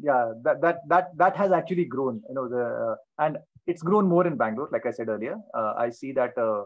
yeah 0.00 0.32
that 0.42 0.62
that 0.62 0.80
that 0.88 1.16
that 1.16 1.36
has 1.36 1.52
actually 1.52 1.84
grown. 1.84 2.22
You 2.30 2.34
know 2.34 2.48
the 2.48 2.64
uh, 2.64 2.96
and 3.26 3.38
it's 3.66 3.82
grown 3.82 4.08
more 4.08 4.26
in 4.26 4.36
Bangalore. 4.38 4.70
Like 4.72 4.86
I 4.86 4.90
said 4.90 5.08
earlier, 5.08 5.38
uh, 5.54 5.74
I 5.76 5.90
see 5.90 6.12
that 6.12 6.36
uh, 6.38 6.64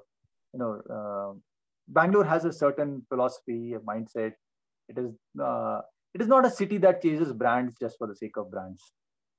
you 0.55 0.61
know 0.63 0.73
uh, 0.99 1.39
Bangalore 1.89 2.25
has 2.25 2.45
a 2.45 2.53
certain 2.53 3.03
philosophy, 3.09 3.75
a 3.75 3.81
mindset. 3.81 4.35
It 4.89 4.99
is 4.99 5.13
uh, 5.41 5.81
it 6.15 6.21
is 6.21 6.29
not 6.29 6.47
a 6.47 6.51
city 6.51 6.79
that 6.79 7.03
chases 7.03 7.33
brands 7.33 7.75
just 7.81 7.99
for 7.99 8.07
the 8.07 8.15
sake 8.15 8.37
of 8.37 8.51
brands, 8.51 8.83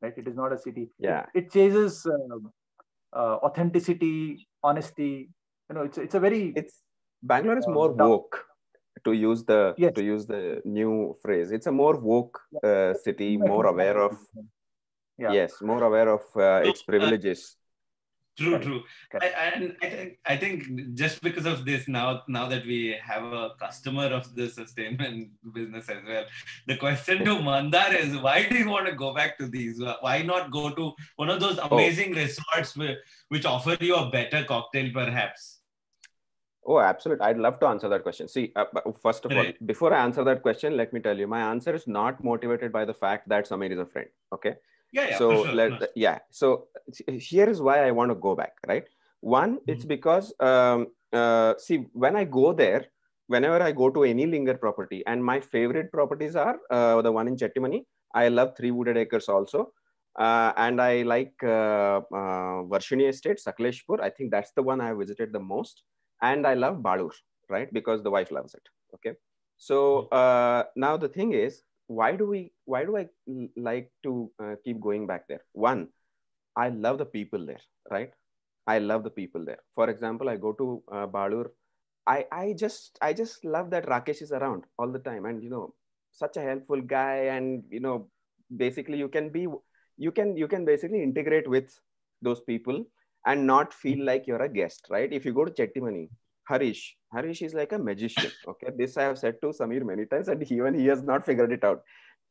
right? 0.01 0.13
It 0.15 0.27
is 0.27 0.35
not 0.35 0.53
a 0.53 0.57
city. 0.57 0.89
yeah 0.99 1.25
It, 1.33 1.45
it 1.45 1.51
chases 1.51 2.05
uh, 2.05 2.37
uh, 3.13 3.35
authenticity, 3.43 4.47
honesty. 4.63 5.29
You 5.69 5.75
know, 5.75 5.83
it's 5.83 5.97
it's 5.97 6.15
a 6.15 6.19
very 6.19 6.53
it's 6.55 6.83
Bangalore 7.23 7.57
is 7.57 7.67
Uh, 7.67 7.71
more 7.71 7.91
woke 7.91 8.45
to 9.03 9.11
use 9.13 9.43
the 9.43 9.73
Yes. 9.77 9.93
to 9.95 10.03
use 10.03 10.25
the 10.25 10.61
new 10.65 11.15
phrase. 11.21 11.51
It's 11.51 11.67
a 11.67 11.71
more 11.71 11.97
woke 11.97 12.39
uh, 12.63 12.93
city, 12.93 13.37
more 13.37 13.65
aware 13.65 13.97
of 13.97 14.17
yeah. 15.17 15.31
yes, 15.33 15.61
more 15.61 15.83
aware 15.83 16.09
of 16.09 16.21
uh, 16.35 16.61
its 16.63 16.83
privileges. 16.83 17.57
True, 18.37 18.51
Correct. 18.51 18.65
true. 18.65 18.83
Correct. 19.11 19.35
I, 19.35 19.45
and 19.47 19.75
I 19.81 19.89
think 19.89 20.17
I 20.25 20.37
think 20.37 20.93
just 20.93 21.21
because 21.21 21.47
of 21.47 21.65
this 21.65 21.87
now 21.87 22.21
now 22.27 22.47
that 22.47 22.65
we 22.67 22.95
have 23.01 23.23
a 23.23 23.49
customer 23.59 24.05
of 24.05 24.35
the 24.35 24.47
sustainment 24.47 25.29
business 25.53 25.89
as 25.89 26.03
well, 26.07 26.25
the 26.67 26.77
question 26.77 27.25
to 27.25 27.41
Mandar 27.47 27.93
is 27.93 28.15
why 28.17 28.47
do 28.47 28.55
you 28.55 28.69
want 28.69 28.85
to 28.85 28.93
go 28.93 29.13
back 29.13 29.39
to 29.39 29.47
these? 29.47 29.81
Why 30.01 30.21
not 30.21 30.51
go 30.51 30.69
to 30.69 30.93
one 31.15 31.29
of 31.29 31.39
those 31.39 31.57
amazing 31.57 32.13
resorts 32.13 32.77
which 33.29 33.45
offer 33.45 33.75
you 33.79 33.95
a 33.95 34.09
better 34.11 34.43
cocktail 34.43 34.91
perhaps? 34.93 35.57
Oh, 36.63 36.79
absolutely. 36.79 37.25
I'd 37.25 37.37
love 37.37 37.59
to 37.61 37.67
answer 37.67 37.87
that 37.87 38.03
question. 38.03 38.27
See, 38.27 38.51
uh, 38.55 38.65
first 39.01 39.23
of 39.23 39.31
all, 39.31 39.45
before 39.65 39.93
I 39.93 40.03
answer 40.03 40.23
that 40.25 40.41
question, 40.41 40.75
let 40.75 40.91
me 40.91 40.99
tell 40.99 41.17
you, 41.17 41.25
my 41.25 41.39
answer 41.39 41.73
is 41.73 41.87
not 41.87 42.21
motivated 42.21 42.73
by 42.73 42.83
the 42.83 42.93
fact 42.93 43.29
that 43.29 43.47
Samir 43.47 43.71
is 43.71 43.79
a 43.79 43.85
friend. 43.85 44.09
Okay. 44.33 44.55
Yeah, 44.91 45.09
yeah. 45.09 45.17
so 45.17 45.43
sure, 45.43 45.53
let 45.53 45.91
yeah. 45.95 46.19
So 46.31 46.67
here 47.07 47.49
is 47.49 47.61
why 47.61 47.87
I 47.87 47.91
want 47.91 48.11
to 48.11 48.15
go 48.15 48.35
back. 48.35 48.53
Right. 48.67 48.85
One, 49.21 49.59
it's 49.67 49.85
Mhm. 49.85 49.89
because 49.89 50.33
um, 50.39 50.87
uh, 51.13 51.53
see 51.57 51.77
when 51.93 52.15
I 52.15 52.23
go 52.23 52.53
there, 52.53 52.85
whenever 53.27 53.61
I 53.61 53.71
go 53.71 53.89
to 53.89 54.03
any 54.03 54.25
Linger 54.25 54.55
property, 54.57 55.03
and 55.05 55.23
my 55.23 55.39
favorite 55.39 55.91
properties 55.91 56.35
are 56.35 56.59
uh, 56.69 57.01
the 57.01 57.11
one 57.11 57.27
in 57.27 57.35
Chettimani. 57.35 57.83
I 58.13 58.29
love 58.29 58.55
Three 58.57 58.71
Wooded 58.71 58.97
Acres 58.97 59.27
also. 59.29 59.73
Uh, 60.17 60.51
and 60.57 60.81
I 60.81 61.03
like 61.03 61.35
uh, 61.43 62.01
uh, 62.11 62.63
Varshini 62.73 63.07
Estate, 63.07 63.37
Sakleshpur. 63.45 63.99
I 64.01 64.09
think 64.09 64.31
that's 64.31 64.51
the 64.55 64.63
one 64.63 64.81
I 64.81 64.93
visited 64.93 65.31
the 65.31 65.39
most. 65.39 65.83
And 66.23 66.47
I 66.47 66.55
love 66.55 66.81
Balur, 66.81 67.11
right? 67.49 67.71
Because 67.71 68.01
the 68.01 68.09
wife 68.09 68.31
loves 68.31 68.55
it. 68.55 68.63
Okay. 68.95 69.15
So 69.57 70.07
uh, 70.07 70.63
now 70.75 70.97
the 70.97 71.07
thing 71.09 71.33
is, 71.33 71.61
why 71.87 72.15
do 72.15 72.27
we? 72.27 72.51
Why 72.65 72.83
do 72.85 72.97
i 72.97 73.07
like 73.55 73.91
to 74.03 74.31
uh, 74.41 74.55
keep 74.63 74.79
going 74.79 75.07
back 75.07 75.27
there? 75.27 75.41
One, 75.53 75.87
I 76.55 76.69
love 76.69 76.97
the 76.97 77.05
people 77.05 77.45
there, 77.45 77.61
right? 77.89 78.11
I 78.67 78.79
love 78.79 79.03
the 79.03 79.09
people 79.09 79.45
there. 79.45 79.59
For 79.75 79.89
example, 79.89 80.29
I 80.29 80.35
go 80.35 80.51
to 80.53 80.83
uh, 80.91 81.05
Balur. 81.07 81.51
I 82.05 82.25
I 82.31 82.53
just 82.53 82.97
I 83.01 83.13
just 83.13 83.43
love 83.45 83.69
that 83.71 83.85
Rakesh 83.87 84.21
is 84.21 84.31
around 84.31 84.65
all 84.77 84.91
the 84.91 84.99
time, 84.99 85.25
and 85.25 85.43
you 85.43 85.49
know, 85.49 85.73
such 86.11 86.37
a 86.37 86.41
helpful 86.41 86.81
guy, 86.81 87.15
and 87.37 87.63
you 87.69 87.79
know, 87.79 88.09
basically 88.55 88.97
you 88.97 89.07
can 89.07 89.29
be 89.29 89.47
you 89.97 90.11
can 90.11 90.35
you 90.35 90.47
can 90.47 90.65
basically 90.65 91.03
integrate 91.03 91.49
with 91.49 91.79
those 92.21 92.41
people 92.41 92.85
and 93.25 93.45
not 93.45 93.73
feel 93.73 94.03
like 94.05 94.27
you're 94.27 94.41
a 94.41 94.49
guest, 94.49 94.87
right? 94.89 95.11
If 95.11 95.25
you 95.25 95.33
go 95.33 95.45
to 95.45 95.51
Chettimani, 95.51 96.09
Harish, 96.47 96.95
Harish 97.13 97.41
is 97.41 97.53
like 97.53 97.71
a 97.73 97.77
magician. 97.77 98.31
Okay, 98.47 98.69
this 98.77 98.97
I 98.97 99.03
have 99.03 99.17
said 99.19 99.41
to 99.41 99.47
Samir 99.47 99.83
many 99.85 100.05
times, 100.05 100.27
and 100.29 100.43
even 100.51 100.77
he 100.79 100.85
has 100.87 101.03
not 101.03 101.25
figured 101.25 101.51
it 101.51 101.63
out 101.63 101.83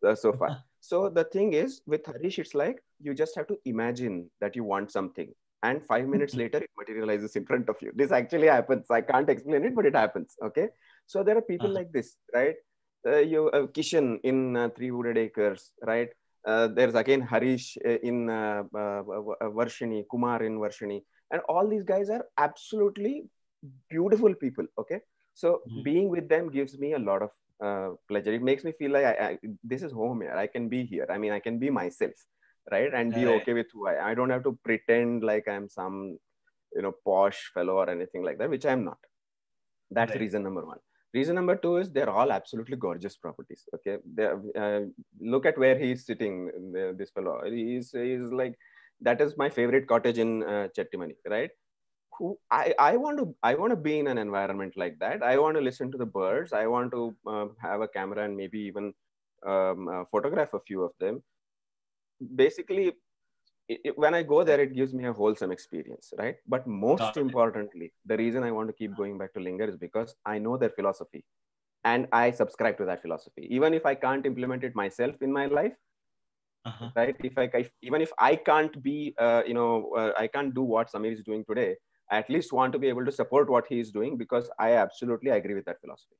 uh, 0.06 0.14
so 0.14 0.32
far. 0.32 0.56
So 0.80 1.08
the 1.08 1.24
thing 1.24 1.52
is, 1.52 1.80
with 1.86 2.06
Harish, 2.06 2.38
it's 2.38 2.54
like 2.54 2.80
you 3.02 3.12
just 3.12 3.34
have 3.36 3.48
to 3.48 3.56
imagine 3.64 4.30
that 4.40 4.54
you 4.54 4.62
want 4.62 4.92
something, 4.92 5.32
and 5.64 5.82
five 5.86 6.06
minutes 6.06 6.36
later, 6.42 6.58
it 6.58 6.70
materializes 6.78 7.34
in 7.34 7.44
front 7.44 7.68
of 7.68 7.76
you. 7.80 7.90
This 7.94 8.12
actually 8.12 8.46
happens. 8.46 8.90
I 8.90 9.00
can't 9.00 9.28
explain 9.28 9.64
it, 9.64 9.74
but 9.74 9.86
it 9.86 9.96
happens. 9.96 10.36
Okay, 10.50 10.68
so 11.06 11.24
there 11.24 11.36
are 11.38 11.42
people 11.42 11.70
Uh-huh. 11.70 11.78
like 11.80 11.90
this, 11.92 12.16
right? 12.34 12.54
Uh, 13.06 13.18
you 13.32 13.48
uh, 13.50 13.66
Kishan 13.78 14.20
in 14.22 14.56
uh, 14.56 14.68
Three 14.76 14.90
Wooded 14.92 15.18
Acres, 15.18 15.72
right? 15.92 16.08
Uh, 16.44 16.68
there's 16.68 16.94
again 16.94 17.20
Harish 17.20 17.76
uh, 17.84 17.98
in 18.10 18.30
uh, 18.30 18.62
uh, 18.74 19.02
uh, 19.02 19.50
Varshini, 19.60 20.04
Kumar 20.10 20.42
in 20.44 20.58
Varshini, 20.58 21.02
and 21.32 21.40
all 21.48 21.66
these 21.68 21.82
guys 21.84 22.10
are 22.10 22.24
absolutely 22.38 23.24
beautiful 23.90 24.34
people. 24.34 24.66
Okay, 24.78 25.00
so 25.34 25.62
Mhm. 25.66 25.82
being 25.82 26.08
with 26.08 26.28
them 26.28 26.50
gives 26.50 26.78
me 26.78 26.92
a 26.94 26.98
lot 26.98 27.22
of 27.22 27.30
uh, 27.62 27.94
pleasure. 28.08 28.32
It 28.32 28.42
makes 28.42 28.64
me 28.64 28.72
feel 28.72 28.92
like 28.92 29.04
I, 29.06 29.12
I, 29.28 29.38
this 29.64 29.82
is 29.82 29.92
home 29.92 30.20
here. 30.22 30.36
I 30.36 30.46
can 30.46 30.68
be 30.68 30.84
here. 30.84 31.06
I 31.10 31.18
mean, 31.18 31.32
I 31.32 31.40
can 31.40 31.58
be 31.58 31.70
myself, 31.70 32.12
right? 32.70 32.92
And 32.92 33.14
be 33.14 33.26
Right. 33.26 33.36
okay 33.38 33.54
with 33.54 33.66
who 33.72 33.86
I. 33.88 34.10
I 34.10 34.14
don't 34.14 34.30
have 34.30 34.44
to 34.44 34.58
pretend 34.64 35.24
like 35.24 35.48
I'm 35.48 35.68
some, 35.68 36.18
you 36.74 36.82
know, 36.82 36.92
posh 37.04 37.50
fellow 37.54 37.74
or 37.78 37.90
anything 37.90 38.22
like 38.22 38.38
that, 38.38 38.50
which 38.50 38.66
I'm 38.66 38.84
not. 38.84 38.98
That's 39.90 40.12
Right. 40.12 40.20
reason 40.20 40.42
number 40.42 40.64
one. 40.66 40.78
Reason 41.14 41.34
number 41.34 41.56
two 41.56 41.76
is 41.78 41.90
they're 41.90 42.10
all 42.10 42.30
absolutely 42.30 42.76
gorgeous 42.76 43.16
properties. 43.16 43.64
Okay, 43.74 43.98
uh, 44.58 44.80
look 45.20 45.46
at 45.46 45.56
where 45.56 45.78
he's 45.78 46.04
sitting. 46.04 46.50
This 46.98 47.10
fellow, 47.10 47.40
he's 47.46 47.90
he's 47.92 48.30
like, 48.32 48.58
that 49.00 49.20
is 49.20 49.36
my 49.38 49.48
favorite 49.48 49.86
cottage 49.86 50.18
in 50.18 50.42
uh, 50.42 50.68
Chettimani, 50.76 51.14
right? 51.28 51.50
Who 52.18 52.38
I, 52.50 52.74
I 52.78 52.96
want 52.96 53.18
to 53.18 53.34
I 53.42 53.54
want 53.54 53.70
to 53.72 53.76
be 53.76 53.98
in 53.98 54.06
an 54.08 54.18
environment 54.18 54.74
like 54.76 54.98
that. 55.00 55.22
I 55.22 55.38
want 55.38 55.56
to 55.56 55.60
listen 55.62 55.90
to 55.92 55.98
the 55.98 56.06
birds. 56.06 56.52
I 56.52 56.66
want 56.66 56.92
to 56.92 57.14
um, 57.26 57.56
have 57.60 57.80
a 57.80 57.88
camera 57.88 58.24
and 58.24 58.36
maybe 58.36 58.60
even 58.60 58.92
um, 59.46 59.88
uh, 59.88 60.04
photograph 60.10 60.54
a 60.54 60.60
few 60.60 60.82
of 60.82 60.92
them. 61.00 61.22
Basically, 62.34 62.88
it, 63.68 63.80
it- 63.84 63.98
when 63.98 64.14
I 64.14 64.22
go 64.22 64.44
there, 64.44 64.60
it 64.60 64.74
gives 64.74 64.94
me 64.94 65.04
a 65.06 65.12
wholesome 65.12 65.52
experience, 65.52 66.12
right? 66.18 66.36
But 66.46 66.66
most 66.66 67.16
importantly, 67.16 67.92
the 68.06 68.16
reason 68.16 68.42
I 68.44 68.52
want 68.52 68.68
to 68.68 68.72
keep 68.72 68.94
going 68.96 69.18
back 69.18 69.32
to 69.34 69.40
Linger 69.40 69.64
is 69.64 69.76
because 69.76 70.14
I 70.24 70.38
know 70.38 70.56
their 70.56 70.70
philosophy, 70.70 71.24
and 71.84 72.08
I 72.12 72.30
subscribe 72.32 72.78
to 72.78 72.84
that 72.86 73.02
philosophy. 73.02 73.46
Even 73.50 73.74
if 73.74 73.86
I 73.86 73.94
can't 73.94 74.26
implement 74.26 74.64
it 74.64 74.74
myself 74.74 75.22
in 75.22 75.32
my 75.32 75.46
life, 75.46 75.74
Uh-huh. 76.64 76.90
right? 76.96 77.16
If 77.20 77.38
I 77.38 77.44
if, 77.54 77.70
even 77.82 78.00
if 78.02 78.12
I 78.18 78.36
can't 78.36 78.82
be, 78.82 79.14
uh, 79.18 79.42
you 79.46 79.54
know, 79.54 79.90
uh, 79.96 80.12
I 80.18 80.26
can't 80.26 80.54
do 80.54 80.62
what 80.62 80.90
Samir 80.90 81.12
is 81.12 81.22
doing 81.22 81.44
today. 81.48 81.76
At 82.10 82.30
least 82.30 82.52
want 82.52 82.72
to 82.72 82.78
be 82.78 82.88
able 82.88 83.04
to 83.04 83.12
support 83.12 83.50
what 83.50 83.66
he 83.68 83.80
is 83.80 83.90
doing 83.90 84.16
because 84.16 84.50
I 84.58 84.74
absolutely 84.74 85.30
agree 85.30 85.54
with 85.54 85.64
that 85.64 85.80
philosophy. 85.80 86.16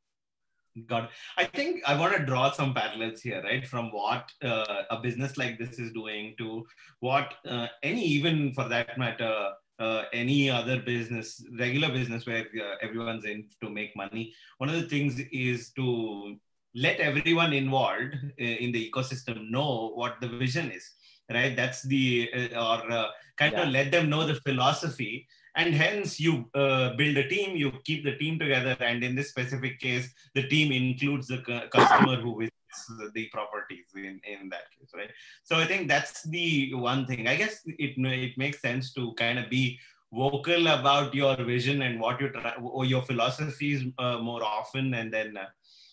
Got 0.86 1.04
it. 1.04 1.10
I 1.38 1.44
think 1.44 1.82
I 1.86 1.98
want 1.98 2.14
to 2.16 2.24
draw 2.24 2.50
some 2.50 2.74
parallels 2.74 3.22
here, 3.22 3.42
right? 3.42 3.66
From 3.66 3.90
what 3.92 4.30
uh, 4.44 4.82
a 4.90 4.98
business 5.00 5.38
like 5.38 5.58
this 5.58 5.78
is 5.78 5.90
doing 5.92 6.34
to 6.38 6.66
what 7.00 7.34
uh, 7.48 7.68
any, 7.82 8.04
even 8.04 8.52
for 8.52 8.68
that 8.68 8.98
matter, 8.98 9.52
uh, 9.78 10.02
any 10.12 10.50
other 10.50 10.80
business, 10.80 11.42
regular 11.58 11.88
business 11.88 12.26
where 12.26 12.46
uh, 12.60 12.74
everyone's 12.82 13.24
in 13.24 13.48
to 13.62 13.70
make 13.70 13.96
money. 13.96 14.34
One 14.58 14.68
of 14.68 14.74
the 14.74 14.88
things 14.88 15.18
is 15.32 15.70
to 15.72 16.36
let 16.74 17.00
everyone 17.00 17.54
involved 17.54 18.14
in 18.36 18.70
the 18.72 18.90
ecosystem 18.90 19.50
know 19.50 19.92
what 19.94 20.20
the 20.20 20.28
vision 20.28 20.70
is, 20.70 20.90
right? 21.32 21.56
That's 21.56 21.82
the, 21.84 22.28
uh, 22.54 22.62
or 22.62 22.90
uh, 22.90 23.06
kind 23.38 23.54
of 23.54 23.68
let 23.68 23.90
them 23.90 24.10
know 24.10 24.26
the 24.26 24.34
philosophy. 24.34 25.26
And 25.56 25.74
hence, 25.74 26.20
you 26.20 26.50
uh, 26.54 26.94
build 26.96 27.16
a 27.16 27.28
team, 27.28 27.56
you 27.56 27.72
keep 27.84 28.04
the 28.04 28.16
team 28.16 28.38
together. 28.38 28.76
And 28.80 29.02
in 29.02 29.14
this 29.14 29.30
specific 29.30 29.80
case, 29.80 30.12
the 30.34 30.46
team 30.46 30.70
includes 30.70 31.28
the 31.28 31.38
customer 31.72 32.16
who 32.16 32.38
visits 32.38 33.12
the 33.14 33.26
properties 33.28 33.86
in, 33.94 34.20
in 34.24 34.50
that 34.50 34.70
case, 34.78 34.90
right? 34.94 35.10
So 35.44 35.56
I 35.56 35.64
think 35.64 35.88
that's 35.88 36.22
the 36.24 36.74
one 36.74 37.06
thing. 37.06 37.26
I 37.26 37.36
guess 37.36 37.62
it 37.66 37.94
it 37.96 38.36
makes 38.36 38.60
sense 38.60 38.92
to 38.94 39.14
kind 39.14 39.38
of 39.38 39.48
be 39.48 39.78
vocal 40.12 40.68
about 40.68 41.14
your 41.14 41.36
vision 41.36 41.82
and 41.82 42.00
what 42.00 42.20
you 42.20 42.28
try 42.28 42.54
or 42.60 42.84
your 42.84 43.02
philosophies 43.02 43.84
uh, 43.98 44.18
more 44.18 44.42
often 44.44 44.94
and 44.94 45.12
then 45.12 45.36
uh, 45.36 45.46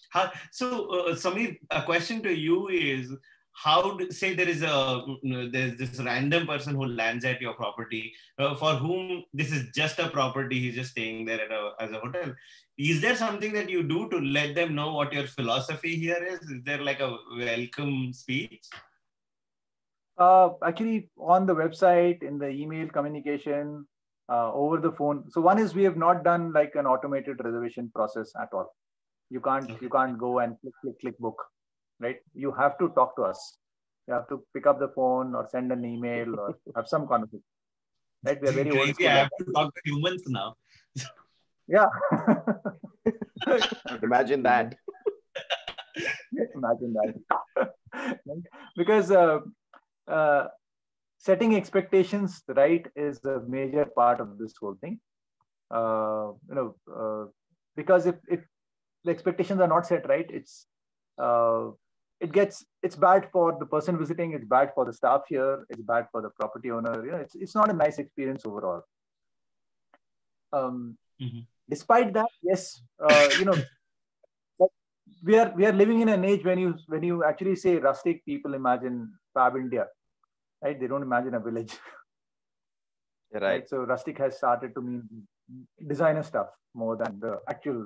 how, 0.10 0.32
so 0.52 0.90
uh, 0.92 1.16
samir 1.16 1.58
a 1.72 1.82
question 1.82 2.22
to 2.22 2.32
you 2.32 2.68
is 2.70 3.12
how 3.54 3.98
do, 3.98 4.12
say 4.12 4.34
there 4.34 4.50
is 4.50 4.64
a 4.64 5.06
there's 5.24 5.78
this 5.78 6.00
random 6.00 6.48
person 6.48 6.76
who 6.76 6.86
lands 6.86 7.24
at 7.24 7.40
your 7.40 7.54
property 7.54 8.14
uh, 8.40 8.56
for 8.56 8.74
whom 8.74 9.24
this 9.34 9.52
is 9.52 9.70
just 9.76 10.00
a 10.00 10.10
property 10.10 10.60
he's 10.60 10.76
just 10.76 10.92
staying 10.92 11.26
there 11.26 11.48
a, 11.52 11.84
as 11.84 11.92
a 11.92 12.00
hotel. 12.00 12.34
Is 12.78 13.00
there 13.02 13.16
something 13.16 13.54
that 13.54 13.70
you 13.70 13.84
do 13.84 14.10
to 14.10 14.18
let 14.20 14.56
them 14.56 14.74
know 14.74 14.94
what 14.94 15.14
your 15.14 15.28
philosophy 15.28 15.96
here 15.96 16.24
is? 16.24 16.40
Is 16.50 16.64
there 16.64 16.84
like 16.84 17.00
a 17.00 17.16
welcome 17.38 18.12
speech? 18.14 18.66
Uh, 20.18 20.50
actually 20.66 21.10
on 21.20 21.46
the 21.46 21.56
website 21.56 22.24
in 22.24 22.40
the 22.40 22.50
email 22.50 22.88
communication 22.88 23.86
uh, 24.30 24.52
over 24.54 24.78
the 24.78 24.92
phone. 24.92 25.30
So 25.30 25.42
one 25.42 25.60
is 25.60 25.76
we 25.76 25.84
have 25.84 25.98
not 25.98 26.24
done 26.24 26.54
like 26.54 26.74
an 26.76 26.88
automated 26.88 27.44
reservation 27.44 27.92
process 27.94 28.32
at 28.42 28.50
all. 28.52 28.74
You 29.30 29.42
can't 29.42 29.66
okay. 29.66 29.78
you 29.82 29.90
can't 29.90 30.18
go 30.18 30.40
and 30.40 30.60
click 30.62 30.74
click 30.82 31.00
click 31.00 31.18
book 31.20 31.38
right? 32.00 32.18
You 32.34 32.52
have 32.52 32.78
to 32.80 32.90
talk 32.90 33.16
to 33.18 33.24
us. 33.24 33.58
You 34.08 34.14
have 34.14 34.28
to 34.30 34.44
pick 34.54 34.68
up 34.68 34.80
the 34.80 34.90
phone 34.90 35.34
or 35.36 35.48
send 35.50 35.72
an 35.72 35.86
email 35.86 36.40
or 36.40 36.56
have 36.76 36.88
some 36.88 37.08
conversation. 37.08 37.44
Right? 38.24 38.42
We 38.42 38.48
are 38.50 38.52
very 38.52 38.72
old. 38.72 38.96
I 39.02 39.10
have 39.10 39.30
to 39.40 39.52
talk 39.54 39.74
to 39.74 39.82
humans 39.86 40.24
now. 40.28 40.56
yeah. 41.68 41.88
Imagine 44.04 44.44
that. 44.44 44.76
Imagine 46.56 46.94
that. 46.94 48.44
because 48.76 49.12
uh, 49.12 49.40
uh, 50.08 50.48
setting 51.18 51.56
expectations 51.56 52.44
right 52.48 52.86
is 52.96 53.24
a 53.26 53.42
major 53.48 53.86
part 53.86 54.20
of 54.20 54.38
this 54.38 54.54
whole 54.60 54.78
thing. 54.82 55.00
Uh, 55.72 56.32
you 56.50 56.56
know, 56.56 56.76
uh, 56.94 57.26
because 57.76 58.06
if, 58.06 58.16
if 58.28 58.42
the 59.04 59.12
expectations 59.12 59.60
are 59.60 59.68
not 59.68 59.86
set 59.86 60.08
right, 60.08 60.30
it's 60.30 60.68
uh, 61.18 61.70
it 62.24 62.32
gets 62.32 62.66
it's 62.82 62.96
bad 62.96 63.28
for 63.32 63.46
the 63.60 63.66
person 63.74 63.98
visiting 64.02 64.34
it's 64.34 64.50
bad 64.56 64.72
for 64.74 64.86
the 64.86 64.94
staff 65.00 65.24
here 65.28 65.66
it's 65.70 65.86
bad 65.94 66.08
for 66.12 66.22
the 66.26 66.30
property 66.40 66.72
owner 66.72 66.94
you 67.06 67.12
know 67.12 67.22
it's, 67.26 67.36
it's 67.36 67.56
not 67.60 67.70
a 67.70 67.80
nice 67.84 67.98
experience 68.04 68.46
overall 68.46 68.82
um, 70.54 70.98
mm-hmm. 71.22 71.42
despite 71.70 72.14
that 72.14 72.32
yes 72.42 72.82
uh, 73.08 73.30
you 73.38 73.46
know 73.46 73.58
we 75.28 75.38
are 75.38 75.52
we 75.58 75.66
are 75.66 75.76
living 75.82 76.00
in 76.06 76.10
an 76.10 76.24
age 76.24 76.46
when 76.46 76.60
you 76.64 76.76
when 76.88 77.04
you 77.04 77.24
actually 77.24 77.56
say 77.56 77.76
rustic 77.90 78.24
people 78.26 78.54
imagine 78.62 78.98
fab 79.34 79.58
india 79.66 79.86
right 80.64 80.80
they 80.80 80.90
don't 80.94 81.08
imagine 81.10 81.36
a 81.40 81.44
village 81.50 81.74
right. 83.34 83.44
right 83.48 83.70
so 83.70 83.80
rustic 83.94 84.18
has 84.26 84.38
started 84.38 84.74
to 84.76 84.82
mean 84.82 85.04
designer 85.94 86.24
stuff 86.32 86.50
more 86.74 86.96
than 87.02 87.20
the 87.26 87.34
actual 87.54 87.80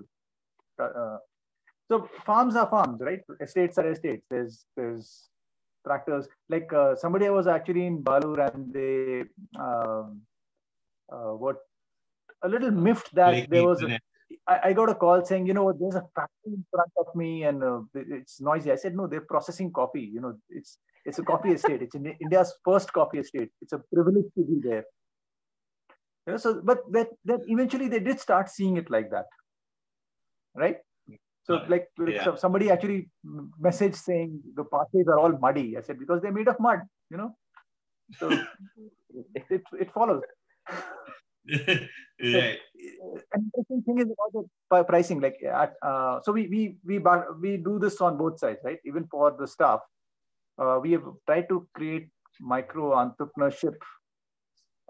uh, 0.80 1.18
so 1.90 2.10
farms 2.26 2.56
are 2.56 2.70
farms, 2.70 3.02
right? 3.02 3.22
Estates 3.42 3.78
are 3.78 3.90
estates. 3.90 4.26
There's 4.30 4.66
there's 4.76 5.30
tractors. 5.86 6.28
Like 6.50 6.72
uh, 6.74 6.96
somebody 6.96 7.28
I 7.28 7.30
was 7.30 7.48
actually 7.48 7.86
in 7.86 8.02
Balur 8.02 8.40
and 8.42 8.74
they 8.74 9.24
um, 9.60 10.22
uh, 11.12 11.34
what 11.44 11.58
a 12.44 12.50
little 12.50 12.72
miffed 12.72 13.14
that 13.16 13.50
there 13.50 13.66
was. 13.66 13.82
A, 13.84 14.00
I, 14.48 14.60
I 14.66 14.74
got 14.74 14.90
a 14.90 14.96
call 14.96 15.24
saying, 15.26 15.48
you 15.48 15.54
know, 15.54 15.72
there's 15.72 15.96
a 15.96 16.04
factory 16.14 16.54
in 16.54 16.66
front 16.72 16.92
of 17.00 17.16
me 17.16 17.44
and 17.44 17.64
uh, 17.64 17.80
it's 17.96 18.42
noisy. 18.42 18.72
I 18.72 18.76
said, 18.76 18.96
no, 18.96 19.08
they're 19.08 19.22
processing 19.22 19.72
coffee. 19.72 20.10
You 20.14 20.22
know, 20.22 20.38
it's 20.50 20.78
it's 21.06 21.20
a 21.20 21.24
coffee 21.24 21.52
estate. 21.52 21.82
It's 21.82 21.96
in 21.96 22.06
India's 22.06 22.54
first 22.66 22.92
coffee 22.92 23.20
estate. 23.20 23.50
It's 23.62 23.72
a 23.72 23.82
privilege 23.94 24.26
to 24.38 24.44
be 24.44 24.60
there. 24.62 24.84
You 26.26 26.34
know, 26.34 26.38
so 26.38 26.62
but 26.62 26.80
that 26.92 27.08
that 27.24 27.40
eventually 27.48 27.88
they 27.88 28.02
did 28.02 28.20
start 28.20 28.50
seeing 28.50 28.76
it 28.76 28.92
like 28.92 29.10
that, 29.12 29.28
right? 30.54 30.78
So 31.48 31.62
like 31.70 31.88
yeah. 32.06 32.36
somebody 32.36 32.70
actually 32.70 33.10
messaged 33.62 33.96
saying 33.96 34.42
the 34.56 34.66
pathways 34.66 35.08
are 35.08 35.18
all 35.18 35.32
muddy. 35.32 35.78
I 35.78 35.82
said 35.82 35.98
because 35.98 36.22
they're 36.22 36.34
made 36.34 36.50
of 36.50 36.60
mud, 36.60 36.80
you 37.10 37.18
know. 37.18 37.36
So 38.20 38.30
it, 39.34 39.64
it 39.80 39.94
follows. 39.94 40.22
right. 41.50 42.60
And 43.32 43.52
the 43.56 43.82
thing 43.86 44.00
is 44.00 44.08
about 44.12 44.46
the 44.70 44.84
pricing. 44.84 45.22
Like 45.22 45.38
at, 45.42 45.76
uh, 45.82 46.20
so 46.24 46.34
we 46.34 46.48
we 46.48 46.76
we 46.86 47.00
we 47.42 47.58
do 47.58 47.80
this 47.80 48.02
on 48.02 48.18
both 48.18 48.40
sides, 48.40 48.60
right? 48.66 48.80
Even 48.86 49.08
for 49.10 49.34
the 49.40 49.48
staff, 49.48 49.80
uh, 50.60 50.80
we 50.82 50.92
have 50.92 51.06
tried 51.26 51.48
to 51.48 51.66
create 51.74 52.10
micro 52.42 52.92
entrepreneurship 52.92 53.76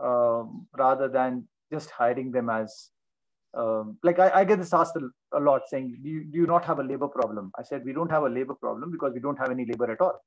um, 0.04 0.68
rather 0.76 1.08
than 1.08 1.48
just 1.72 1.92
hiring 1.92 2.32
them 2.32 2.50
as 2.50 2.90
um, 3.54 3.98
like 4.04 4.20
I, 4.20 4.30
I, 4.42 4.44
get 4.44 4.60
this 4.60 4.74
asked 4.74 4.98
a, 5.34 5.40
lot 5.40 5.62
saying 5.68 5.98
do 6.04 6.10
you, 6.10 6.24
do 6.26 6.38
you 6.38 6.48
not 6.48 6.66
have 6.66 6.80
a 6.80 6.84
labor 6.84 7.08
problem? 7.08 7.52
I 7.58 7.64
said 7.64 7.84
we 7.86 7.94
don't 7.94 8.12
have 8.12 8.24
a 8.24 8.30
labor 8.30 8.56
problem 8.56 8.92
because 8.92 9.14
we 9.14 9.20
don't 9.20 9.40
have 9.40 9.52
any 9.52 9.66
labor 9.66 9.92
at 9.92 10.02
all. 10.02 10.20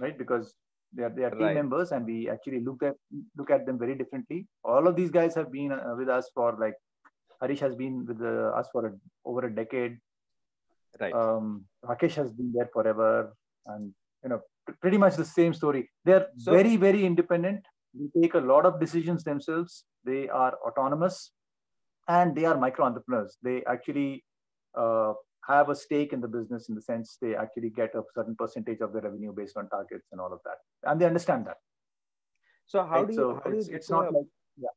Right? 0.00 0.16
Because 0.16 0.54
they 0.92 1.02
are, 1.02 1.10
they 1.10 1.24
are 1.24 1.30
team 1.30 1.42
right. 1.42 1.54
members 1.54 1.92
and 1.92 2.06
we 2.06 2.28
actually 2.28 2.60
look 2.60 2.82
at 2.82 2.94
look 3.36 3.50
at 3.50 3.66
them 3.66 3.78
very 3.78 3.94
differently. 3.94 4.46
All 4.64 4.86
of 4.86 4.96
these 4.96 5.10
guys 5.10 5.34
have 5.34 5.52
been 5.52 5.72
uh, 5.72 5.94
with 5.96 6.08
us 6.08 6.30
for 6.34 6.56
like 6.58 6.74
harish 7.40 7.60
has 7.60 7.74
been 7.74 8.06
with 8.06 8.20
uh, 8.22 8.58
us 8.58 8.68
for 8.72 8.86
a, 8.86 8.92
over 9.24 9.46
a 9.46 9.54
decade. 9.54 9.98
Right. 11.00 11.12
Um 11.12 11.64
rakesh 11.84 12.14
has 12.14 12.32
been 12.32 12.52
there 12.52 12.70
forever 12.72 13.34
and 13.66 13.92
you 14.22 14.30
know 14.30 14.40
pretty 14.80 14.98
much 14.98 15.16
the 15.16 15.24
same 15.24 15.52
story. 15.52 15.90
They're 16.04 16.28
so, 16.38 16.52
very 16.52 16.76
very 16.76 17.04
independent. 17.04 17.64
They 17.92 18.22
take 18.22 18.34
a 18.34 18.38
lot 18.38 18.64
of 18.66 18.80
decisions 18.80 19.22
themselves. 19.22 19.84
They 20.04 20.28
are 20.28 20.54
autonomous 20.66 21.30
and 22.08 22.34
they 22.34 22.44
are 22.44 22.56
micro 22.58 22.86
entrepreneurs. 22.86 23.36
They 23.42 23.64
actually 23.64 24.24
uh, 24.76 25.14
have 25.46 25.68
a 25.68 25.74
stake 25.74 26.12
in 26.12 26.20
the 26.20 26.28
business 26.28 26.68
in 26.68 26.74
the 26.74 26.82
sense 26.82 27.18
they 27.20 27.34
actually 27.36 27.70
get 27.70 27.94
a 27.94 28.02
certain 28.14 28.36
percentage 28.36 28.80
of 28.80 28.92
the 28.92 29.00
revenue 29.00 29.32
based 29.32 29.56
on 29.56 29.68
targets 29.68 30.08
and 30.12 30.20
all 30.20 30.32
of 30.32 30.40
that, 30.44 30.58
and 30.90 31.00
they 31.00 31.06
understand 31.06 31.46
that. 31.46 31.58
So 32.66 32.84
how 32.84 33.02
right? 33.02 33.08
do 33.08 33.12
you? 33.12 33.18
So 33.18 33.40
how 33.44 33.50
it's, 33.50 33.66
do 33.66 33.70
you 33.72 33.76
it's 33.76 33.90
not 33.90 34.08
a, 34.08 34.10
like 34.10 34.26
yeah. 34.56 34.68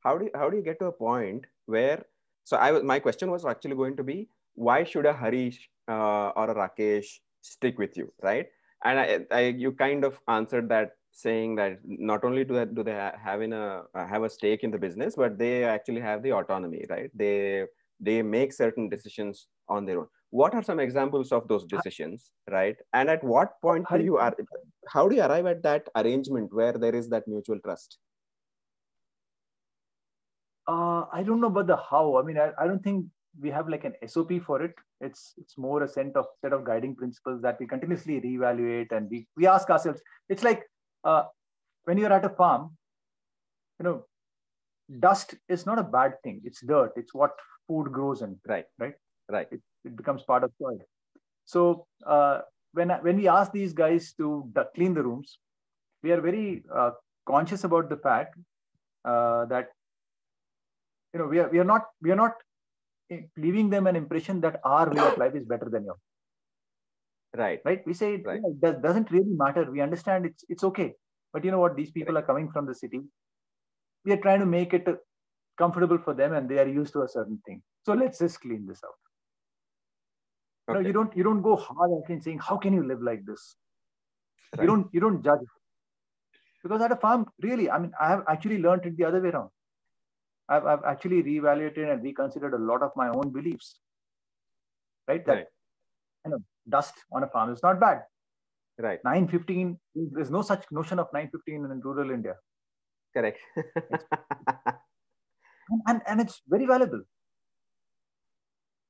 How 0.00 0.18
do 0.18 0.26
you, 0.26 0.30
how 0.34 0.48
do 0.50 0.56
you 0.56 0.62
get 0.62 0.78
to 0.80 0.86
a 0.86 0.92
point 0.92 1.46
where? 1.66 2.04
So 2.44 2.56
I 2.56 2.70
my 2.82 2.98
question 3.00 3.30
was 3.30 3.44
actually 3.44 3.76
going 3.76 3.96
to 3.96 4.04
be 4.04 4.28
why 4.54 4.84
should 4.84 5.06
a 5.06 5.12
Harish 5.12 5.68
uh, 5.88 6.28
or 6.30 6.50
a 6.50 6.54
Rakesh 6.54 7.06
stick 7.42 7.78
with 7.78 7.96
you, 7.96 8.12
right? 8.22 8.46
And 8.84 9.00
I, 9.00 9.20
I 9.30 9.40
you 9.48 9.72
kind 9.72 10.04
of 10.04 10.20
answered 10.28 10.68
that 10.68 10.92
saying 11.16 11.54
that 11.56 11.78
not 11.84 12.24
only 12.24 12.44
do 12.44 12.54
they, 12.54 12.66
do 12.66 12.82
they 12.84 13.10
have 13.26 13.40
in 13.40 13.54
a 13.54 13.82
uh, 13.94 14.06
have 14.06 14.22
a 14.22 14.28
stake 14.28 14.62
in 14.64 14.70
the 14.70 14.78
business 14.78 15.16
but 15.16 15.38
they 15.38 15.64
actually 15.64 16.00
have 16.00 16.22
the 16.22 16.32
autonomy 16.32 16.84
right? 16.90 17.10
They 17.14 17.64
they 17.98 18.20
make 18.20 18.52
certain 18.52 18.90
decisions 18.90 19.46
on 19.68 19.86
their 19.86 20.00
own. 20.00 20.08
What 20.30 20.54
are 20.54 20.62
some 20.62 20.78
examples 20.78 21.32
of 21.32 21.48
those 21.48 21.64
decisions 21.64 22.30
right? 22.50 22.76
And 22.92 23.08
at 23.08 23.24
what 23.24 23.52
point 23.62 23.86
do 23.90 24.02
you 24.02 24.18
are 24.18 24.36
how 24.88 25.08
do 25.08 25.16
you 25.16 25.22
arrive 25.22 25.46
at 25.46 25.62
that 25.62 25.88
arrangement 25.96 26.52
where 26.52 26.74
there 26.74 26.94
is 26.94 27.08
that 27.08 27.26
mutual 27.26 27.60
trust? 27.64 27.98
Uh, 30.68 31.04
i 31.12 31.22
don't 31.22 31.40
know 31.40 31.46
about 31.46 31.66
the 31.66 31.76
how. 31.76 32.18
I 32.18 32.22
mean 32.22 32.38
I, 32.38 32.50
I 32.60 32.66
don't 32.66 32.82
think 32.82 33.06
we 33.40 33.50
have 33.50 33.68
like 33.68 33.84
an 33.84 33.94
sop 34.06 34.32
for 34.46 34.62
it. 34.62 34.74
It's 35.00 35.32
it's 35.38 35.56
more 35.56 35.82
a 35.82 35.88
set 35.88 36.14
of 36.14 36.26
set 36.42 36.52
of 36.52 36.64
guiding 36.64 36.94
principles 36.94 37.42
that 37.42 37.58
we 37.60 37.66
continuously 37.66 38.20
reevaluate 38.20 38.92
and 38.92 39.08
we, 39.10 39.26
we 39.36 39.46
ask 39.46 39.70
ourselves. 39.70 40.00
It's 40.28 40.42
like 40.42 40.64
uh, 41.06 41.24
when 41.84 41.98
you're 41.98 42.12
at 42.12 42.24
a 42.24 42.34
farm, 42.40 42.76
you 43.78 43.84
know, 43.84 44.04
dust 45.00 45.34
is 45.48 45.64
not 45.66 45.78
a 45.78 45.82
bad 45.96 46.14
thing. 46.22 46.40
It's 46.44 46.60
dirt. 46.60 46.92
It's 46.96 47.14
what 47.14 47.32
food 47.68 47.92
grows 47.92 48.22
in. 48.22 48.36
Right. 48.46 48.66
Right. 48.78 48.94
Right. 49.28 49.48
It, 49.50 49.60
it 49.84 49.96
becomes 49.96 50.22
part 50.22 50.44
of 50.44 50.52
soil. 50.60 50.78
So 51.44 51.86
uh, 52.04 52.40
when 52.72 52.90
when 53.06 53.16
we 53.16 53.28
ask 53.28 53.52
these 53.52 53.72
guys 53.72 54.12
to 54.14 54.52
clean 54.74 54.94
the 54.94 55.02
rooms, 55.02 55.38
we 56.02 56.12
are 56.12 56.20
very 56.20 56.64
uh, 56.74 56.90
conscious 57.26 57.64
about 57.64 57.88
the 57.88 57.96
fact 57.96 58.36
uh, 59.04 59.44
that 59.46 59.68
you 61.12 61.20
know 61.20 61.26
we 61.26 61.38
are 61.38 61.48
we 61.48 61.58
are 61.58 61.70
not 61.72 61.86
we 62.02 62.10
are 62.10 62.20
not 62.24 62.34
leaving 63.36 63.70
them 63.70 63.86
an 63.86 63.96
impression 63.96 64.40
that 64.40 64.60
our 64.64 64.90
way 64.90 65.04
of 65.06 65.18
life 65.18 65.34
is 65.40 65.44
better 65.44 65.68
than 65.70 65.84
yours 65.84 65.98
right 67.36 67.60
right. 67.64 67.82
We 67.86 67.94
say 67.94 68.22
right. 68.24 68.40
it 68.44 68.60
does, 68.60 68.76
doesn't 68.82 69.10
really 69.10 69.34
matter. 69.44 69.70
We 69.70 69.80
understand 69.80 70.26
it's 70.26 70.44
it's 70.48 70.64
okay. 70.64 70.94
But 71.32 71.44
you 71.44 71.50
know 71.50 71.58
what? 71.58 71.76
These 71.76 71.90
people 71.90 72.14
right. 72.14 72.22
are 72.22 72.26
coming 72.26 72.50
from 72.50 72.66
the 72.66 72.74
city. 72.74 73.00
We 74.04 74.12
are 74.12 74.22
trying 74.28 74.40
to 74.40 74.46
make 74.46 74.72
it 74.74 74.86
comfortable 75.58 75.98
for 75.98 76.14
them 76.14 76.34
and 76.34 76.48
they 76.48 76.58
are 76.58 76.68
used 76.68 76.92
to 76.92 77.02
a 77.02 77.08
certain 77.08 77.40
thing. 77.46 77.62
So 77.84 77.92
let's 77.94 78.18
just 78.18 78.40
clean 78.40 78.66
this 78.66 78.80
out 78.84 78.94
okay. 80.68 80.80
no, 80.80 80.86
you 80.86 80.92
don't 80.92 81.16
you 81.16 81.24
don't 81.24 81.42
go 81.42 81.56
hard 81.56 81.90
at 82.10 82.22
saying 82.22 82.38
how 82.38 82.56
can 82.56 82.72
you 82.72 82.86
live 82.86 83.02
like 83.02 83.24
this? 83.24 83.56
Right. 84.56 84.62
you 84.62 84.66
don't 84.66 84.88
you 84.92 85.00
don't 85.00 85.24
judge. 85.24 85.40
Because 86.62 86.82
at 86.82 86.92
a 86.92 86.96
farm 86.96 87.26
really 87.42 87.70
i 87.70 87.78
mean 87.78 87.92
i 88.00 88.08
have 88.08 88.24
actually 88.28 88.58
learned 88.58 88.86
it 88.86 88.96
the 88.96 89.04
other 89.04 89.20
way 89.20 89.30
around. 89.30 89.50
I've, 90.48 90.64
I've 90.64 90.84
actually 90.84 91.22
reevaluated 91.22 91.92
and 91.92 92.02
reconsidered 92.02 92.54
a 92.54 92.58
lot 92.58 92.82
of 92.82 92.92
my 92.96 93.08
own 93.08 93.30
beliefs. 93.30 93.80
Right? 95.08 95.24
That 95.26 95.32
right. 95.32 95.46
you 96.24 96.30
know 96.32 96.38
dust 96.68 96.94
on 97.12 97.22
a 97.22 97.28
farm 97.28 97.52
is 97.52 97.62
not 97.62 97.80
bad. 97.80 98.02
Right. 98.78 99.00
915, 99.04 99.78
there's 100.12 100.30
no 100.30 100.42
such 100.42 100.64
notion 100.70 100.98
of 100.98 101.06
915 101.12 101.70
in 101.70 101.80
rural 101.80 102.10
India. 102.10 102.34
correct. 103.14 103.38
And, 105.68 105.82
and, 105.86 106.02
and 106.06 106.20
it's 106.20 106.42
very 106.46 106.66
valuable. 106.66 107.02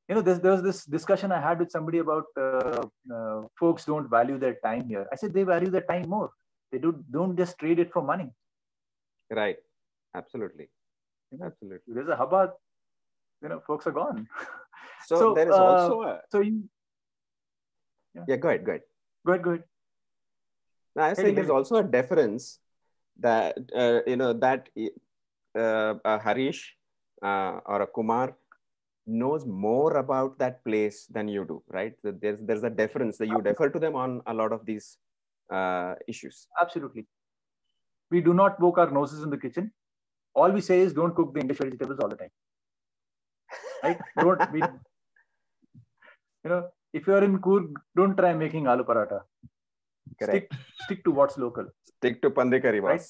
You 0.09 0.15
know 0.15 0.21
there's, 0.21 0.41
there 0.41 0.53
was 0.53 0.63
this 0.63 0.85
discussion 0.85 1.33
i 1.33 1.41
had 1.41 1.59
with 1.59 1.71
somebody 1.71 1.99
about 1.99 2.27
uh, 2.37 2.85
uh, 3.13 3.43
folks 3.59 3.85
don't 3.85 4.09
value 4.09 4.39
their 4.39 4.57
time 4.65 4.89
here. 4.89 5.07
I 5.13 5.17
said 5.17 5.35
they 5.35 5.43
value 5.43 5.69
their 5.69 5.83
time 5.83 6.09
more. 6.09 6.31
They 6.71 6.79
do 6.79 7.05
don't 7.11 7.37
just 7.37 7.59
trade 7.59 7.81
it 7.81 7.93
for 7.93 8.03
money. 8.03 8.31
Right. 9.31 9.57
Absolutely. 10.15 10.69
Absolutely. 11.43 11.95
There's 11.95 12.09
a 12.09 12.17
hubbub. 12.17 12.51
You 13.43 13.49
know 13.49 13.63
folks 13.67 13.87
are 13.87 13.93
gone. 13.93 14.29
So, 15.07 15.19
So, 15.19 15.35
there 15.35 15.49
is 15.49 15.55
uh, 15.55 15.65
also 15.65 16.03
a 16.03 16.21
so 16.31 16.41
you 16.41 16.69
yeah. 18.29 18.37
Go 18.37 18.49
ahead 18.49 18.65
go 18.65 18.73
ahead. 18.73 18.83
Go 19.25 19.33
ahead 19.33 19.43
go 19.43 19.51
ahead. 19.51 19.65
No, 20.95 21.03
I 21.03 21.09
was 21.11 21.19
saying 21.19 21.35
there's 21.35 21.51
also 21.51 21.77
a 21.77 21.85
deference 21.85 22.59
that 23.21 23.57
uh, 23.75 24.01
you 24.07 24.17
know 24.17 24.33
that 24.33 24.69
uh, 25.57 25.95
a 26.05 26.19
Harish 26.19 26.75
uh, 27.23 27.61
or 27.67 27.83
a 27.83 27.87
Kumar 27.87 28.37
knows 29.07 29.47
more 29.47 29.97
about 29.99 30.39
that 30.39 30.65
place 30.65 31.07
than 31.07 31.29
you 31.29 31.45
do, 31.45 31.63
right? 31.69 31.95
So 32.03 32.13
there's 32.13 32.39
there's 32.41 32.65
a 32.65 32.71
deference 32.71 33.19
that 33.19 33.29
you 33.29 33.41
defer 33.43 33.69
to 33.69 33.79
them 33.79 33.95
on 33.95 34.23
a 34.27 34.35
lot 34.35 34.53
of 34.53 34.67
these 34.67 34.99
uh, 35.51 35.95
issues. 36.09 36.47
absolutely. 36.61 37.07
We 38.11 38.21
do 38.21 38.35
not 38.35 38.59
poke 38.59 38.79
our 38.79 38.91
noses 38.91 39.23
in 39.23 39.31
the 39.31 39.37
kitchen. 39.37 39.73
All 40.35 40.51
we 40.51 40.61
say 40.61 40.81
is 40.81 40.93
don't 40.93 41.15
cook 41.15 41.35
the 41.35 41.41
english 41.41 41.59
vegetables 41.59 41.99
all 41.99 42.09
the 42.09 42.17
time. 42.17 42.31
Right? 43.83 43.99
Don't 44.21 44.53
we, 44.53 44.61
you 46.45 46.51
know 46.51 46.69
if 46.99 47.07
you're 47.09 47.23
in 47.29 47.39
Coorg, 47.47 47.67
don't 48.01 48.17
try 48.21 48.33
making 48.43 48.65
aloo 48.73 48.87
paratha. 48.91 49.21
Correct. 50.21 50.53
stick 50.53 50.61
stick 50.85 51.01
to 51.07 51.13
what's 51.19 51.37
local. 51.45 51.67
Stick 51.97 52.21
to 52.23 52.31
pandi 52.39 52.61
curry, 52.67 52.81
Right. 52.81 53.07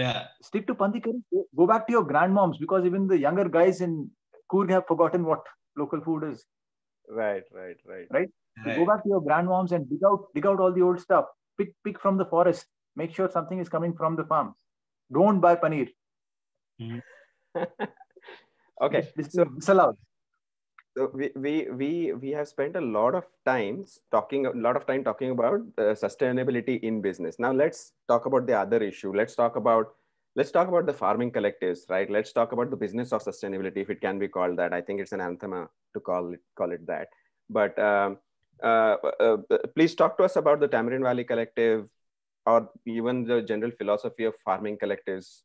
Yeah. 0.00 0.18
stick 0.48 0.66
to 0.70 0.74
pandi 0.80 1.02
curry 1.04 1.20
Go- 1.34 1.46
go 1.60 1.66
back 1.72 1.86
to 1.88 1.92
your 1.96 2.04
grandmoms 2.12 2.58
because 2.64 2.84
even 2.90 3.06
the 3.12 3.18
younger 3.26 3.48
guys 3.58 3.80
in 3.86 3.92
Coorg 4.52 4.70
have 4.76 4.86
forgotten 4.92 5.24
what 5.30 5.42
local 5.82 6.00
food 6.06 6.24
is. 6.30 6.44
Right, 7.20 7.44
right, 7.60 7.78
right. 7.92 8.06
Right. 8.16 8.30
go 8.78 8.84
back 8.90 9.02
to 9.04 9.08
your 9.14 9.22
grandmoms 9.28 9.72
and 9.76 9.88
dig 9.92 10.02
out 10.10 10.24
dig 10.38 10.46
out 10.52 10.60
all 10.64 10.72
the 10.78 10.82
old 10.88 11.00
stuff. 11.06 11.26
Pick 11.60 11.70
pick 11.84 12.00
from 12.06 12.16
the 12.22 12.26
forest. 12.34 12.66
Make 13.02 13.14
sure 13.18 13.28
something 13.36 13.60
is 13.64 13.68
coming 13.76 13.94
from 14.02 14.16
the 14.20 14.24
farm. 14.32 14.48
Don't 15.18 15.40
buy 15.46 15.54
paneer. 15.64 15.88
Hmm. 16.80 16.98
Okay, 18.86 19.00
this 19.16 19.32
so 19.32 19.42
is 19.42 19.48
disallowed 19.58 19.96
so 20.98 21.08
we, 21.14 21.30
we 21.36 21.52
we 21.80 21.90
we 22.22 22.30
have 22.36 22.48
spent 22.48 22.74
a 22.74 22.80
lot 22.80 23.14
of 23.14 23.24
times 23.46 24.00
talking 24.10 24.46
a 24.46 24.50
lot 24.66 24.76
of 24.76 24.84
time 24.86 25.04
talking 25.04 25.30
about 25.30 25.60
uh, 25.78 25.94
sustainability 26.04 26.80
in 26.80 27.00
business. 27.00 27.36
Now 27.38 27.52
let's 27.52 27.92
talk 28.08 28.26
about 28.26 28.48
the 28.48 28.58
other 28.58 28.82
issue. 28.82 29.12
Let's 29.14 29.36
talk 29.36 29.54
about 29.54 29.92
let's 30.34 30.50
talk 30.50 30.66
about 30.66 30.86
the 30.86 30.92
farming 30.92 31.30
collectives 31.30 31.88
right? 31.88 32.10
Let's 32.10 32.32
talk 32.32 32.50
about 32.50 32.70
the 32.70 32.76
business 32.76 33.12
of 33.12 33.22
sustainability 33.22 33.76
if 33.76 33.90
it 33.90 34.00
can 34.00 34.18
be 34.18 34.26
called 34.26 34.58
that. 34.58 34.72
I 34.72 34.80
think 34.80 35.00
it's 35.00 35.12
an 35.12 35.20
anathema 35.20 35.68
to 35.94 36.00
call 36.00 36.32
it 36.32 36.40
call 36.56 36.72
it 36.72 36.84
that. 36.88 37.08
But 37.48 37.78
um, 37.78 38.18
uh, 38.62 38.96
uh, 39.20 39.36
please 39.76 39.94
talk 39.94 40.18
to 40.18 40.24
us 40.24 40.34
about 40.34 40.58
the 40.58 40.66
tamarind 40.66 41.04
valley 41.04 41.22
collective 41.22 41.86
or 42.44 42.68
even 42.86 43.22
the 43.24 43.40
general 43.42 43.70
philosophy 43.70 44.24
of 44.24 44.34
farming 44.44 44.78
collectives. 44.78 45.42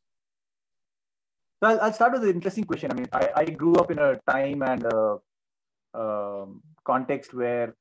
So 1.62 1.78
I'll, 1.78 1.92
start 1.92 2.12
with 2.12 2.24
an 2.24 2.30
interesting 2.30 2.64
question. 2.64 2.90
I 2.90 2.94
mean, 2.94 3.08
I, 3.12 3.28
I 3.36 3.44
grew 3.44 3.76
up 3.76 3.90
in 3.92 3.98
a 3.98 4.18
time 4.26 4.62
and 4.62 4.82
a 4.84 5.18
um, 5.94 6.62
context 6.84 7.34
where 7.34 7.74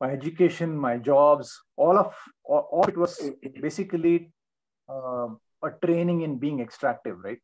my 0.00 0.10
education, 0.10 0.76
my 0.76 0.96
jobs, 0.96 1.60
all 1.76 1.98
of 1.98 2.14
all, 2.44 2.68
all 2.72 2.84
it 2.88 2.96
was 2.96 3.20
basically 3.60 4.32
um 4.88 5.38
a 5.64 5.70
training 5.86 6.22
in 6.22 6.38
being 6.38 6.60
extractive, 6.60 7.18
right? 7.22 7.38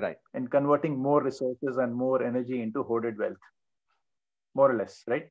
Right. 0.00 0.16
And 0.34 0.50
converting 0.50 0.96
more 0.96 1.22
resources 1.22 1.76
and 1.76 1.94
more 1.94 2.22
energy 2.22 2.62
into 2.62 2.82
hoarded 2.82 3.18
wealth, 3.18 3.44
more 4.54 4.70
or 4.72 4.76
less, 4.76 5.02
right? 5.06 5.28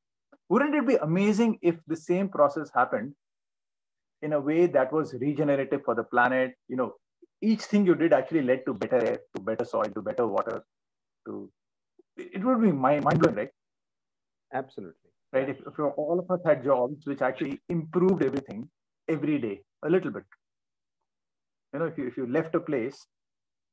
Wouldn't 0.49 0.76
it 0.76 0.88
be 0.88 0.95
amazing 0.95 1.59
if 1.61 1.76
the 1.88 1.95
same 1.95 2.30
process 2.30 2.70
happened 2.74 3.13
in 4.22 4.34
a 4.34 4.39
way 4.39 4.65
that 4.68 4.91
was 4.91 5.13
regenerative 5.15 5.84
for 5.84 5.95
the 5.95 6.03
planet? 6.03 6.53
You 6.68 6.78
know, 6.78 6.93
each 7.41 7.63
thing 7.63 7.86
you 7.86 7.95
did 7.95 8.13
actually 8.13 8.43
led 8.43 8.65
to 8.65 8.74
better 8.74 8.97
air, 8.97 9.20
to 9.36 9.41
better 9.41 9.65
soil, 9.65 9.91
to 9.93 10.01
better 10.01 10.28
water. 10.28 10.63
To 11.28 11.49
it 12.18 12.43
would 12.43 12.61
be 12.61 12.72
my 12.72 12.99
mind 12.99 13.20
blowing, 13.20 13.36
right? 13.36 13.49
absolutely 14.53 15.07
Right. 15.34 15.49
If, 15.49 15.57
if 15.68 15.78
all 15.97 16.20
of 16.20 16.32
us 16.32 16.39
had 16.45 16.63
jobs 16.63 17.05
which 17.05 17.22
actually 17.22 17.59
improved 17.68 18.24
everything 18.24 18.70
every 19.09 19.38
day 19.39 19.61
a 19.84 19.89
little 19.89 20.09
bit. 20.09 20.24
You 21.74 21.80
know, 21.80 21.86
if 21.86 21.97
you 21.97 22.07
if 22.07 22.15
you 22.15 22.28
left 22.28 22.55
a 22.55 22.61
place, 22.61 23.05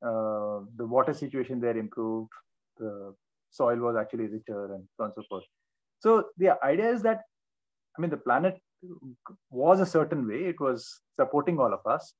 uh, 0.04 0.60
the 0.76 0.84
water 0.84 1.14
situation 1.14 1.60
there 1.60 1.76
improved, 1.76 2.30
the 2.76 3.14
soil 3.50 3.76
was 3.76 3.96
actually 3.96 4.26
richer, 4.26 4.74
and 4.74 4.84
so 4.96 5.04
on 5.04 5.12
and 5.12 5.14
so 5.14 5.22
forth. 5.28 5.44
So 6.00 6.24
the 6.36 6.58
idea 6.64 6.90
is 6.90 7.02
that, 7.02 7.20
I 7.96 8.00
mean, 8.00 8.10
the 8.10 8.16
planet 8.16 8.58
was 9.50 9.78
a 9.78 9.86
certain 9.86 10.26
way; 10.26 10.44
it 10.46 10.60
was 10.60 11.00
supporting 11.14 11.60
all 11.60 11.72
of 11.72 11.86
us, 11.86 12.14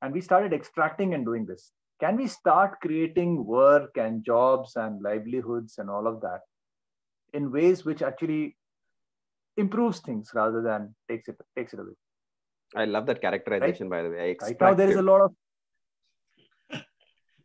and 0.00 0.14
we 0.14 0.20
started 0.20 0.52
extracting 0.52 1.12
and 1.14 1.24
doing 1.24 1.44
this. 1.44 1.72
Can 2.00 2.16
we 2.16 2.26
start 2.26 2.80
creating 2.80 3.44
work 3.46 3.96
and 3.96 4.22
jobs 4.24 4.76
and 4.76 5.00
livelihoods 5.02 5.78
and 5.78 5.88
all 5.88 6.06
of 6.06 6.20
that 6.20 6.40
in 7.32 7.50
ways 7.50 7.84
which 7.84 8.02
actually 8.02 8.56
improves 9.56 10.00
things 10.00 10.30
rather 10.34 10.60
than 10.62 10.94
takes 11.08 11.28
it 11.28 11.36
takes 11.56 11.72
it 11.72 11.80
away? 11.80 11.94
i 12.74 12.84
love 12.84 13.06
that 13.06 13.20
characterization 13.22 13.88
by 13.88 14.02
the 14.02 14.10
way 14.10 14.20
I 14.22 14.44
Right 14.44 14.60
now, 14.60 14.74
there 14.74 14.90
is 14.90 14.96
a 14.96 15.02
lot 15.02 15.20
of 15.26 15.34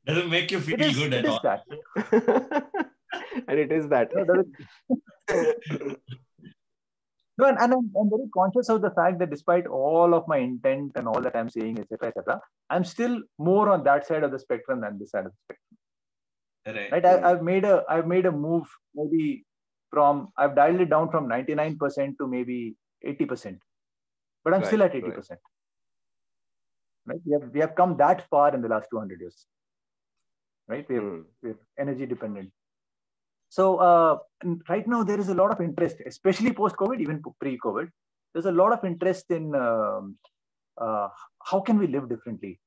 Doesn't 0.05 0.29
make 0.31 0.51
you 0.51 0.59
feel 0.59 0.73
it 0.79 0.81
is, 0.81 0.97
good 0.97 1.13
at 1.13 1.25
all. 1.25 1.39
that. 1.43 1.61
and 3.47 3.59
it 3.59 3.71
is 3.71 3.87
that 3.89 4.09
No, 4.15 4.25
there 4.25 4.39
is- 4.41 5.95
No, 7.41 7.47
and, 7.47 7.57
and 7.57 7.73
I'm, 7.73 7.91
I'm 7.99 8.09
very 8.09 8.29
conscious 8.31 8.69
of 8.69 8.83
the 8.83 8.91
fact 8.91 9.17
that 9.17 9.31
despite 9.31 9.65
all 9.65 10.13
of 10.13 10.27
my 10.27 10.37
intent 10.37 10.91
and 10.95 11.07
all 11.07 11.21
that 11.21 11.35
I'm 11.35 11.49
saying, 11.49 11.79
etc., 11.79 12.09
etc., 12.09 12.39
I'm 12.69 12.83
still 12.83 13.19
more 13.39 13.69
on 13.71 13.83
that 13.85 14.05
side 14.05 14.23
of 14.23 14.31
the 14.31 14.37
spectrum 14.37 14.81
than 14.81 14.99
this 14.99 15.09
side 15.09 15.25
of 15.25 15.31
the 15.31 15.55
spectrum. 16.65 16.91
Right. 16.91 16.91
Right? 16.91 17.05
I, 17.05 17.31
I've 17.31 17.41
made 17.41 17.65
a 17.65 17.83
I've 17.89 18.05
made 18.05 18.27
a 18.27 18.31
move 18.31 18.67
maybe 18.93 19.43
from 19.89 20.27
I've 20.37 20.55
dialed 20.55 20.81
it 20.81 20.91
down 20.91 21.09
from 21.09 21.27
99% 21.27 22.17
to 22.19 22.27
maybe 22.27 22.75
80%, 23.03 23.57
but 24.43 24.53
I'm 24.53 24.61
Right, 24.61 24.67
still 24.67 24.83
at 24.83 24.93
80%. 24.93 25.31
Right? 27.07 27.19
We 27.25 27.33
have 27.33 27.49
we 27.51 27.59
have 27.61 27.73
come 27.73 27.97
that 27.97 28.27
far 28.29 28.53
in 28.53 28.61
the 28.61 28.69
last 28.69 28.87
200 28.91 29.19
years. 29.19 29.47
Right? 30.67 30.87
We 30.87 30.95
have 30.95 31.03
Hmm. 31.03 31.21
we're 31.41 31.57
energy 31.79 32.05
dependent. 32.05 32.51
So 33.51 33.63
uh, 33.79 34.17
right 34.69 34.87
now 34.87 35.03
there 35.03 35.19
is 35.19 35.27
a 35.27 35.33
lot 35.33 35.51
of 35.51 35.59
interest, 35.59 35.97
especially 36.05 36.53
post 36.53 36.77
COVID, 36.77 37.01
even 37.01 37.21
pre-COVID. 37.41 37.89
There's 38.33 38.45
a 38.45 38.51
lot 38.51 38.71
of 38.71 38.85
interest 38.85 39.29
in 39.29 39.53
um, 39.53 40.17
uh, 40.77 41.09
how 41.43 41.59
can 41.59 41.77
we 41.77 41.87
live 41.87 42.07
differently. 42.07 42.61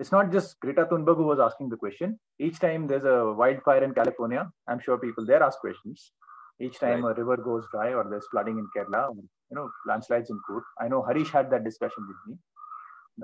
It's 0.00 0.10
not 0.10 0.32
just 0.32 0.58
Greta 0.58 0.86
Thunberg 0.86 1.16
who 1.16 1.28
was 1.32 1.38
asking 1.38 1.68
the 1.68 1.76
question. 1.76 2.18
Each 2.40 2.58
time 2.58 2.88
there's 2.88 3.04
a 3.04 3.32
wildfire 3.32 3.84
in 3.84 3.94
California, 3.94 4.50
I'm 4.66 4.80
sure 4.80 4.98
people 4.98 5.24
there 5.24 5.44
ask 5.44 5.60
questions. 5.60 6.10
Each 6.58 6.80
time 6.80 7.04
Right. 7.04 7.12
a 7.12 7.22
river 7.22 7.36
goes 7.36 7.64
dry 7.70 7.94
or 7.94 8.04
there's 8.10 8.26
flooding 8.32 8.58
in 8.58 8.66
Kerala, 8.76 9.10
or, 9.10 9.14
you 9.50 9.56
know, 9.58 9.70
landslides 9.86 10.28
in 10.30 10.40
Coorg. 10.48 10.62
I 10.80 10.88
know 10.88 11.02
Harish 11.02 11.30
had 11.30 11.50
that 11.50 11.62
discussion 11.62 12.04
with 12.08 12.16
me 12.26 12.36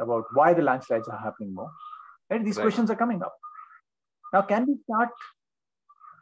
about 0.06 0.24
why 0.34 0.54
the 0.54 0.62
landslides 0.62 1.08
are 1.08 1.18
happening 1.18 1.52
more. 1.52 1.70
And 2.30 2.46
these 2.46 2.58
Right. 2.58 2.62
questions 2.62 2.90
are 2.92 3.00
coming 3.04 3.22
up. 3.22 3.36
Now, 4.32 4.42
can 4.42 4.66
we 4.66 4.78
start 4.84 5.10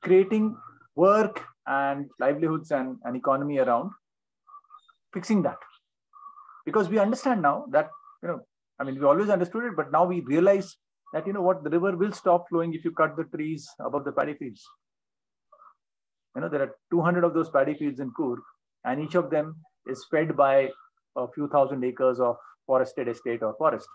creating 0.02 0.56
work 1.06 1.42
and 1.66 2.10
livelihoods 2.24 2.70
and 2.78 2.96
an 3.04 3.16
economy 3.16 3.58
around 3.58 3.90
fixing 5.14 5.42
that? 5.42 5.60
Because 6.66 6.88
we 6.88 6.98
understand 6.98 7.42
now 7.42 7.56
that, 7.70 7.88
you 8.22 8.28
know, 8.28 8.40
I 8.78 8.84
mean, 8.84 8.98
we 8.98 9.06
always 9.12 9.30
understood 9.36 9.64
it, 9.64 9.76
but 9.76 9.92
now 9.92 10.04
we 10.04 10.20
realize 10.20 10.76
that, 11.12 11.26
you 11.26 11.32
know 11.32 11.42
what, 11.42 11.64
the 11.64 11.70
river 11.70 11.96
will 11.96 12.12
stop 12.12 12.48
flowing 12.48 12.74
if 12.74 12.84
you 12.84 12.92
cut 12.92 13.16
the 13.16 13.24
trees 13.36 13.68
above 13.80 14.04
the 14.04 14.12
paddy 14.12 14.34
fields. 14.34 14.62
You 16.34 16.42
know, 16.42 16.48
there 16.48 16.62
are 16.62 16.74
200 16.92 17.24
of 17.24 17.34
those 17.34 17.50
paddy 17.50 17.74
fields 17.74 18.00
in 18.00 18.12
Coorg, 18.18 18.38
and 18.84 19.02
each 19.04 19.16
of 19.16 19.30
them 19.30 19.56
is 19.86 20.06
fed 20.10 20.36
by 20.36 20.70
a 21.16 21.26
few 21.34 21.48
thousand 21.48 21.84
acres 21.84 22.20
of 22.20 22.36
forested 22.66 23.08
estate 23.08 23.42
or 23.42 23.54
forest. 23.58 23.88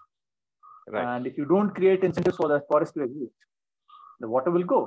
right 0.91 1.05
And 1.09 1.27
if 1.29 1.37
you 1.37 1.45
don't 1.45 1.73
create 1.79 2.03
incentives 2.07 2.37
for 2.41 2.49
that 2.49 2.67
forest 2.71 2.93
to 2.95 3.03
exist, 3.03 3.37
the 4.19 4.29
water 4.35 4.51
will 4.51 4.67
go. 4.75 4.81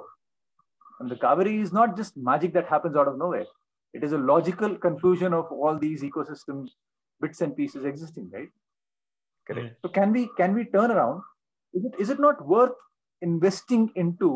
And 1.01 1.11
the 1.11 1.17
Kaveri 1.17 1.61
is 1.63 1.73
not 1.73 1.97
just 1.97 2.17
magic 2.17 2.53
that 2.55 2.69
happens 2.69 2.97
out 2.97 3.09
of 3.09 3.19
nowhere. 3.19 3.47
It 3.95 4.05
is 4.05 4.13
a 4.13 4.19
logical 4.19 4.77
conclusion 4.77 5.33
of 5.33 5.47
all 5.51 5.79
these 5.79 6.03
ecosystem 6.03 6.69
bits 7.21 7.41
and 7.41 7.57
pieces 7.57 7.85
existing, 7.85 8.31
right? 8.33 8.49
correct 9.49 9.77
So 9.83 9.89
can 9.89 10.13
we 10.13 10.29
can 10.37 10.55
we 10.55 10.65
turn 10.77 10.91
around? 10.91 11.23
Is 11.73 11.85
it 11.89 11.95
is 11.99 12.11
it 12.11 12.21
not 12.21 12.47
worth 12.47 12.77
investing 13.23 13.91
into 13.97 14.31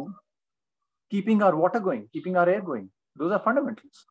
keeping 1.11 1.43
our 1.43 1.55
water 1.55 1.81
going, 1.81 2.09
keeping 2.13 2.37
our 2.37 2.49
air 2.49 2.63
going? 2.63 2.91
Those 3.17 3.33
are 3.33 3.43
fundamentals. 3.47 4.07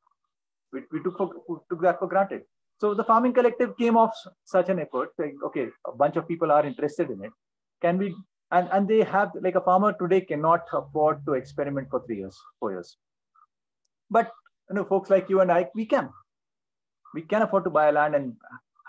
We, 0.71 0.81
we 0.91 1.01
took 1.03 1.17
for, 1.17 1.29
we 1.49 1.55
took 1.69 1.81
that 1.81 1.99
for 1.99 2.07
granted. 2.07 2.43
So 2.79 2.93
the 2.93 3.03
farming 3.03 3.33
collective 3.33 3.77
came 3.77 3.97
off 3.97 4.13
such 4.43 4.69
an 4.69 4.79
effort, 4.79 5.09
saying, 5.19 5.37
okay, 5.47 5.67
a 5.85 5.91
bunch 5.91 6.15
of 6.15 6.27
people 6.27 6.51
are 6.51 6.65
interested 6.65 7.09
in 7.09 7.23
it. 7.23 7.31
Can 7.81 7.97
we 7.97 8.15
and 8.51 8.69
and 8.71 8.87
they 8.87 9.03
have 9.03 9.31
like 9.41 9.55
a 9.55 9.61
farmer 9.61 9.93
today 9.93 10.21
cannot 10.21 10.65
afford 10.73 11.25
to 11.25 11.33
experiment 11.33 11.89
for 11.89 12.03
three 12.05 12.17
years, 12.17 12.37
four 12.59 12.71
years. 12.71 12.97
But 14.11 14.31
you 14.69 14.75
know, 14.75 14.85
folks 14.85 15.09
like 15.09 15.27
you 15.29 15.41
and 15.41 15.51
I, 15.51 15.69
we 15.73 15.85
can. 15.87 16.11
We 17.13 17.21
can 17.23 17.41
afford 17.41 17.63
to 17.65 17.69
buy 17.69 17.89
a 17.89 17.91
land 17.91 18.15
and 18.15 18.35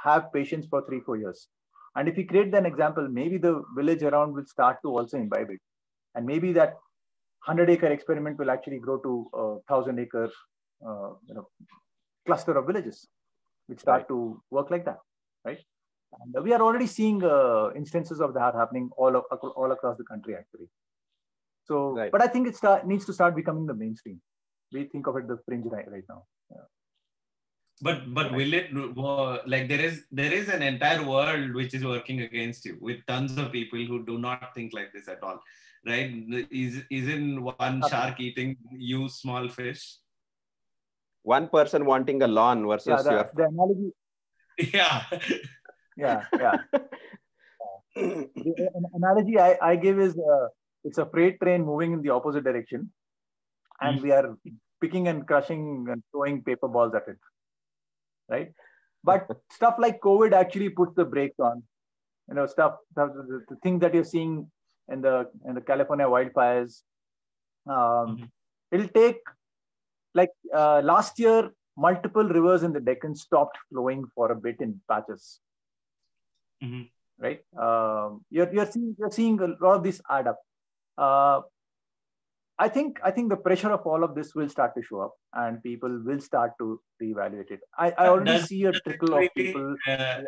have 0.02 0.32
patience 0.32 0.66
for 0.66 0.84
three, 0.86 1.00
four 1.00 1.16
years. 1.16 1.48
And 1.96 2.08
if 2.08 2.16
we 2.16 2.24
create 2.24 2.54
an 2.54 2.66
example, 2.66 3.08
maybe 3.08 3.38
the 3.38 3.62
village 3.76 4.02
around 4.02 4.34
will 4.34 4.46
start 4.46 4.78
to 4.82 4.88
also 4.90 5.18
imbibe 5.18 5.50
it. 5.50 5.60
And 6.14 6.26
maybe 6.26 6.52
that 6.52 6.70
100 7.44 7.70
acre 7.70 7.88
experiment 7.88 8.38
will 8.38 8.50
actually 8.50 8.78
grow 8.78 8.98
to 8.98 9.30
a 9.34 9.44
1000 9.66 9.98
acre 9.98 10.30
uh, 10.86 11.10
you 11.28 11.34
know, 11.34 11.48
cluster 12.26 12.56
of 12.56 12.66
villages, 12.66 13.08
which 13.66 13.80
start 13.80 14.02
Right. 14.02 14.08
to 14.08 14.42
work 14.50 14.70
like 14.70 14.84
that, 14.84 14.98
right? 15.44 15.58
And 16.20 16.44
we 16.44 16.52
are 16.52 16.60
already 16.60 16.86
seeing 16.86 17.24
uh, 17.24 17.70
instances 17.74 18.20
of 18.20 18.34
that 18.34 18.54
happening 18.54 18.90
all, 18.96 19.16
of, 19.16 19.24
all 19.30 19.72
across 19.72 19.96
the 19.96 20.04
country, 20.04 20.34
actually. 20.36 20.68
So, 21.64 21.92
Right. 21.92 22.10
but 22.12 22.22
I 22.22 22.26
think 22.26 22.48
it 22.48 22.56
start, 22.56 22.86
needs 22.86 23.06
to 23.06 23.12
start 23.12 23.34
becoming 23.34 23.66
the 23.66 23.74
mainstream. 23.74 24.20
We 24.72 24.84
think 24.84 25.06
of 25.06 25.16
it 25.16 25.28
the 25.28 25.38
fringe 25.46 25.66
right, 25.70 25.90
right 25.90 26.04
now. 26.08 26.24
but 27.86 28.14
but 28.14 28.32
will 28.32 28.52
it 28.56 28.66
like 29.52 29.68
there 29.68 29.80
is 29.80 30.04
there 30.18 30.32
is 30.32 30.48
an 30.56 30.62
entire 30.62 31.02
world 31.12 31.54
which 31.58 31.72
is 31.78 31.84
working 31.84 32.20
against 32.26 32.64
you 32.68 32.74
with 32.80 32.98
tons 33.06 33.36
of 33.42 33.50
people 33.50 33.84
who 33.84 34.04
do 34.10 34.18
not 34.18 34.54
think 34.54 34.72
like 34.78 34.92
this 34.92 35.08
at 35.14 35.22
all 35.28 35.40
right 35.90 36.12
is 36.62 36.76
isn't 36.90 37.42
one 37.48 37.82
shark 37.88 38.20
eating 38.20 38.56
you 38.92 39.08
small 39.08 39.48
fish 39.48 39.82
One 41.30 41.48
person 41.48 41.84
wanting 41.88 42.22
a 42.22 42.28
lawn 42.36 42.66
versus 42.68 42.88
Yeah, 42.88 43.02
the, 43.02 43.10
your. 43.16 43.26
the 43.40 43.44
analogy. 43.48 43.90
yeah 44.76 45.02
Yeah, 45.96 46.24
yeah. 46.38 46.56
the 47.94 48.70
analogy 48.94 49.38
I, 49.38 49.58
I 49.60 49.76
give 49.76 49.98
is 50.00 50.16
uh, 50.18 50.48
it's 50.84 50.98
a 50.98 51.06
freight 51.06 51.40
train 51.40 51.64
moving 51.64 51.92
in 51.92 52.02
the 52.02 52.10
opposite 52.10 52.44
direction, 52.44 52.90
and 53.80 54.00
we 54.00 54.12
are 54.12 54.36
picking 54.80 55.08
and 55.08 55.26
crushing 55.26 55.86
and 55.90 56.02
throwing 56.10 56.42
paper 56.42 56.68
balls 56.68 56.94
at 56.94 57.06
it, 57.08 57.18
right? 58.28 58.52
But 59.04 59.28
stuff 59.50 59.76
like 59.78 60.00
COVID 60.00 60.32
actually 60.32 60.70
puts 60.70 60.94
the 60.94 61.04
brakes 61.04 61.38
on. 61.38 61.62
You 62.28 62.36
know, 62.36 62.46
stuff, 62.46 62.76
stuff 62.92 63.10
the, 63.14 63.44
the 63.48 63.56
things 63.56 63.80
that 63.80 63.94
you're 63.94 64.04
seeing 64.04 64.50
in 64.90 65.02
the 65.02 65.28
in 65.46 65.54
the 65.54 65.60
California 65.60 66.06
wildfires. 66.06 66.82
Um, 67.66 68.16
Mhm. 68.16 68.30
It'll 68.72 68.88
take 68.88 69.18
like 70.14 70.30
uh, 70.54 70.80
last 70.82 71.18
year, 71.18 71.50
multiple 71.76 72.24
rivers 72.24 72.62
in 72.62 72.72
the 72.72 72.80
Deccan 72.80 73.14
stopped 73.14 73.58
flowing 73.68 74.06
for 74.14 74.32
a 74.32 74.34
bit 74.34 74.56
in 74.60 74.80
patches 74.88 75.40
Mhm. 76.62 76.88
right? 77.18 77.40
Um, 77.66 78.24
you're 78.30 78.52
you're 78.52 78.66
seeing 78.74 78.94
you're 78.98 79.10
seeing 79.10 79.40
a 79.40 79.48
lot 79.64 79.76
of 79.78 79.82
this 79.82 80.00
add 80.10 80.26
up. 80.32 80.38
Uh, 80.98 81.40
I 82.58 82.68
think 82.68 83.00
I 83.02 83.10
think 83.10 83.30
the 83.30 83.36
pressure 83.48 83.72
of 83.72 83.86
all 83.86 84.04
of 84.04 84.14
this 84.14 84.34
will 84.34 84.48
start 84.48 84.74
to 84.76 84.82
show 84.82 85.00
up, 85.00 85.14
and 85.34 85.62
people 85.62 85.98
will 86.08 86.20
start 86.20 86.52
to 86.60 86.80
reevaluate 87.02 87.50
it. 87.50 87.60
I, 87.78 87.90
I 87.98 88.06
already 88.08 88.32
Does- 88.32 88.48
see 88.48 88.64
a 88.64 88.72
trickle 88.72 89.14
of 89.18 89.28
people. 89.34 89.76
uh, 89.88 89.92
are- 89.92 90.24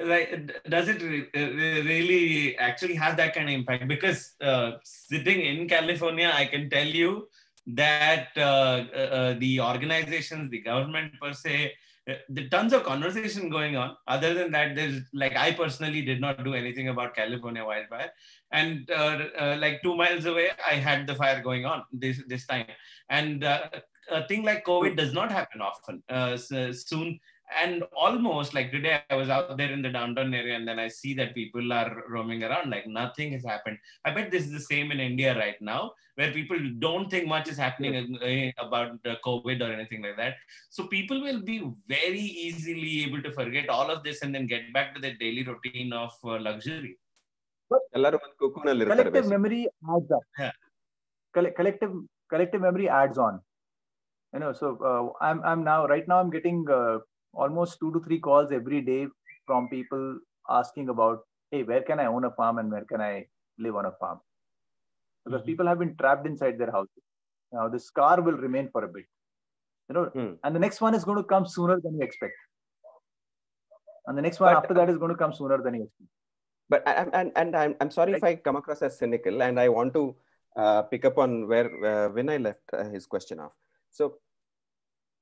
like 0.00 0.28
does 0.72 0.88
it 0.88 1.00
re- 1.02 1.28
re- 1.34 1.80
really 1.82 2.56
actually 2.56 2.94
have 2.94 3.16
that 3.16 3.34
kind 3.34 3.48
of 3.48 3.54
impact 3.54 3.88
because 3.88 4.20
uh, 4.40 4.68
sitting 4.84 5.40
in 5.40 5.66
california 5.72 6.30
i 6.34 6.44
can 6.52 6.70
tell 6.74 6.86
you 6.86 7.26
that 7.66 8.28
uh, 8.36 8.84
uh, 9.00 9.08
uh, 9.18 9.34
the 9.40 9.60
organizations 9.60 10.50
the 10.52 10.60
government 10.60 11.12
per 11.20 11.32
se 11.32 11.72
uh, 12.08 12.14
the 12.30 12.48
tons 12.48 12.72
of 12.72 12.84
conversation 12.84 13.48
going 13.50 13.76
on. 13.76 13.96
Other 14.06 14.32
than 14.34 14.50
that 14.52 14.74
there's 14.74 15.02
like 15.12 15.36
i 15.36 15.52
personally 15.52 16.02
did 16.02 16.20
not 16.20 16.44
do 16.44 16.54
anything 16.54 16.88
about 16.88 17.14
california 17.14 17.64
wildfire. 17.64 18.10
And 18.52 18.90
uh, 18.90 19.18
uh, 19.38 19.56
like 19.58 19.82
two 19.82 19.94
miles 19.94 20.24
away 20.24 20.50
i 20.66 20.74
had 20.74 21.06
the 21.06 21.14
fire 21.14 21.42
going 21.42 21.64
on 21.64 21.84
this 21.92 22.22
this 22.26 22.46
time. 22.46 22.66
And 23.10 23.44
uh, 23.44 23.68
a 24.10 24.26
thing 24.26 24.42
like 24.42 24.64
covid 24.64 24.96
does 24.96 25.12
not 25.12 25.30
happen 25.30 25.60
often. 25.60 26.02
Uh, 26.08 26.36
so 26.36 26.72
soon 26.72 27.20
and 27.61 27.83
almost 28.05 28.53
like 28.53 28.71
today 28.71 29.01
i 29.09 29.15
was 29.15 29.29
out 29.29 29.57
there 29.57 29.71
in 29.71 29.81
the 29.81 29.89
downtown 29.89 30.33
area 30.33 30.55
and 30.55 30.67
then 30.67 30.79
i 30.79 30.87
see 30.87 31.13
that 31.13 31.35
people 31.35 31.73
are 31.79 32.03
roaming 32.09 32.43
around 32.43 32.69
like 32.69 32.87
nothing 32.87 33.31
has 33.33 33.43
happened 33.43 33.77
i 34.05 34.11
bet 34.11 34.31
this 34.31 34.45
is 34.45 34.51
the 34.51 34.59
same 34.59 34.91
in 34.91 34.99
india 34.99 35.37
right 35.37 35.59
now 35.61 35.91
where 36.15 36.31
people 36.31 36.59
don't 36.79 37.09
think 37.09 37.27
much 37.27 37.47
is 37.53 37.57
happening 37.57 37.93
uh, 38.29 38.65
about 38.65 38.91
the 39.03 39.15
covid 39.27 39.61
or 39.65 39.71
anything 39.77 40.01
like 40.01 40.17
that 40.17 40.35
so 40.69 40.87
people 40.87 41.21
will 41.21 41.41
be 41.41 41.57
very 41.87 42.25
easily 42.47 43.03
able 43.03 43.21
to 43.21 43.31
forget 43.31 43.69
all 43.69 43.89
of 43.95 44.03
this 44.03 44.21
and 44.21 44.33
then 44.33 44.47
get 44.47 44.71
back 44.73 44.95
to 44.95 45.01
their 45.01 45.15
daily 45.15 45.43
routine 45.43 45.93
of 46.03 46.13
uh, 46.23 46.39
luxury 46.49 46.93
ಎಲ್ಲರೂ 47.97 48.17
ಒಂದು 48.25 48.35
cocoon-ಅಲ್ಲಿ 48.41 48.81
ಇರ್ತಾರೆ 48.83 49.03
collective 49.03 49.15
basically. 49.15 49.35
memory 49.35 49.61
adds 49.93 50.11
up. 50.17 50.25
Yeah. 50.41 50.53
Colle- 51.35 51.53
collective 51.59 51.93
collective 52.31 52.61
memory 52.65 52.87
adds 52.99 53.17
on. 53.25 53.35
You 54.33 54.39
know, 54.41 54.51
so 54.59 54.67
uh, 54.89 55.01
I'm 55.27 55.39
I'm 55.49 55.61
now 55.69 55.79
right 55.93 56.07
now 56.11 56.17
I'm 56.21 56.31
getting 56.35 56.59
uh, 56.79 56.95
almost 57.32 57.78
two 57.80 57.92
to 57.92 58.00
three 58.00 58.18
calls 58.18 58.52
every 58.52 58.80
day 58.80 59.06
from 59.46 59.68
people 59.68 60.18
asking 60.48 60.88
about, 60.88 61.20
hey, 61.50 61.62
where 61.62 61.82
can 61.82 62.00
I 62.00 62.06
own 62.06 62.24
a 62.24 62.30
farm 62.32 62.58
and 62.58 62.70
where 62.70 62.84
can 62.84 63.00
I 63.00 63.26
live 63.58 63.76
on 63.76 63.86
a 63.86 63.92
farm? 63.92 64.20
Because 65.24 65.42
Mhm. 65.42 65.46
people 65.46 65.66
have 65.66 65.78
been 65.78 65.96
trapped 65.96 66.26
inside 66.26 66.58
their 66.58 66.70
houses. 66.70 67.02
Now 67.52 67.68
the 67.68 67.78
scar 67.78 68.20
will 68.20 68.36
remain 68.46 68.70
for 68.70 68.84
a 68.84 68.88
bit. 68.88 69.06
You 69.88 69.94
know, 69.94 70.04
Hmm. 70.06 70.34
and 70.44 70.54
the 70.54 70.58
next 70.60 70.80
one 70.80 70.94
is 70.94 71.04
going 71.04 71.18
to 71.18 71.24
come 71.24 71.46
sooner 71.46 71.80
than 71.80 71.94
you 71.96 72.02
expect. 72.02 72.34
And 74.06 74.16
the 74.16 74.22
next 74.22 74.40
one 74.40 74.52
But- 74.54 74.62
after 74.62 74.74
that 74.74 74.88
is 74.90 74.98
going 74.98 75.10
to 75.12 75.16
come 75.16 75.32
sooner 75.32 75.58
than 75.62 75.74
you 75.74 75.82
expect. 75.84 76.10
but 76.72 76.86
I, 76.90 76.92
I'm- 77.00 77.10
and 77.18 77.32
and 77.40 77.56
I'm 77.56 77.74
I'm 77.80 77.90
sorry 77.90 78.12
if 78.16 78.24
I 78.28 78.30
come 78.46 78.56
across 78.56 78.82
as 78.86 78.98
cynical, 79.02 79.42
and 79.42 79.58
I 79.60 79.68
want 79.74 79.94
to 79.94 80.02
uh, 80.62 80.82
pick 80.90 81.04
up 81.08 81.16
on 81.24 81.46
where 81.50 81.68
uh, 81.90 82.08
Vinay 82.16 82.36
left 82.46 82.74
uh, 82.78 82.84
his 82.94 83.06
question 83.06 83.38
off. 83.44 83.52
So, 83.98 84.18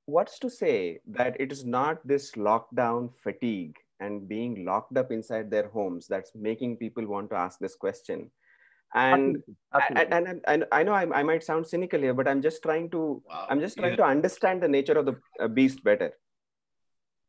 what's 0.06 0.38
to 0.40 0.50
say 0.50 1.00
that 1.06 1.40
it 1.40 1.52
is 1.52 1.64
not 1.64 2.06
this 2.06 2.32
lockdown 2.32 3.10
fatigue 3.22 3.76
and 4.00 4.28
being 4.28 4.64
locked 4.64 4.96
up 4.96 5.12
inside 5.12 5.50
their 5.50 5.68
homes 5.68 6.06
that's 6.06 6.32
making 6.34 6.76
people 6.76 7.06
want 7.06 7.30
to 7.30 7.36
ask 7.36 7.58
this 7.58 7.74
question? 7.74 8.30
And 8.94 9.42
Absolutely. 9.74 10.12
and, 10.12 10.28
and, 10.28 10.40
and 10.46 10.64
I 10.72 10.82
know 10.82 10.92
I, 10.92 11.20
I 11.20 11.22
might 11.22 11.42
sound 11.42 11.66
cynical 11.66 12.00
here, 12.00 12.14
but 12.14 12.28
I'm 12.28 12.40
just 12.40 12.62
trying 12.62 12.90
to 12.90 13.22
wow. 13.28 13.46
I'm 13.50 13.60
just 13.60 13.76
trying 13.76 13.90
Yeah. 13.90 13.96
to 13.96 14.04
understand 14.04 14.62
the 14.62 14.68
nature 14.68 14.98
of 14.98 15.06
the 15.06 15.16
uh, 15.40 15.48
beast 15.48 15.84
better. 15.84 16.12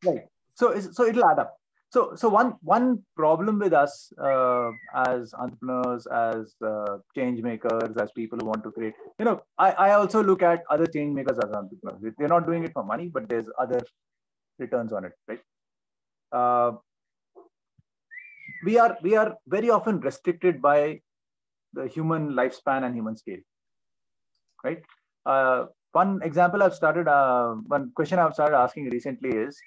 Right 0.05 0.23
so 0.57 0.79
so 0.79 1.05
it'll 1.05 1.29
add 1.29 1.39
up 1.39 1.57
so 1.97 2.03
so 2.21 2.29
one 2.29 2.49
one 2.61 2.87
problem 3.19 3.59
with 3.63 3.73
us 3.81 3.93
uh, 4.29 4.69
as 5.09 5.33
entrepreneurs 5.43 6.07
as 6.21 6.55
uh, 6.71 6.97
change 7.17 7.41
makers 7.49 7.97
as 8.03 8.11
people 8.19 8.37
who 8.39 8.47
want 8.51 8.63
to 8.67 8.71
create 8.77 8.95
you 9.19 9.25
know 9.27 9.37
I, 9.57 9.69
I 9.85 9.89
also 9.99 10.23
look 10.29 10.43
at 10.43 10.63
other 10.69 10.87
change 10.95 11.15
makers 11.15 11.39
as 11.45 11.51
entrepreneurs. 11.51 12.13
They're 12.17 12.35
not 12.35 12.45
doing 12.45 12.63
it 12.65 12.73
for 12.73 12.83
money 12.83 13.07
but 13.07 13.27
there's 13.29 13.49
other 13.57 13.81
returns 14.59 14.93
on 14.93 15.05
it 15.05 15.13
right? 15.27 15.41
Uh, 16.31 16.71
we 18.65 18.77
are 18.77 18.97
we 19.01 19.15
are 19.15 19.35
very 19.47 19.71
often 19.79 19.99
restricted 19.99 20.61
by 20.61 21.01
the 21.73 21.87
human 21.87 22.29
lifespan 22.33 22.85
and 22.85 22.95
human 22.95 23.17
scale 23.17 23.43
right? 24.63 24.81
Uh, 25.25 25.65
one 25.93 26.19
example 26.27 26.61
i've 26.63 26.73
started 26.79 27.07
uh, 27.07 27.53
one 27.75 27.91
question 27.99 28.19
i've 28.19 28.33
started 28.33 28.57
asking 28.57 28.89
recently 28.89 29.31
is 29.43 29.59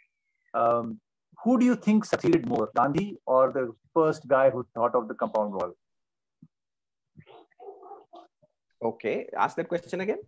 um, 0.55 0.99
who 1.45 1.59
do 1.59 1.65
you 1.67 1.75
think 1.77 2.05
succeeded 2.05 2.47
more, 2.49 2.71
Gandhi 2.77 3.17
or 3.27 3.53
the 3.53 3.73
first 3.95 4.27
guy 4.29 4.51
who 4.51 4.67
thought 4.75 4.95
of 4.95 5.09
the 5.09 5.15
compound 5.15 5.53
wall? 5.53 5.73
Okay, 8.83 9.29
ask 9.37 9.57
that 9.57 9.69
question 9.69 10.01
again. 10.01 10.19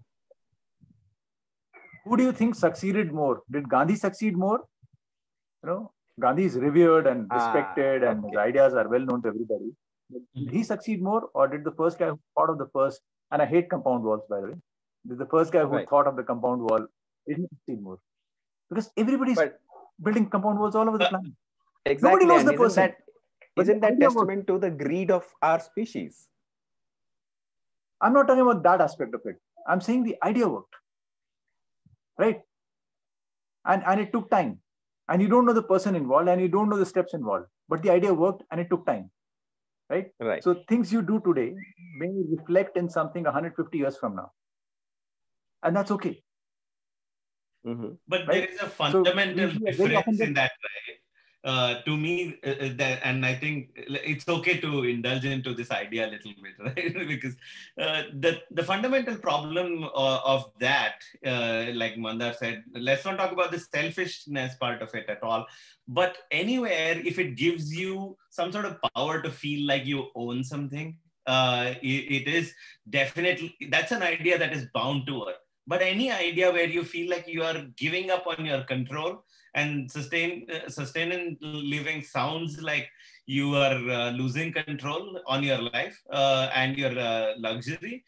Who 2.04 2.16
do 2.16 2.24
you 2.24 2.32
think 2.32 2.54
succeeded 2.54 3.12
more? 3.12 3.42
Did 3.50 3.68
Gandhi 3.68 3.96
succeed 3.96 4.36
more? 4.36 4.60
You 5.62 5.70
know, 5.70 5.92
Gandhi 6.20 6.44
is 6.44 6.56
revered 6.56 7.06
and 7.06 7.28
Ah, 7.30 7.34
respected, 7.36 8.02
and 8.02 8.24
his 8.24 8.36
ideas 8.36 8.74
are 8.74 8.88
well 8.88 9.00
known 9.00 9.22
to 9.22 9.28
everybody. 9.28 9.70
Did 10.12 10.50
he 10.50 10.62
succeed 10.64 11.02
more, 11.02 11.30
or 11.34 11.48
did 11.48 11.64
the 11.64 11.72
first 11.72 11.98
guy 11.98 12.08
who 12.08 12.20
thought 12.34 12.50
of 12.50 12.58
the 12.58 12.66
first? 12.72 13.00
And 13.30 13.40
I 13.40 13.46
hate 13.46 13.70
compound 13.70 14.04
walls, 14.04 14.22
by 14.28 14.40
the 14.40 14.48
way. 14.48 14.54
Did 15.08 15.18
the 15.18 15.26
first 15.26 15.52
guy 15.52 15.62
who 15.62 15.76
Right. 15.76 15.88
thought 15.88 16.06
of 16.06 16.16
the 16.16 16.22
compound 16.22 16.62
wall 16.62 16.86
did 17.26 17.38
he 17.38 17.46
succeed 17.46 17.82
more? 17.82 17.98
Because 18.68 18.90
everybody's 18.96 19.36
But 19.36 19.60
building 20.02 20.28
compound 20.28 20.58
walls 20.58 20.74
all 20.74 20.88
over 20.88 20.98
the 20.98 21.04
But- 21.04 21.10
planet. 21.10 21.32
exactly, 21.86 22.26
knows 22.26 22.40
and 22.40 22.48
the 22.48 22.54
isn't 22.54 22.64
person. 22.64 22.82
that 22.82 22.98
But 23.56 23.62
isn't 23.64 23.80
that 23.80 23.98
testament 24.00 24.46
to 24.48 24.58
the 24.58 24.70
greed 24.70 25.10
of 25.10 25.24
our 25.42 25.60
species? 25.60 26.28
I'm 28.00 28.14
not 28.14 28.26
talking 28.26 28.42
about 28.42 28.62
that 28.62 28.80
aspect 28.80 29.14
of 29.14 29.20
it. 29.26 29.40
I'm 29.66 29.80
saying 29.80 30.04
the 30.04 30.16
idea 30.24 30.48
worked. 30.48 30.74
Right? 32.18 32.40
And 33.64 33.84
and 33.84 34.00
it 34.00 34.12
took 34.12 34.30
time. 34.30 34.60
And 35.08 35.20
you 35.22 35.28
don't 35.28 35.46
know 35.46 35.52
the 35.52 35.62
person 35.62 35.94
involved 35.94 36.28
and 36.28 36.40
you 36.40 36.48
don't 36.48 36.68
know 36.68 36.78
the 36.78 36.86
steps 36.86 37.14
involved. 37.14 37.46
But 37.68 37.82
the 37.82 37.90
idea 37.90 38.14
worked 38.14 38.42
and 38.50 38.60
it 38.60 38.70
took 38.70 38.86
time. 38.86 39.10
Right? 39.90 40.10
Right. 40.20 40.42
So 40.42 40.54
things 40.68 40.92
you 40.92 41.02
do 41.02 41.20
today 41.20 41.54
may 42.02 42.10
reflect 42.36 42.76
in 42.76 42.88
something 42.88 43.24
150 43.24 43.78
years 43.78 43.98
from 43.98 44.16
now. 44.16 44.32
And 45.62 45.76
that's 45.76 45.90
okay. 45.98 46.22
Mhm. 47.64 47.98
But 48.08 48.26
Right? 48.26 48.42
there 48.42 48.50
is 48.50 48.60
a 48.60 48.68
fundamental 48.68 49.46
we- 49.48 49.58
we 49.60 49.68
are 49.68 49.76
very 49.76 49.96
often 49.96 50.16
difference 50.16 50.20
in 50.28 50.34
that, 50.34 50.52
right? 50.62 50.98
uh, 51.44 51.82
to 51.82 51.96
me, 51.96 52.38
uh, 52.44 52.50
uh, 52.50 52.68
that, 52.76 53.00
and 53.04 53.26
I 53.26 53.34
think 53.34 53.70
it's 53.74 54.28
okay 54.28 54.58
to 54.60 54.84
indulge 54.84 55.24
into 55.24 55.54
this 55.54 55.70
idea 55.72 56.06
a 56.06 56.10
little 56.10 56.32
bit, 56.40 56.54
right? 56.60 57.08
because 57.08 57.34
uh, 57.80 58.04
the 58.20 58.40
the 58.52 58.62
fundamental 58.62 59.16
problem 59.16 59.84
of, 59.84 60.20
of 60.24 60.52
that, 60.60 61.02
uh, 61.26 61.66
like 61.74 61.96
Mandar 61.98 62.34
said, 62.34 62.62
let's 62.74 63.04
not 63.04 63.18
talk 63.18 63.32
about 63.32 63.50
the 63.50 63.58
selfishness 63.58 64.54
part 64.56 64.82
of 64.82 64.94
it 64.94 65.08
at 65.08 65.22
all. 65.22 65.46
But 65.88 66.16
anywhere, 66.30 67.00
if 67.04 67.18
it 67.18 67.34
gives 67.36 67.74
you 67.74 68.16
some 68.30 68.52
sort 68.52 68.64
of 68.66 68.78
power 68.94 69.20
to 69.20 69.30
feel 69.30 69.66
like 69.66 69.84
you 69.84 70.10
own 70.14 70.44
something, 70.44 70.96
uh, 71.26 71.74
it, 71.82 72.22
it 72.22 72.28
is 72.28 72.54
definitely 72.88 73.56
that's 73.70 73.90
an 73.92 74.02
idea 74.02 74.38
that 74.38 74.52
is 74.52 74.66
bound 74.72 75.06
to 75.08 75.18
work. 75.20 75.36
But 75.66 75.82
any 75.82 76.10
idea 76.10 76.50
where 76.50 76.66
you 76.66 76.84
feel 76.84 77.08
like 77.10 77.26
you 77.28 77.42
are 77.44 77.66
giving 77.76 78.10
up 78.10 78.26
on 78.26 78.44
your 78.44 78.62
control 78.64 79.24
and 79.54 79.90
sustain 79.90 80.46
uh, 80.50 80.68
sustaining 80.68 81.36
living 81.40 82.02
sounds 82.02 82.60
like 82.60 82.88
you 83.26 83.54
are 83.54 83.78
uh, 83.90 84.10
losing 84.10 84.52
control 84.52 85.20
on 85.26 85.42
your 85.42 85.58
life 85.58 86.02
uh, 86.10 86.50
and 86.54 86.76
your 86.76 86.98
uh, 86.98 87.34
luxury? 87.38 88.04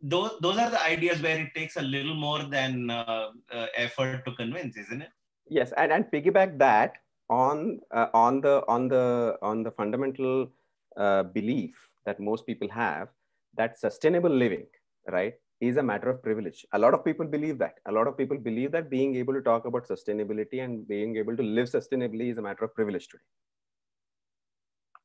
Those 0.00 0.32
those 0.40 0.58
are 0.58 0.70
the 0.70 0.82
ideas 0.82 1.22
where 1.22 1.38
it 1.38 1.54
takes 1.54 1.76
a 1.76 1.82
little 1.82 2.14
more 2.14 2.42
than 2.42 2.90
uh, 2.90 3.30
uh, 3.52 3.66
effort 3.76 4.24
to 4.26 4.32
convince 4.32 4.76
isn't 4.76 5.02
it? 5.02 5.10
Yes 5.48 5.72
and, 5.76 5.90
and 5.90 6.04
piggyback 6.12 6.58
that 6.58 6.98
on 7.30 7.80
on 7.92 8.40
the 8.40 8.62
on 8.68 8.88
the 8.88 9.38
on 9.42 9.62
the 9.62 9.70
fundamental 9.70 10.50
belief 11.32 11.88
that 12.04 12.20
most 12.20 12.46
people 12.46 12.68
have 12.68 13.08
that 13.56 13.78
sustainable 13.78 14.30
living 14.30 14.66
right 15.08 15.34
is 15.60 15.76
a 15.76 15.82
matter 15.82 16.08
of 16.08 16.22
privilege. 16.22 16.64
A 16.72 16.78
lot 16.78 16.94
of 16.94 17.04
people 17.04 17.26
believe 17.26 17.58
that. 17.58 17.74
A 17.86 17.92
lot 17.92 18.06
of 18.06 18.16
people 18.16 18.38
believe 18.38 18.70
that 18.72 18.88
being 18.90 19.16
able 19.16 19.34
to 19.34 19.42
talk 19.42 19.64
about 19.64 19.88
sustainability 19.88 20.62
and 20.62 20.86
being 20.86 21.16
able 21.16 21.36
to 21.36 21.42
live 21.42 21.68
sustainably 21.68 22.30
is 22.30 22.38
a 22.38 22.42
matter 22.42 22.64
of 22.64 22.74
privilege 22.74 23.08
today. 23.08 23.22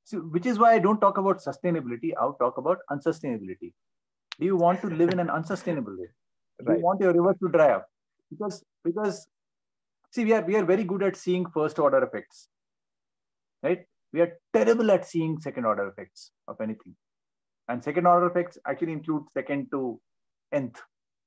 So, 0.03 0.19
which 0.19 0.45
is 0.45 0.59
why 0.59 0.73
I 0.73 0.79
don't 0.79 0.99
talk 0.99 1.17
about 1.17 1.37
sustainability. 1.37 2.11
I'll 2.19 2.33
talk 2.33 2.57
about 2.57 2.79
unsustainability. 2.91 3.73
Do 4.39 4.45
you 4.45 4.55
want 4.55 4.81
to 4.81 4.87
live 4.87 5.09
in 5.09 5.19
an 5.19 5.29
unsustainable 5.37 5.95
way? 5.97 6.09
Do 6.59 6.65
right. 6.65 6.77
you 6.77 6.83
want 6.83 7.01
your 7.01 7.13
rivers 7.13 7.37
to 7.41 7.49
dry 7.49 7.71
up? 7.71 7.87
Because 8.29 8.63
because 8.83 9.27
see, 10.11 10.25
we 10.25 10.33
are 10.33 10.41
we 10.41 10.55
are 10.55 10.65
very 10.65 10.83
good 10.83 11.03
at 11.03 11.15
seeing 11.15 11.45
first 11.49 11.79
order 11.79 12.03
effects, 12.03 12.47
right? 13.63 13.85
We 14.11 14.21
are 14.21 14.37
terrible 14.53 14.91
at 14.91 15.07
seeing 15.07 15.39
second 15.39 15.65
order 15.65 15.87
effects 15.87 16.31
of 16.47 16.61
anything. 16.61 16.95
And 17.69 17.83
second 17.83 18.05
order 18.05 18.27
effects 18.27 18.57
actually 18.67 18.91
include 18.91 19.23
second 19.33 19.71
to 19.71 19.99
nth, 20.53 20.79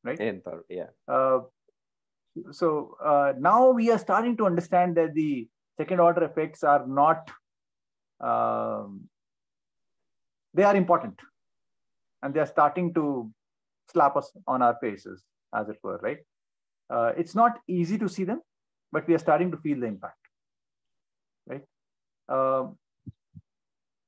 right? 0.05 0.21
Nth, 0.21 0.47
yeah. 0.69 0.91
Uh, 1.09 1.41
so 2.53 2.97
uh, 3.05 3.33
now 3.39 3.71
we 3.71 3.91
are 3.91 3.99
starting 3.99 4.37
to 4.37 4.47
understand 4.47 4.97
that 4.97 5.15
the 5.15 5.49
second 5.77 6.01
order 6.01 6.25
effects 6.25 6.63
are 6.63 6.87
not, 6.87 7.31
um, 8.21 9.09
they 10.55 10.63
are 10.63 10.77
important. 10.77 11.19
And 12.23 12.33
they 12.35 12.41
are 12.41 12.47
starting 12.47 12.95
to 12.95 13.31
slap 13.93 14.17
us 14.17 14.31
on 14.47 14.63
our 14.63 14.77
faces, 14.81 15.23
as 15.55 15.69
it 15.69 15.79
were, 15.83 15.99
right? 15.99 16.19
Uh, 16.89 17.13
it's 17.17 17.35
not 17.35 17.59
easy 17.69 17.99
to 17.99 18.09
see 18.09 18.25
them, 18.25 18.41
but 18.93 19.07
we 19.07 19.15
are 19.15 19.19
starting 19.19 19.51
to 19.51 19.57
feel 19.59 19.81
the 19.81 19.87
impact, 19.87 20.19
right? 21.47 21.63
Uh, 22.29 22.69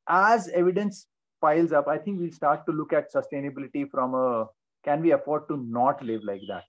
as 0.08 0.48
evidence 0.48 1.06
piles 1.40 1.72
up, 1.72 1.86
I 1.86 1.98
think 1.98 2.18
we'll 2.18 2.32
start 2.32 2.66
to 2.66 2.72
look 2.72 2.92
at 2.92 3.12
sustainability 3.12 3.88
from 3.90 4.14
a 4.14 4.46
can 4.88 5.02
we 5.06 5.12
afford 5.18 5.48
to 5.48 5.56
not 5.78 6.04
live 6.10 6.22
like 6.24 6.44
that? 6.48 6.64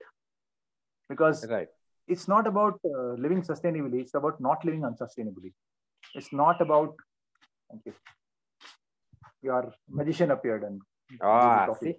Because 1.11 1.45
right. 1.49 1.67
it's 2.07 2.27
not 2.27 2.47
about 2.47 2.79
uh, 2.85 3.13
living 3.25 3.41
sustainably, 3.41 4.01
it's 4.01 4.15
about 4.21 4.41
not 4.47 4.65
living 4.65 4.81
unsustainably. 4.81 5.53
It's 6.15 6.31
not 6.33 6.61
about, 6.61 6.95
thank 7.69 7.83
you. 7.85 7.93
Your 9.41 9.73
magician 9.87 10.31
appeared 10.31 10.63
and. 10.63 10.81
Ah, 11.21 11.67
see. 11.81 11.95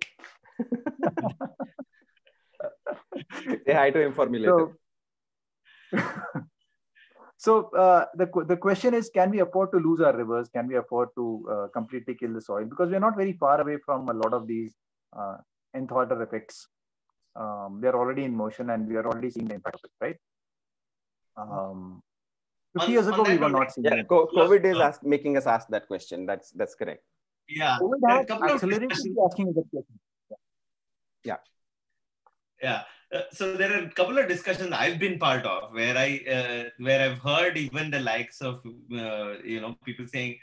Say 3.67 3.75
hi 3.81 3.91
to 3.91 4.01
him 4.01 4.13
for 4.13 4.27
me 4.29 4.39
later. 4.39 4.69
So, 5.91 6.01
so 7.47 7.71
uh, 7.71 8.05
the, 8.15 8.27
the 8.47 8.57
question 8.57 8.95
is, 8.95 9.11
can 9.13 9.31
we 9.31 9.41
afford 9.41 9.73
to 9.73 9.79
lose 9.79 10.01
our 10.01 10.17
rivers? 10.17 10.49
Can 10.49 10.69
we 10.69 10.77
afford 10.77 11.09
to 11.17 11.49
uh, 11.55 11.67
completely 11.79 12.15
kill 12.15 12.35
the 12.35 12.43
soil? 12.43 12.67
Because 12.67 12.91
we're 12.91 13.07
not 13.09 13.17
very 13.17 13.33
far 13.33 13.61
away 13.61 13.79
from 13.85 14.09
a 14.09 14.13
lot 14.13 14.35
of 14.35 14.47
these 14.47 14.77
uh, 15.19 15.39
nth 15.75 15.93
order 15.93 16.23
effects. 16.23 16.69
Um, 17.37 17.79
they 17.81 17.89
are 17.89 17.97
already 17.97 18.25
in 18.25 18.35
motion 18.35 18.71
and 18.71 18.89
we 18.89 18.97
are 18.97 19.07
already 19.07 19.31
seeing 19.31 19.49
the 19.49 19.55
impact 19.55 19.77
of 19.77 19.91
it, 19.91 20.05
right? 20.05 20.17
Um, 21.37 22.03
50 22.75 22.87
on, 22.87 22.93
years 22.93 23.07
ago, 23.09 23.23
we 23.23 23.37
were 23.39 23.49
not 23.49 23.73
seeing 23.73 23.85
yeah, 23.85 24.03
COVID 24.03 24.65
is 24.65 24.79
ask, 24.79 25.03
making 25.03 25.37
us 25.37 25.47
ask 25.47 25.69
that 25.69 25.87
question. 25.87 26.27
That's 26.27 26.51
that's 26.51 26.75
correct. 26.75 27.03
Yeah. 27.49 27.79
COVID 27.81 28.01
has 28.09 28.31
accelerated 28.31 28.93
asking 28.93 29.53
that 29.55 29.65
question. 29.71 29.99
Yeah. 31.25 31.37
Yeah. 32.63 32.83
Uh, 33.13 33.23
so 33.33 33.57
there 33.57 33.73
are 33.73 33.85
a 33.85 33.91
couple 33.91 34.19
of 34.19 34.29
discussions 34.29 34.73
I've 34.73 35.01
been 35.01 35.19
part 35.19 35.45
of 35.45 35.73
where 35.73 35.97
I 35.97 36.21
uh, 36.31 36.69
where 36.79 37.11
I've 37.11 37.19
heard 37.19 37.57
even 37.57 37.91
the 37.91 37.99
likes 37.99 38.41
of 38.41 38.65
uh, 38.93 39.39
you 39.43 39.61
know 39.61 39.77
people 39.85 40.07
saying, 40.07 40.39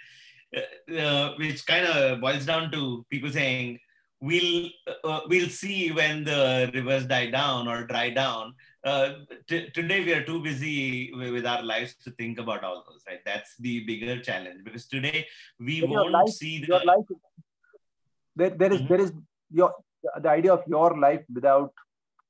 uh, 0.56 0.94
uh, 0.94 1.34
which 1.38 1.66
kind 1.66 1.86
of 1.86 2.20
boils 2.20 2.46
down 2.46 2.70
to 2.72 3.06
people 3.10 3.32
saying 3.32 3.80
we'll 4.22 4.70
uh, 5.04 5.22
we'll 5.28 5.50
see 5.50 5.92
when 5.92 6.24
the 6.24 6.72
rivers 6.74 7.06
die 7.06 7.30
down 7.30 7.68
or 7.68 7.84
dry 7.86 8.10
down. 8.10 8.54
Uh, 8.84 9.14
t- 9.48 9.70
today 9.72 10.04
we 10.04 10.14
are 10.14 10.24
too 10.24 10.42
busy 10.42 11.12
with 11.14 11.46
our 11.46 11.62
lives 11.62 11.96
to 12.04 12.12
think 12.12 12.40
about 12.40 12.64
all 12.64 12.84
those. 12.88 13.04
Right, 13.08 13.20
that's 13.26 13.56
the 13.58 13.84
bigger 13.86 14.20
challenge 14.22 14.64
because 14.64 14.88
today 14.88 15.28
we 15.60 15.82
but 15.82 15.90
won't 15.90 16.12
life, 16.12 16.30
see 16.30 16.60
the. 16.60 16.68
Your 16.68 16.86
life, 16.86 17.06
there, 18.36 18.50
there 18.52 18.74
is, 18.74 18.80
mm-hmm. 18.80 18.88
there 18.88 19.02
is 19.02 19.14
your 19.52 19.74
the 20.22 20.30
idea 20.30 20.54
of 20.54 20.64
your 20.68 20.98
life 20.98 21.24
without 21.34 21.74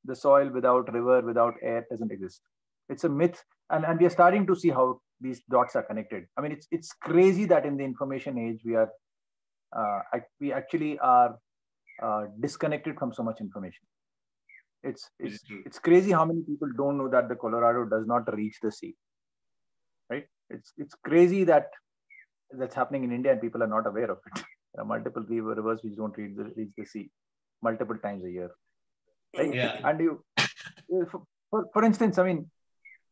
the 0.05 0.15
soil, 0.15 0.49
without 0.49 0.91
river, 0.93 1.21
without 1.21 1.55
air 1.61 1.85
doesn't 1.89 2.11
exist. 2.11 2.41
It's 2.89 3.03
a 3.03 3.09
myth, 3.09 3.43
and 3.69 3.85
and 3.85 3.99
we 3.99 4.05
are 4.05 4.15
starting 4.17 4.47
to 4.47 4.55
see 4.55 4.69
how 4.69 5.01
these 5.19 5.41
dots 5.49 5.75
are 5.75 5.83
connected. 5.83 6.27
I 6.37 6.41
mean, 6.41 6.51
it's 6.51 6.67
it's 6.71 6.91
crazy 6.93 7.45
that 7.45 7.65
in 7.65 7.77
the 7.77 7.83
information 7.83 8.37
age 8.37 8.61
we 8.65 8.75
are 8.75 8.89
uh, 9.75 9.99
we 10.39 10.53
actually 10.53 10.97
are 10.99 11.37
uh, 12.01 12.25
disconnected 12.39 12.97
from 12.97 13.13
so 13.13 13.23
much 13.23 13.41
information. 13.41 13.85
It's 14.83 15.09
it's 15.19 15.43
it's 15.65 15.79
crazy 15.79 16.11
how 16.11 16.25
many 16.25 16.41
people 16.41 16.69
don't 16.77 16.97
know 16.97 17.09
that 17.09 17.29
the 17.29 17.35
Colorado 17.35 17.85
does 17.85 18.05
not 18.05 18.31
reach 18.33 18.57
the 18.61 18.71
sea. 18.71 18.95
Right? 20.09 20.25
It's 20.49 20.73
it's 20.77 20.95
crazy 21.03 21.43
that 21.45 21.69
that's 22.51 22.75
happening 22.75 23.03
in 23.03 23.11
India 23.11 23.31
and 23.31 23.41
people 23.41 23.63
are 23.63 23.73
not 23.75 23.87
aware 23.87 24.11
of 24.11 24.19
it. 24.27 24.43
There 24.73 24.83
are 24.83 24.87
multiple 24.87 25.23
rivers 25.27 25.79
which 25.83 25.95
don't 25.95 26.15
reach 26.17 26.35
the, 26.35 26.51
reach 26.55 26.69
the 26.77 26.85
sea 26.85 27.09
multiple 27.63 27.97
times 27.97 28.23
a 28.23 28.29
year. 28.29 28.51
Right? 29.35 29.55
Yeah. 29.55 29.79
And 29.83 29.99
you, 29.99 30.23
for, 31.09 31.65
for, 31.73 31.83
instance, 31.83 32.19
I 32.19 32.23
mean, 32.23 32.51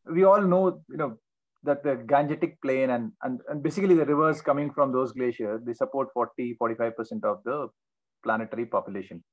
we 0.06 0.26
all 0.26 0.42
know, 0.42 0.82
you 0.90 0.98
know, 0.98 1.18
that 1.64 1.84
the 1.84 1.96
Gangetic 1.96 2.58
Plain 2.62 2.92
and, 2.92 3.12
and, 3.24 3.40
and 3.50 3.64
basically 3.64 3.96
the 3.96 4.06
rivers 4.06 4.42
coming 4.42 4.72
from 4.72 4.92
those 4.92 5.14
glaciers, 5.14 5.62
they 5.66 5.74
support 5.74 6.10
40, 6.14 6.58
45% 6.62 7.24
of 7.24 7.40
the 7.44 7.68
planetary 8.26 8.66
population. 8.66 9.24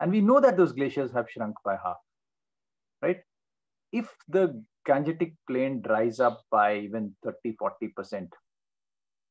And 0.00 0.12
we 0.12 0.20
know 0.20 0.40
that 0.40 0.56
those 0.56 0.72
glaciers 0.72 1.12
have 1.12 1.30
shrunk 1.30 1.56
by 1.64 1.76
half, 1.82 1.96
right? 3.02 3.20
If 3.92 4.08
the 4.28 4.62
Gangetic 4.86 5.34
plain 5.48 5.80
dries 5.80 6.20
up 6.20 6.42
by 6.50 6.76
even 6.78 7.16
30, 7.24 7.56
40%, 7.60 8.28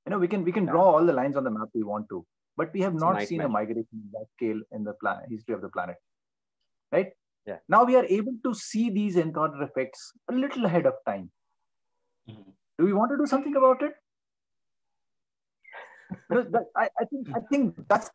you 0.06 0.12
know, 0.12 0.20
we 0.20 0.28
can 0.28 0.44
we 0.44 0.52
can 0.52 0.66
draw 0.66 0.84
all 0.84 1.06
the 1.06 1.14
lines 1.14 1.38
on 1.38 1.44
the 1.44 1.52
map 1.52 1.70
we 1.74 1.84
want 1.84 2.10
to, 2.10 2.26
but 2.58 2.74
we 2.74 2.82
have 2.82 2.94
it's 2.94 3.02
not 3.02 3.22
seen 3.24 3.42
a 3.42 3.50
migration 3.50 4.02
of 4.06 4.12
that 4.12 4.26
scale 4.36 4.60
in 4.72 4.84
the 4.84 4.94
planet, 4.94 5.26
history 5.30 5.56
of 5.56 5.62
the 5.62 5.70
planet, 5.70 5.96
right? 6.92 7.12
Yeah. 7.46 7.58
Now 7.70 7.84
we 7.86 7.96
are 7.96 8.06
able 8.06 8.34
to 8.44 8.54
see 8.54 8.90
these 8.90 9.18
order 9.18 9.64
effects 9.64 10.12
a 10.30 10.34
little 10.34 10.66
ahead 10.66 10.86
of 10.86 10.96
time. 11.08 11.32
Mm-hmm. 12.30 12.52
Do 12.80 12.86
we 12.86 12.94
want 12.94 13.12
to 13.12 13.18
do 13.18 13.26
something 13.26 13.56
about 13.56 13.82
it? 13.82 13.94
That, 16.30 16.66
I, 16.76 16.90
I, 17.00 17.06
think 17.06 17.28
I 17.36 17.40
think 17.52 17.76
that's 17.88 18.10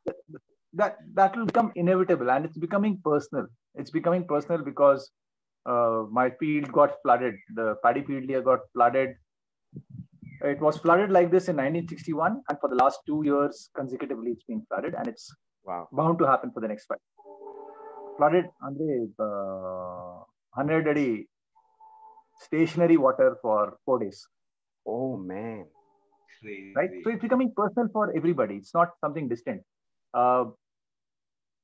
that 0.75 0.99
that 1.15 1.37
will 1.37 1.47
become 1.47 1.73
inevitable, 1.75 2.31
and 2.31 2.45
it's 2.45 2.59
becoming 2.59 3.01
personal. 3.05 3.47
It's 3.75 3.91
becoming 3.91 4.27
personal 4.27 4.63
because 4.65 5.11
uh, 5.67 6.05
my 6.11 6.31
field 6.39 6.71
got 6.73 6.95
flooded. 7.03 7.35
The 7.55 7.77
paddy 7.85 8.03
field 8.03 8.25
here 8.25 8.43
got 8.43 8.61
flooded. 8.75 9.11
It 10.43 10.61
was 10.61 10.79
flooded 10.79 11.11
like 11.11 11.31
this 11.31 11.49
in 11.49 11.57
1961, 11.57 12.43
and 12.49 12.59
for 12.61 12.69
the 12.69 12.77
last 12.77 13.01
two 13.07 13.23
years 13.25 13.71
consecutively, 13.77 14.31
it's 14.33 14.45
been 14.45 14.63
flooded, 14.69 14.95
and 14.95 15.07
it's 15.07 15.31
wow. 15.65 15.89
bound 15.93 16.19
to 16.19 16.27
happen 16.27 16.51
for 16.53 16.61
the 16.61 16.69
next 16.69 16.87
five. 16.87 16.99
Flooded, 18.17 18.47
Andre, 18.63 19.07
uh, 19.19 20.25
100 20.55 20.89
adi 20.89 21.29
stationary 22.41 22.97
water 22.97 23.37
for 23.43 23.77
four 23.85 23.99
days. 23.99 24.27
Oh 24.87 25.17
man 25.17 25.67
Crazy. 26.43 26.72
right? 26.74 26.91
So 27.05 27.11
it's 27.11 27.22
becoming 27.22 27.53
personal 27.57 27.88
for 27.93 28.14
everybody. 28.16 28.57
It's 28.57 28.74
not 28.74 28.91
something 29.01 29.28
distant. 29.28 29.62
Uh, 30.14 30.47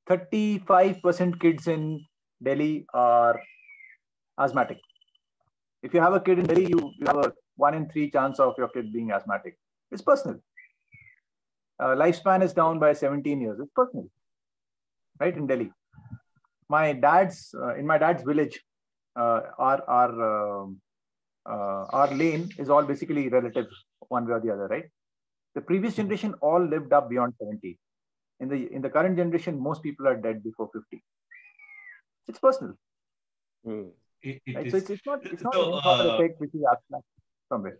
35% 0.09 1.39
kids 1.39 1.67
in 1.67 2.05
Delhi 2.43 2.85
are 2.93 3.39
asthmatic. 4.39 4.79
If 5.83 5.93
you 5.93 6.01
have 6.01 6.13
a 6.13 6.19
kid 6.19 6.39
in 6.39 6.45
Delhi, 6.45 6.67
you, 6.69 6.91
you 6.97 7.05
have 7.07 7.17
a 7.17 7.33
one 7.55 7.73
in 7.73 7.89
three 7.89 8.09
chance 8.11 8.39
of 8.39 8.53
your 8.57 8.69
kid 8.69 8.93
being 8.93 9.11
asthmatic. 9.11 9.57
It's 9.91 10.01
personal. 10.01 10.39
Uh, 11.79 11.95
lifespan 11.95 12.43
is 12.43 12.53
down 12.53 12.79
by 12.79 12.93
17 12.93 13.41
years. 13.41 13.59
It's 13.59 13.71
personal, 13.75 14.07
right? 15.19 15.35
In 15.35 15.45
Delhi, 15.45 15.71
my 16.69 16.93
dad's 16.93 17.53
uh, 17.55 17.75
in 17.75 17.85
my 17.85 17.97
dad's 17.97 18.23
village, 18.23 18.59
uh, 19.15 19.41
our 19.57 19.83
our 19.87 20.61
um, 20.61 20.81
uh, 21.45 21.85
our 21.91 22.13
lane 22.13 22.49
is 22.57 22.69
all 22.69 22.83
basically 22.83 23.29
relative, 23.29 23.67
one 24.09 24.25
way 24.27 24.33
or 24.33 24.39
the 24.39 24.51
other, 24.51 24.67
right? 24.67 24.85
The 25.55 25.61
previous 25.61 25.95
generation 25.95 26.33
all 26.41 26.63
lived 26.63 26.93
up 26.93 27.09
beyond 27.09 27.33
70. 27.39 27.79
In 28.39 28.49
the 28.49 28.71
in 28.71 28.81
the 28.81 28.89
current 28.89 29.17
generation, 29.17 29.59
most 29.59 29.81
people 29.81 30.07
are 30.07 30.15
dead 30.15 30.43
before 30.43 30.69
50. 30.73 31.03
It's 32.27 32.39
personal. 32.39 32.75
Hmm. 33.65 33.87
It- 34.21 34.41
it 34.45 34.55
Right? 34.55 34.71
So 34.71 34.77
it's, 34.77 34.89
it's 34.89 35.05
not 35.05 35.25
it's 35.25 35.43
not 35.43 35.53
So, 35.53 35.63
any 35.63 35.81
cause 35.81 35.99
and 36.01 36.09
uh, 36.09 36.13
effect 36.15 36.39
which 36.41 36.53
is 36.53 36.63
abstract 36.71 37.05
somewhere. 37.49 37.79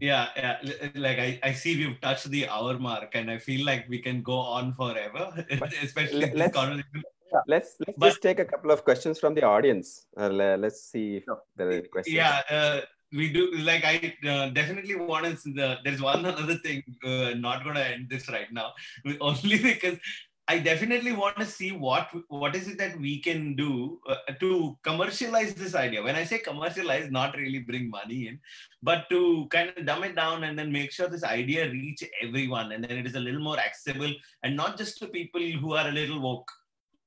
yeah, 0.00 0.28
yeah. 0.36 0.58
Like 0.94 1.18
I, 1.18 1.38
I 1.42 1.52
see 1.52 1.76
we've 1.84 2.00
touched 2.00 2.28
the 2.30 2.48
hour 2.48 2.78
mark, 2.78 3.10
and 3.14 3.30
I 3.30 3.38
feel 3.38 3.64
like 3.64 3.88
we 3.88 3.98
can 4.00 4.22
go 4.22 4.38
on 4.38 4.72
forever, 4.74 5.24
especially 5.82 6.20
let- 6.20 6.52
this 6.52 6.56
let's- 6.56 7.10
Let's 7.48 7.70
let's 7.84 7.98
But- 7.98 8.06
just 8.10 8.22
take 8.22 8.38
a 8.38 8.44
couple 8.44 8.70
of 8.70 8.84
questions 8.84 9.18
from 9.18 9.34
the 9.34 9.42
audience. 9.42 10.06
Uh, 10.16 10.28
let's 10.64 10.82
see 10.90 11.16
if 11.16 11.24
there 11.56 11.66
are 11.68 11.72
any 11.72 11.88
questions. 11.88 12.14
Yeah, 12.14 12.42
uh, 12.48 12.80
we 13.14 13.32
do. 13.32 13.50
Like 13.52 13.84
I 13.84 14.14
uh, 14.28 14.50
definitely 14.50 14.96
want 14.96 15.24
to. 15.24 15.52
The, 15.52 15.78
there's 15.84 16.00
one 16.00 16.24
other 16.42 16.56
thing. 16.56 16.82
Uh, 17.04 17.34
not 17.36 17.64
to 17.64 17.70
end 17.70 18.08
this 18.10 18.28
right 18.28 18.52
now, 18.52 18.72
only 19.20 19.58
because 19.58 19.98
I 20.46 20.58
definitely 20.58 21.12
want 21.12 21.36
to 21.38 21.46
see 21.46 21.72
what 21.72 22.10
what 22.28 22.54
is 22.54 22.68
it 22.68 22.76
that 22.78 22.98
we 23.00 23.20
can 23.20 23.54
do 23.56 24.00
uh, 24.06 24.32
to 24.40 24.76
commercialize 24.82 25.54
this 25.54 25.74
idea. 25.74 26.02
When 26.02 26.16
I 26.16 26.24
say 26.24 26.38
commercialize, 26.38 27.10
not 27.10 27.36
really 27.36 27.60
bring 27.60 27.88
money 27.88 28.28
in, 28.28 28.40
but 28.82 29.08
to 29.10 29.46
kind 29.50 29.72
of 29.74 29.86
dumb 29.86 30.04
it 30.04 30.14
down 30.14 30.44
and 30.44 30.58
then 30.58 30.70
make 30.70 30.92
sure 30.92 31.08
this 31.08 31.24
idea 31.24 31.70
reach 31.70 32.04
everyone, 32.22 32.72
and 32.72 32.84
then 32.84 32.98
it 32.98 33.06
is 33.06 33.14
a 33.14 33.20
little 33.20 33.40
more 33.40 33.58
accessible, 33.58 34.12
and 34.42 34.54
not 34.54 34.76
just 34.76 34.98
to 34.98 35.06
people 35.06 35.40
who 35.40 35.74
are 35.74 35.88
a 35.88 35.92
little 35.92 36.20
woke. 36.20 36.50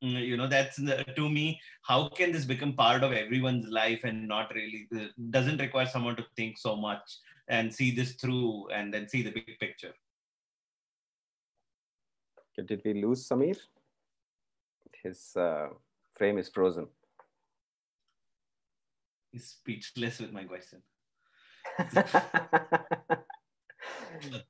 Mm, 0.04 0.26
You 0.28 0.38
know, 0.38 0.48
that's 0.48 0.76
to 0.78 1.30
me 1.30 1.60
how 1.82 2.10
can 2.10 2.32
this 2.32 2.46
become 2.46 2.74
part 2.74 3.04
of 3.04 3.12
everyone's 3.14 3.68
life 3.68 4.04
and 4.04 4.28
not 4.28 4.54
really 4.54 4.88
uh, 4.96 5.08
doesn't 5.32 5.60
require 5.60 5.88
someone 5.88 6.16
to 6.16 6.26
think 6.36 6.58
so 6.58 6.76
much 6.76 7.02
and 7.48 7.74
see 7.74 7.92
this 7.92 8.14
through 8.14 8.68
and 8.70 8.94
then 8.94 9.08
see 9.10 9.22
the 9.24 9.32
big 9.32 9.58
picture 9.60 9.94
Did 12.58 12.82
we 12.84 12.94
lose 12.94 13.28
Samir? 13.28 13.58
His 15.04 15.36
uh, 15.36 15.70
frame 16.16 16.38
is 16.38 16.50
frozen. 16.50 16.88
he's 19.32 19.48
speechless 19.50 20.20
with 20.20 20.32
my 20.32 20.44
question 20.44 20.82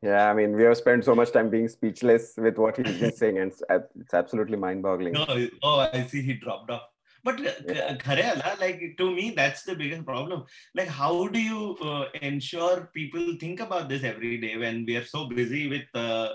yeah, 0.02 0.30
I 0.30 0.34
mean, 0.34 0.56
we 0.56 0.64
have 0.64 0.78
spent 0.78 1.06
so 1.06 1.16
much 1.16 1.32
time 1.32 1.50
being 1.50 1.68
speechless 1.68 2.34
with 2.38 2.58
what 2.58 2.78
he's 2.78 2.98
been 2.98 3.12
saying, 3.12 3.38
and 3.40 3.52
it's, 3.52 3.64
it's 4.00 4.14
absolutely 4.14 4.58
mind-boggling. 4.58 5.14
no 5.14 5.26
oh 5.64 5.80
i 5.94 6.04
see 6.12 6.22
he 6.22 6.34
dropped 6.34 6.70
off 6.70 6.84
but 7.24 7.40
uh, 7.40 7.52
Yeah. 7.68 8.56
like 8.60 8.82
to 9.00 9.12
me 9.18 9.32
that's 9.40 9.64
the 9.64 9.76
biggest 9.76 10.06
problem 10.06 10.44
like 10.76 10.88
how 10.88 11.28
do 11.28 11.40
you 11.40 11.78
uh, 11.90 12.06
ensure 12.22 12.90
people 13.00 13.36
think 13.40 13.60
about 13.60 13.90
this 13.90 14.04
every 14.04 14.38
day 14.38 14.56
when 14.58 14.86
we 14.86 14.96
are 15.02 15.06
so 15.06 15.26
busy 15.26 15.68
with 15.68 15.88
uh, 16.06 16.30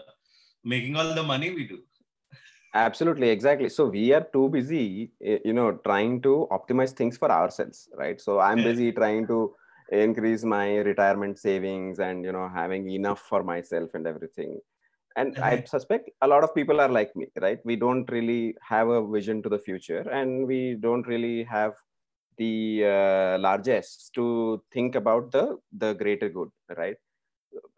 making 0.65 0.97
all 0.97 1.15
the 1.15 1.23
money 1.23 1.51
we 1.61 1.67
do 1.67 1.81
Absolutely, 2.75 3.29
exactly. 3.29 3.69
So 3.69 3.87
we 3.87 4.15
are 4.15 4.27
too 4.33 4.49
busy, 4.49 5.11
eh, 5.23 5.39
you 5.45 5.53
know, 5.53 5.73
trying 5.85 6.23
to 6.23 6.49
optimize 6.51 6.93
things 6.93 7.19
for 7.19 7.31
ourselves, 7.31 7.91
right? 7.95 8.19
So 8.19 8.41
I'm 8.41 8.63
busy 8.63 8.93
trying 8.93 9.27
to 9.27 9.55
increase 9.93 10.45
my 10.45 10.77
retirement 10.79 11.39
savings 11.39 12.01
and 12.01 12.25
you 12.25 12.33
know 12.33 12.49
having 12.49 12.91
enough 12.91 13.21
for 13.21 13.43
myself 13.45 13.91
and 13.95 14.07
everything. 14.07 14.61
And 15.17 15.39
I 15.43 15.63
suspect 15.67 16.11
a 16.23 16.29
lot 16.29 16.45
of 16.45 16.55
people 16.55 16.81
are 16.81 16.89
like 16.89 17.15
me, 17.17 17.29
right? 17.41 17.61
We 17.65 17.77
don't 17.77 18.11
really 18.11 18.57
have 18.63 18.89
a 18.89 19.07
vision 19.07 19.43
to 19.45 19.49
the 19.51 19.59
future, 19.59 20.05
and 20.11 20.47
we 20.47 20.77
don't 20.81 21.07
really 21.07 21.45
have 21.45 21.75
the 22.39 22.85
uh, 22.87 23.39
largesse 23.39 24.11
to 24.17 24.63
think 24.73 24.95
about 24.97 25.33
the 25.33 25.59
the 25.73 25.95
greater 25.95 26.29
good, 26.31 26.51
right? 26.77 26.97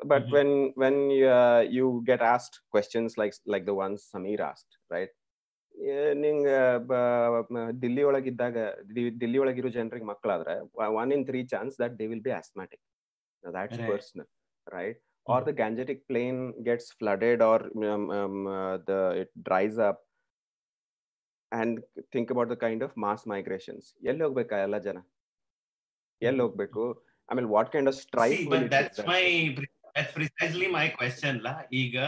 but 0.05 0.25
Mhm. 0.25 0.31
when 0.31 0.73
when 0.77 1.11
uh, 1.23 1.65
you 1.69 2.03
get 2.07 2.21
asked 2.21 2.61
questions 2.71 3.17
like 3.19 3.35
like 3.47 3.67
the 3.67 3.75
ones 3.75 4.09
Samir 4.15 4.41
asked, 4.41 4.79
right? 4.91 5.09
ನಿಂಗ 6.24 6.48
ದಿಲ್ಲಿ 7.84 8.04
ಒಳಗಿದ್ದಾಗ 8.10 8.58
ದಿಲ್ಲಿ 9.22 9.38
ಒಳಗಿರೋ 9.44 9.70
ಜನರಿಗೆ 9.78 10.08
ಮಕ್ಕಳಾದ್ರೆ 10.12 10.56
one 11.02 11.12
in 11.18 11.26
three 11.30 11.42
chance 11.54 11.76
that 11.84 11.96
they 12.02 12.08
will 12.14 12.26
be 12.30 12.36
asthmatic 12.42 12.84
that's 13.44 13.78
Right. 13.78 13.90
personal 13.92 14.26
right 14.68 14.98
or 15.28 15.38
the 15.42 15.54
gangetic 15.54 16.00
plain 16.10 16.36
gets 16.64 16.86
flooded 16.92 17.42
or 17.42 17.58
um, 17.90 18.04
um, 18.12 18.36
uh, 18.56 18.76
the 18.88 18.98
it 19.22 19.30
dries 19.48 19.78
up 19.80 20.00
and 21.52 21.72
think 22.14 22.30
about 22.32 22.50
the 22.50 22.60
kind 22.66 22.82
of 22.82 22.92
mass 23.04 23.22
migrations 23.34 23.86
ಎಲ್ಲಿ 24.10 24.24
ಹೋಗ್ಬೇಕಾ 24.26 24.58
ಎಲ್ಲ 24.66 24.78
ಜನ 24.88 24.98
ಎಲ್ಲಿ 26.22 26.42
ಹೋಗ್ಬೇಕು 26.46 26.84
ಆಮೇಲೆ 27.30 27.50
what 27.56 27.72
kind 27.76 27.92
of 27.92 27.98
strife 28.04 28.36
See, 28.36 28.50
but 28.56 28.66
that's 28.76 29.00
my 29.12 29.24
that's 29.96 30.12
precisely 30.14 30.68
my 30.78 30.86
question, 30.90 31.34
la. 31.48 31.54
Iga, 31.74 32.06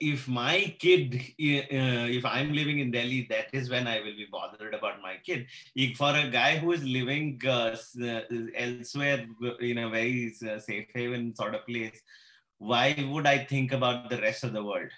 if 0.00 0.28
my 0.28 0.74
kid, 0.78 1.14
uh, 1.14 2.06
if 2.18 2.24
I'm 2.24 2.52
living 2.52 2.78
in 2.78 2.90
Delhi, 2.90 3.26
that 3.30 3.46
is 3.52 3.70
when 3.70 3.86
I 3.86 3.98
will 4.00 4.16
be 4.16 4.28
bothered 4.30 4.74
about 4.74 5.02
my 5.02 5.16
kid. 5.24 5.46
For 5.96 6.10
a 6.10 6.28
guy 6.28 6.58
who 6.58 6.72
is 6.72 6.84
living 6.84 7.40
uh, 7.44 7.76
uh, 8.02 8.20
elsewhere 8.56 9.26
in 9.60 9.78
a 9.78 9.90
very 9.90 10.32
uh, 10.48 10.58
safe 10.58 10.86
haven 10.94 11.34
sort 11.34 11.54
of 11.54 11.66
place, 11.66 12.00
why 12.58 12.94
would 13.10 13.26
I 13.26 13.38
think 13.44 13.72
about 13.72 14.08
the 14.10 14.20
rest 14.20 14.44
of 14.44 14.52
the 14.52 14.64
world? 14.64 14.90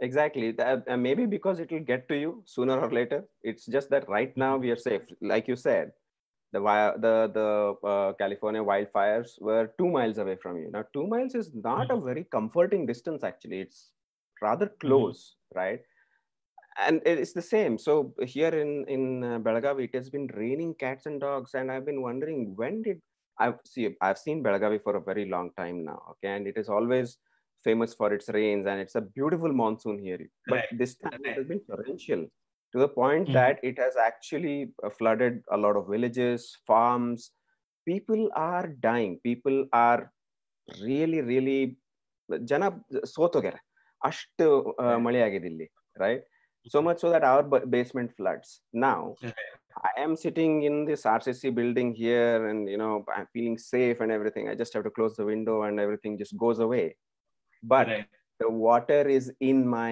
exactly 0.00 0.50
that, 0.50 0.82
uh, 0.88 0.96
maybe 0.96 1.26
because 1.26 1.60
it 1.60 1.70
will 1.70 1.80
get 1.80 2.08
to 2.08 2.16
you 2.16 2.42
sooner 2.44 2.78
or 2.78 2.90
later 2.90 3.24
it's 3.42 3.66
just 3.66 3.88
that 3.88 4.08
right 4.08 4.36
now 4.36 4.56
we 4.56 4.70
are 4.70 4.76
safe 4.76 5.02
like 5.20 5.46
you 5.46 5.54
said 5.54 5.92
the 6.52 6.60
the 7.04 7.14
the 7.38 7.88
uh, 7.88 8.12
california 8.14 8.62
wildfires 8.62 9.40
were 9.40 9.72
2 9.78 9.88
miles 9.90 10.18
away 10.18 10.36
from 10.36 10.58
you. 10.58 10.70
Now 10.70 10.84
2 10.92 11.06
miles 11.06 11.34
is 11.34 11.50
not 11.54 11.90
a 11.90 12.00
very 12.00 12.24
comforting 12.24 12.86
distance 12.86 13.24
actually. 13.24 13.60
It's 13.60 13.90
rather 14.40 14.68
close 14.80 15.36
right? 15.54 15.80
And 16.78 17.02
it's 17.04 17.32
the 17.34 17.42
same. 17.42 17.76
So 17.78 18.14
here 18.34 18.54
in 18.62 18.70
in 18.88 19.24
uh, 19.24 19.38
belagavi 19.38 19.84
it 19.88 19.94
has 19.94 20.08
been 20.10 20.26
raining 20.42 20.74
cats 20.74 21.06
and 21.06 21.20
dogs 21.20 21.54
and 21.54 21.70
i've 21.70 21.84
been 21.90 22.00
wondering 22.06 22.54
when 22.60 22.82
did 22.86 23.00
i've 23.38 23.58
see 23.72 23.84
i've 24.00 24.18
seen 24.18 24.42
belagavi 24.46 24.82
for 24.86 24.96
a 24.96 25.04
very 25.10 25.26
long 25.34 25.50
time 25.56 25.84
now 25.84 26.00
okay? 26.12 26.30
And 26.36 26.46
it 26.46 26.56
is 26.56 26.68
always 26.68 27.18
famous 27.64 27.94
for 27.94 28.12
its 28.12 28.28
rains 28.30 28.66
and 28.66 28.80
it's 28.80 28.96
a 28.96 29.00
beautiful 29.00 29.52
monsoon 29.52 29.98
here. 29.98 30.20
But 30.46 30.60
Right. 30.60 30.78
this 30.82 30.94
time 30.96 31.20
it 31.24 31.36
has 31.36 31.46
been 31.46 31.60
torrential 31.70 32.26
to 32.73 32.77
the 32.83 32.89
point 32.99 33.25
Mhm. 33.27 33.35
that 33.39 33.57
it 33.69 33.77
has 33.83 33.95
actually 34.09 34.57
uh, 34.85 34.91
flooded 34.97 35.35
a 35.55 35.59
lot 35.65 35.75
of 35.79 35.85
villages 35.95 36.39
farms 36.69 37.21
people 37.87 38.23
are 38.49 38.65
dying 38.87 39.13
people 39.29 39.57
are 39.85 39.99
really 40.89 41.21
really 41.33 41.59
ಜನ 42.51 42.63
ಸೋತೋಗ್ಯಾರ 43.15 43.57
ಅಷ್ಟು 44.01 44.47
ಆ, 44.81 44.87
Right. 44.87 45.03
ಮಳೆ 45.05 45.19
ಆಗಿದೆ 45.27 45.47
ಇಲ್ಲಿ 45.53 45.67
right 46.03 46.25
so 46.73 46.79
much 46.85 46.97
so 47.03 47.09
that 47.13 47.23
our 47.29 47.43
ba- 47.51 47.65
basement 47.73 48.09
floods 48.17 48.49
now 48.85 48.97
i 49.89 49.91
am 50.05 50.13
sitting 50.23 50.53
in 50.69 50.75
this 50.89 51.01
rcc 51.13 51.41
building 51.59 51.89
here 52.01 52.39
and 52.49 52.61
you 52.73 52.79
know 52.81 52.91
i'm 53.15 53.27
feeling 53.35 53.55
safe 53.73 53.97
and 54.03 54.11
everything 54.17 54.45
i 54.51 54.55
just 54.61 54.73
have 54.75 54.85
to 54.87 54.93
close 54.97 55.13
the 55.19 55.27
window 55.33 55.55
and 55.67 55.83
everything 55.85 56.13
just 56.23 56.35
goes 56.43 56.59
away 56.67 56.85
but 57.73 57.87
right. 57.93 58.09
the 58.41 58.49
water 58.67 59.01
is 59.17 59.27
in 59.51 59.59
my 59.77 59.91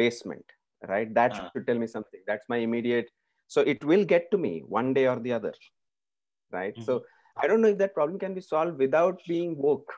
basement 0.00 0.46
right 0.87 1.13
that 1.13 1.33
Ah. 1.35 1.49
should 1.53 1.65
tell 1.67 1.77
me 1.77 1.87
something 1.87 2.21
that's 2.27 2.47
my 2.49 2.57
immediate 2.57 3.09
so 3.47 3.61
it 3.61 3.83
will 3.83 4.05
get 4.05 4.29
to 4.31 4.37
me 4.37 4.63
one 4.67 4.93
day 4.93 5.07
or 5.07 5.19
the 5.19 5.33
other 5.33 5.53
right 6.51 6.75
so 6.85 7.03
i 7.37 7.47
don't 7.47 7.61
know 7.61 7.67
if 7.75 7.77
that 7.77 7.93
problem 7.93 8.17
can 8.19 8.33
be 8.33 8.41
solved 8.41 8.77
without 8.77 9.19
being 9.27 9.57
woke 9.57 9.93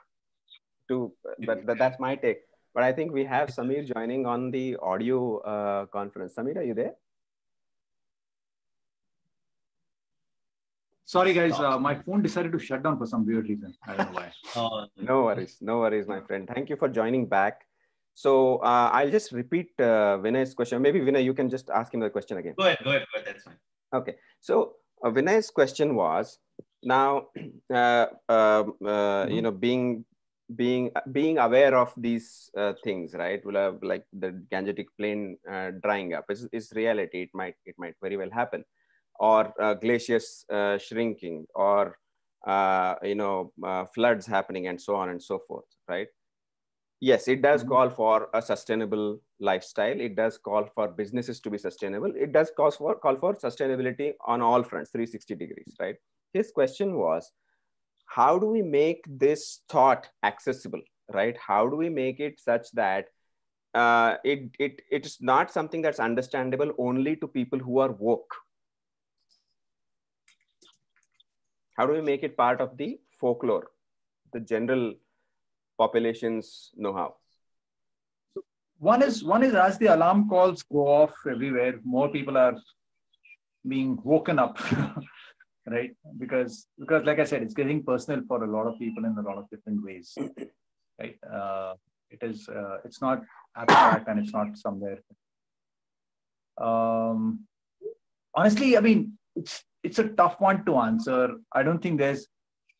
to 0.89 1.13
but, 1.47 1.65
but 1.65 1.77
that's 1.77 1.99
my 1.99 2.15
take 2.15 2.41
but 2.73 2.83
i 2.83 2.91
think 2.91 3.11
we 3.13 3.23
have 3.23 3.49
samir 3.49 3.85
joining 3.93 4.25
on 4.25 4.51
the 4.51 4.75
audio 4.81 5.37
uh, 5.53 5.85
conference 5.97 6.35
samir 6.35 6.57
are 6.57 6.67
you 6.71 6.73
there 6.83 6.93
Sorry, 11.05 11.33
guys. 11.33 11.59
Uh, 11.59 11.77
my 11.77 11.93
phone 11.95 12.21
decided 12.23 12.51
to 12.53 12.59
shut 12.59 12.81
down 12.81 12.97
for 12.97 13.05
some 13.05 13.25
weird 13.25 13.47
reason. 13.49 13.73
I 13.85 13.95
don't 13.95 14.11
know 14.11 14.19
why. 14.19 14.31
Oh, 14.55 14.85
No 15.09 15.23
worries, 15.23 15.57
no 15.61 15.79
worries, 15.79 16.07
my 16.07 16.21
friend. 16.21 16.47
Thank 16.51 16.69
you 16.69 16.75
for 16.75 16.87
joining 16.87 17.25
back. 17.27 17.65
So 18.13 18.57
uh, 18.57 18.89
I'll 18.93 19.09
just 19.09 19.31
repeat 19.31 19.71
uh, 19.79 20.17
Vinay's 20.21 20.53
question. 20.53 20.81
Maybe 20.81 20.99
Vinay, 20.99 21.23
you 21.23 21.33
can 21.33 21.49
just 21.49 21.69
ask 21.69 21.93
him 21.93 21.99
the 21.99 22.09
question 22.09 22.37
again. 22.37 22.53
go 22.57 22.65
ahead, 22.65 22.79
go 22.83 22.89
ahead, 22.91 23.05
go 23.13 23.21
ahead. 23.21 23.33
That's 23.33 23.43
fine. 23.43 23.57
Okay. 23.93 24.15
So 24.39 24.75
uh, 25.03 25.09
Vinay's 25.09 25.49
question 25.49 25.95
was 25.95 26.39
now, 26.83 27.27
uh, 27.73 28.07
um, 28.29 28.73
uh, 28.85 29.25
you 29.29 29.41
know, 29.41 29.51
being 29.51 30.05
being 30.55 30.91
being 31.11 31.37
aware 31.37 31.75
of 31.75 31.93
these 31.97 32.51
uh, 32.57 32.73
things, 32.83 33.13
right? 33.13 33.43
Well, 33.45 33.57
uh, 33.57 33.71
like 33.81 34.05
the 34.13 34.43
Gangetic 34.51 34.87
plain 34.99 35.37
uh, 35.49 35.71
drying 35.81 36.13
up 36.13 36.25
is, 36.29 36.47
is 36.51 36.71
reality. 36.75 37.23
It 37.23 37.29
might 37.33 37.55
it 37.65 37.75
might 37.77 37.95
very 38.01 38.17
well 38.17 38.29
happen, 38.31 38.63
or 39.19 39.53
uh, 39.59 39.73
glaciers 39.73 40.45
uh, 40.51 40.77
shrinking, 40.77 41.47
or 41.55 41.97
uh, 42.45 42.95
you 43.03 43.15
know 43.15 43.51
uh, 43.63 43.85
floods 43.95 44.27
happening 44.27 44.67
and 44.67 44.79
so 44.79 44.95
on 44.95 45.09
and 45.09 45.21
so 45.21 45.39
forth 45.47 45.65
right 45.87 46.07
yes 47.09 47.27
it 47.33 47.41
does 47.43 47.63
Mhm. 47.63 47.69
call 47.69 47.89
for 47.89 48.29
a 48.33 48.41
sustainable 48.41 49.21
lifestyle. 49.39 49.99
It 50.07 50.15
does 50.15 50.37
call 50.37 50.65
for 50.75 50.87
businesses 50.99 51.39
to 51.41 51.49
be 51.55 51.57
sustainable. 51.57 52.15
It 52.25 52.31
does 52.31 52.51
call 52.59 52.71
for 52.71 52.95
call 53.05 53.17
for 53.23 53.33
sustainability 53.45 54.13
on 54.33 54.41
all 54.41 54.63
fronts 54.63 54.91
360 54.91 55.35
degrees 55.35 55.75
right? 55.79 55.97
His 56.33 56.51
question 56.51 56.95
was 56.97 57.31
how 58.05 58.39
do 58.39 58.47
we 58.47 58.61
make 58.61 59.03
this 59.25 59.61
thought 59.69 60.09
accessible 60.23 60.81
right? 61.19 61.37
How 61.37 61.67
do 61.67 61.75
we 61.75 61.89
make 61.89 62.19
it 62.19 62.39
such 62.39 62.71
that 62.73 63.07
uh, 63.73 64.17
it, 64.23 64.49
it 64.59 64.81
it's 64.91 65.21
not 65.21 65.51
something 65.51 65.81
that's 65.81 65.99
understandable 65.99 66.71
only 66.77 67.15
to 67.17 67.27
people 67.27 67.59
who 67.59 67.79
are 67.79 67.91
woke? 67.91 68.35
How 71.77 71.87
do 71.87 71.93
we 71.93 72.01
make 72.01 72.23
it 72.23 72.37
part 72.37 72.61
of 72.61 72.77
the 72.77 72.99
folklore 73.19 73.71
the 74.31 74.39
general 74.39 74.93
population's 75.77 76.71
know-how 76.75 77.15
one 78.79 79.01
is 79.01 79.23
one 79.23 79.43
is 79.43 79.55
as 79.55 79.77
the 79.77 79.87
alarm 79.87 80.27
calls 80.29 80.63
go 80.63 80.87
off 80.87 81.13
everywhere 81.29 81.79
more 81.83 82.09
people 82.09 82.37
are 82.37 82.55
being 83.67 83.97
woken 84.03 84.39
up 84.39 84.57
right? 85.67 85.91
Because 86.17 86.67
because 86.79 87.05
like 87.05 87.19
i 87.19 87.23
said 87.23 87.41
it's 87.41 87.53
getting 87.53 87.83
personal 87.83 88.21
for 88.27 88.43
a 88.43 88.47
lot 88.47 88.67
of 88.67 88.77
people 88.79 89.05
in 89.05 89.17
a 89.17 89.21
lot 89.21 89.37
of 89.37 89.49
different 89.49 89.83
ways 89.83 90.13
right? 90.99 91.17
Uh, 91.31 91.73
it 92.09 92.19
is 92.21 92.47
uh, 92.49 92.77
it's 92.85 93.01
not 93.01 93.21
abstract 93.55 94.07
and 94.07 94.19
it's 94.19 94.33
not 94.33 94.57
somewhere. 94.57 94.99
Um 96.57 97.45
honestly 98.35 98.77
i 98.77 98.81
mean 98.81 99.17
it's 99.35 99.63
it's 99.83 99.99
a 99.99 100.07
tough 100.09 100.39
one 100.39 100.63
to 100.65 100.77
answer. 100.77 101.35
I 101.51 101.63
don't 101.63 101.81
think 101.81 101.99
there's 101.99 102.27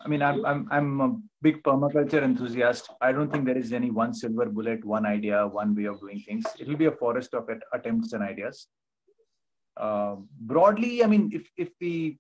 i 0.04 0.08
mean 0.08 0.22
i'm 0.22 0.46
i'm, 0.46 0.68
I'm 0.72 1.02
a 1.02 1.10
big 1.42 1.62
permaculture 1.64 2.24
enthusiast. 2.24 2.90
I 3.02 3.12
don't 3.12 3.32
think 3.32 3.46
there 3.46 3.58
is 3.58 3.74
any 3.74 3.92
one 3.92 4.14
silver 4.14 4.46
bullet 4.46 4.84
one 4.86 5.06
idea 5.06 5.46
one 5.48 5.76
way 5.76 5.86
of 5.86 6.00
doing 6.00 6.22
things. 6.22 6.46
It 6.60 6.68
will 6.68 6.78
be 6.78 6.86
a 6.86 6.92
forest 6.92 7.34
of 7.34 7.50
attempts 7.74 8.14
and 8.14 8.24
ideas. 8.24 8.68
Uh, 9.76 10.16
broadly 10.52 11.04
i 11.04 11.08
mean 11.08 11.32
if 11.34 11.46
if 11.58 11.70
we 11.82 12.20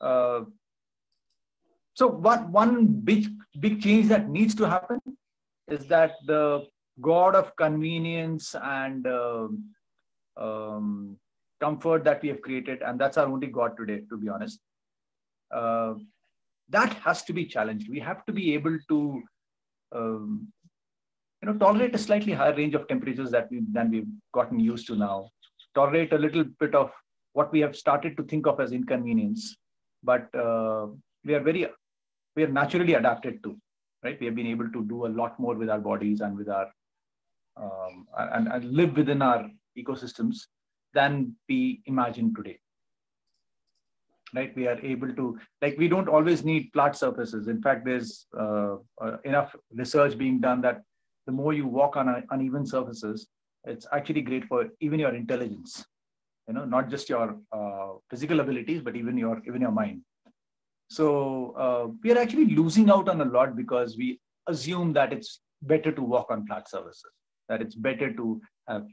uh, 0.00 0.40
so 1.94 2.08
one 2.08 2.50
one 2.50 2.86
big 3.10 3.28
big 3.60 3.80
change 3.80 4.08
that 4.08 4.28
needs 4.28 4.56
to 4.56 4.68
happen 4.68 4.98
is 5.68 5.86
that 5.86 6.16
the 6.26 6.66
god 7.00 7.36
of 7.36 7.54
convenience 7.56 8.56
and 8.62 9.06
uh, 9.06 9.46
um, 10.36 11.16
comfort 11.60 12.02
that 12.02 12.20
we 12.22 12.28
have 12.28 12.42
created 12.42 12.82
and 12.82 13.00
that's 13.00 13.16
our 13.16 13.28
only 13.28 13.46
god 13.46 13.76
today 13.76 14.00
to 14.10 14.16
be 14.16 14.28
honest. 14.28 14.58
Uh, 15.52 15.94
that 16.70 16.92
has 16.94 17.22
to 17.24 17.32
be 17.32 17.44
challenged. 17.44 17.88
We 17.88 18.00
have 18.00 18.24
to 18.26 18.32
be 18.32 18.54
able 18.54 18.78
to 18.88 19.22
um, 19.92 20.48
you 21.42 21.48
know 21.48 21.58
tolerate 21.58 21.94
a 21.94 21.98
slightly 21.98 22.32
higher 22.32 22.54
range 22.54 22.74
of 22.74 22.88
temperatures 22.88 23.30
that 23.30 23.48
we 23.50 23.62
than 23.72 23.90
we've 23.90 24.08
gotten 24.32 24.58
used 24.58 24.86
to 24.88 24.96
now. 24.96 25.30
Tolerate 25.74 26.12
a 26.12 26.18
little 26.18 26.44
bit 26.60 26.74
of 26.74 26.90
what 27.32 27.52
we 27.52 27.60
have 27.60 27.76
started 27.76 28.16
to 28.16 28.22
think 28.22 28.46
of 28.46 28.60
as 28.60 28.72
inconvenience 28.72 29.56
but 30.04 30.32
uh, 30.34 30.86
we 31.24 31.34
are 31.34 31.40
very 31.40 31.66
we 32.36 32.44
are 32.44 32.54
naturally 32.60 32.94
adapted 32.94 33.42
to 33.42 33.56
right? 34.04 34.20
We 34.20 34.26
have 34.26 34.34
been 34.34 34.46
able 34.46 34.68
to 34.70 34.84
do 34.84 35.06
a 35.06 35.08
lot 35.20 35.40
more 35.40 35.54
with 35.54 35.70
our 35.70 35.80
bodies 35.80 36.20
and 36.20 36.36
with 36.36 36.48
our 36.48 36.70
um, 37.56 38.06
and, 38.18 38.48
and 38.48 38.64
live 38.72 38.96
within 38.96 39.22
our 39.22 39.48
ecosystems 39.78 40.40
than 40.92 41.34
we 41.48 41.82
imagine 41.86 42.34
today 42.34 42.58
right? 44.34 44.54
We 44.56 44.66
are 44.66 44.78
able 44.80 45.12
to 45.14 45.38
like 45.62 45.76
we 45.78 45.88
don't 45.88 46.08
always 46.08 46.44
need 46.44 46.70
flat 46.72 46.96
surfaces. 46.96 47.48
In 47.48 47.62
fact 47.62 47.84
there's 47.84 48.26
uh, 48.38 48.76
uh, 49.00 49.16
enough 49.24 49.54
research 49.72 50.18
being 50.18 50.40
done 50.40 50.60
that 50.62 50.82
the 51.26 51.32
more 51.32 51.52
you 51.52 51.66
walk 51.66 51.96
on 51.96 52.24
uneven 52.30 52.66
surfaces 52.66 53.28
it's 53.64 53.86
actually 53.92 54.20
great 54.20 54.44
for 54.44 54.68
even 54.80 55.00
your 55.00 55.14
intelligence 55.14 55.86
you 56.48 56.54
know 56.54 56.64
not 56.66 56.90
just 56.90 57.08
your 57.08 57.38
uh, 57.52 57.92
physical 58.10 58.40
abilities 58.40 58.82
but 58.82 58.96
even 58.96 59.16
your 59.16 59.40
even 59.46 59.60
your 59.60 59.70
mind. 59.70 60.02
So 60.90 61.52
uh, 61.52 61.92
we 62.02 62.12
are 62.12 62.18
actually 62.18 62.54
losing 62.54 62.90
out 62.90 63.08
on 63.08 63.20
a 63.20 63.24
lot 63.24 63.56
because 63.56 63.96
we 63.96 64.20
assume 64.46 64.92
that 64.92 65.12
it's 65.12 65.40
better 65.62 65.90
to 65.90 66.02
walk 66.02 66.26
on 66.30 66.46
flat 66.46 66.68
surfaces 66.68 67.10
that 67.48 67.60
it's 67.62 67.74
better 67.74 68.12
to 68.12 68.40
have 68.68 68.86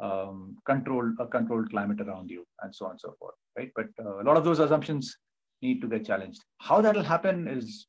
um, 0.00 0.56
controlled 0.66 1.14
a 1.18 1.26
controlled 1.26 1.70
climate 1.70 2.00
around 2.00 2.30
you 2.30 2.44
and 2.62 2.74
so 2.74 2.84
on 2.86 2.92
and 2.92 3.00
so 3.00 3.14
forth 3.18 3.34
right 3.56 3.70
but 3.74 3.86
uh, 4.04 4.20
a 4.20 4.24
lot 4.24 4.36
of 4.36 4.44
those 4.44 4.58
assumptions 4.58 5.16
need 5.62 5.80
to 5.80 5.88
get 5.88 6.04
challenged 6.04 6.42
how 6.58 6.80
that'll 6.80 7.02
happen 7.02 7.48
is 7.48 7.86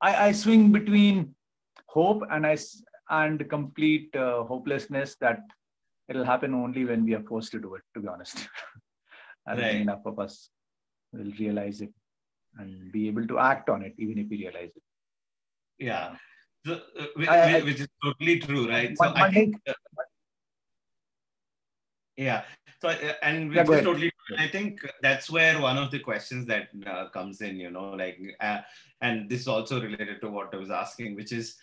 i, 0.00 0.28
I 0.28 0.32
swing 0.32 0.72
between 0.72 1.34
hope 1.86 2.22
and 2.30 2.46
i 2.46 2.56
and 3.10 3.48
complete 3.48 4.14
uh, 4.16 4.42
hopelessness 4.44 5.16
that 5.20 5.40
it'll 6.08 6.24
happen 6.24 6.54
only 6.54 6.84
when 6.84 7.04
we 7.04 7.14
are 7.14 7.22
forced 7.22 7.52
to 7.52 7.60
do 7.60 7.74
it 7.76 7.82
to 7.94 8.00
be 8.00 8.08
honest 8.08 8.48
i 9.46 9.54
don't 9.54 9.64
Right. 9.64 9.80
enough 9.86 10.04
of 10.06 10.18
us 10.18 10.50
will 11.12 11.32
realize 11.38 11.80
it 11.80 11.92
and 12.58 12.90
be 12.92 13.06
able 13.08 13.26
to 13.26 13.38
act 13.38 13.68
on 13.68 13.82
it 13.82 13.94
even 13.98 14.18
if 14.18 14.28
we 14.28 14.38
realize 14.38 14.72
it 14.74 14.82
Yeah. 15.78 16.16
So, 16.64 16.80
uh, 16.98 17.06
which, 17.16 17.28
I- 17.28 17.58
I- 17.58 17.62
which 17.62 17.80
is 17.80 17.88
totally 18.02 18.38
true, 18.38 18.68
right? 18.68 18.96
So 18.96 19.12
I 19.14 19.30
think, 19.30 19.56
uh, 19.66 19.72
yeah. 22.16 22.42
So 22.80 22.88
uh, 22.88 23.12
and 23.22 23.48
which 23.48 23.56
Yeah, 23.56 23.62
is 23.78 23.84
totally 23.84 24.12
true. 24.26 24.36
I 24.38 24.48
think 24.48 24.80
that's 25.02 25.30
where 25.30 25.60
one 25.60 25.78
of 25.78 25.90
the 25.90 25.98
questions 25.98 26.46
that 26.46 26.68
uh, 26.86 27.08
comes 27.10 27.40
in, 27.40 27.56
you 27.56 27.70
know, 27.70 27.90
like, 27.90 28.18
uh, 28.40 28.60
and 29.00 29.28
this 29.28 29.40
is 29.42 29.48
also 29.48 29.80
related 29.80 30.20
to 30.20 30.30
what 30.30 30.54
I 30.54 30.56
was 30.58 30.70
asking, 30.70 31.16
which 31.16 31.32
is 31.32 31.56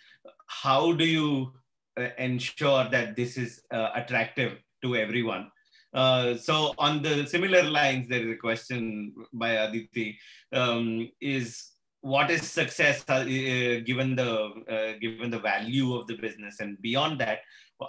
how 0.46 0.92
do 0.92 1.04
you 1.06 1.52
uh, 1.98 2.08
ensure 2.18 2.88
that 2.90 3.16
this 3.16 3.36
is 3.36 3.62
uh, 3.70 3.90
attractive 3.94 4.58
to 4.82 4.96
everyone? 4.96 5.50
Uh, 5.92 6.36
so 6.36 6.72
on 6.78 7.02
the 7.02 7.26
similar 7.26 7.62
lines, 7.62 8.08
there 8.08 8.20
is 8.20 8.32
a 8.32 8.36
question 8.36 9.14
by 9.32 9.50
Aditi: 9.50 10.18
um, 10.52 11.10
is 11.20 11.70
what 12.00 12.30
is 12.30 12.48
success 12.50 13.04
uh, 13.08 13.14
uh, 13.14 13.80
given 13.80 14.16
the 14.16 14.30
uh, 14.68 14.98
given 15.00 15.30
the 15.30 15.38
value 15.38 15.94
of 15.94 16.06
the 16.06 16.16
business, 16.16 16.60
and 16.60 16.80
beyond 16.80 17.20
that, 17.20 17.40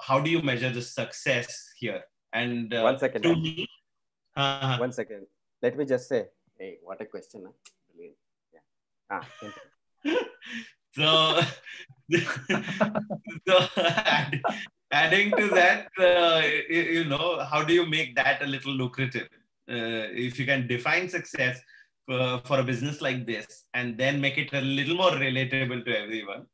how 0.01 0.19
do 0.19 0.29
you 0.29 0.41
measure 0.41 0.69
the 0.69 0.81
success 0.81 1.73
here? 1.77 2.03
And 2.33 2.73
uh, 2.73 2.81
One 2.81 2.99
second, 2.99 3.23
to 3.23 3.35
me, 3.35 3.67
uh, 4.35 4.77
One 4.77 4.91
second. 4.91 5.27
Let 5.61 5.77
me 5.77 5.85
just 5.85 6.09
say, 6.09 6.27
hey, 6.57 6.79
what 6.81 7.01
a 7.01 7.05
question. 7.05 7.43
Huh? 7.45 7.51
Yeah. 8.53 8.59
Ah, 9.09 9.27
so, 10.95 11.41
so 13.47 13.67
add, 13.77 14.41
adding 14.91 15.31
to 15.31 15.49
that, 15.49 15.87
uh, 15.99 16.41
you, 16.69 16.81
you 16.81 17.05
know, 17.05 17.39
how 17.39 17.63
do 17.63 17.73
you 17.73 17.85
make 17.85 18.15
that 18.15 18.41
a 18.41 18.47
little 18.47 18.73
lucrative? 18.73 19.27
Uh, 19.69 20.09
if 20.11 20.39
you 20.39 20.45
can 20.45 20.67
define 20.67 21.07
success 21.07 21.61
for, 22.11 22.41
for 22.45 22.59
a 22.59 22.63
business 22.63 23.01
like 23.01 23.25
this 23.25 23.65
and 23.73 23.97
then 23.97 24.19
make 24.19 24.37
it 24.37 24.51
a 24.53 24.61
little 24.61 24.95
more 24.95 25.11
relatable 25.11 25.85
to 25.85 25.97
everyone. 25.97 26.45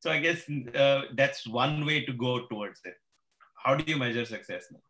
So 0.00 0.10
I 0.10 0.20
guess 0.20 0.42
uh, 0.74 1.02
that's 1.14 1.46
one 1.46 1.86
way 1.86 2.04
to 2.04 2.12
go 2.12 2.46
towards 2.46 2.80
it. 2.84 2.94
How 3.62 3.74
do 3.74 3.90
you 3.90 3.98
measure 3.98 4.24
success? 4.24 4.66
Now? 4.70 4.80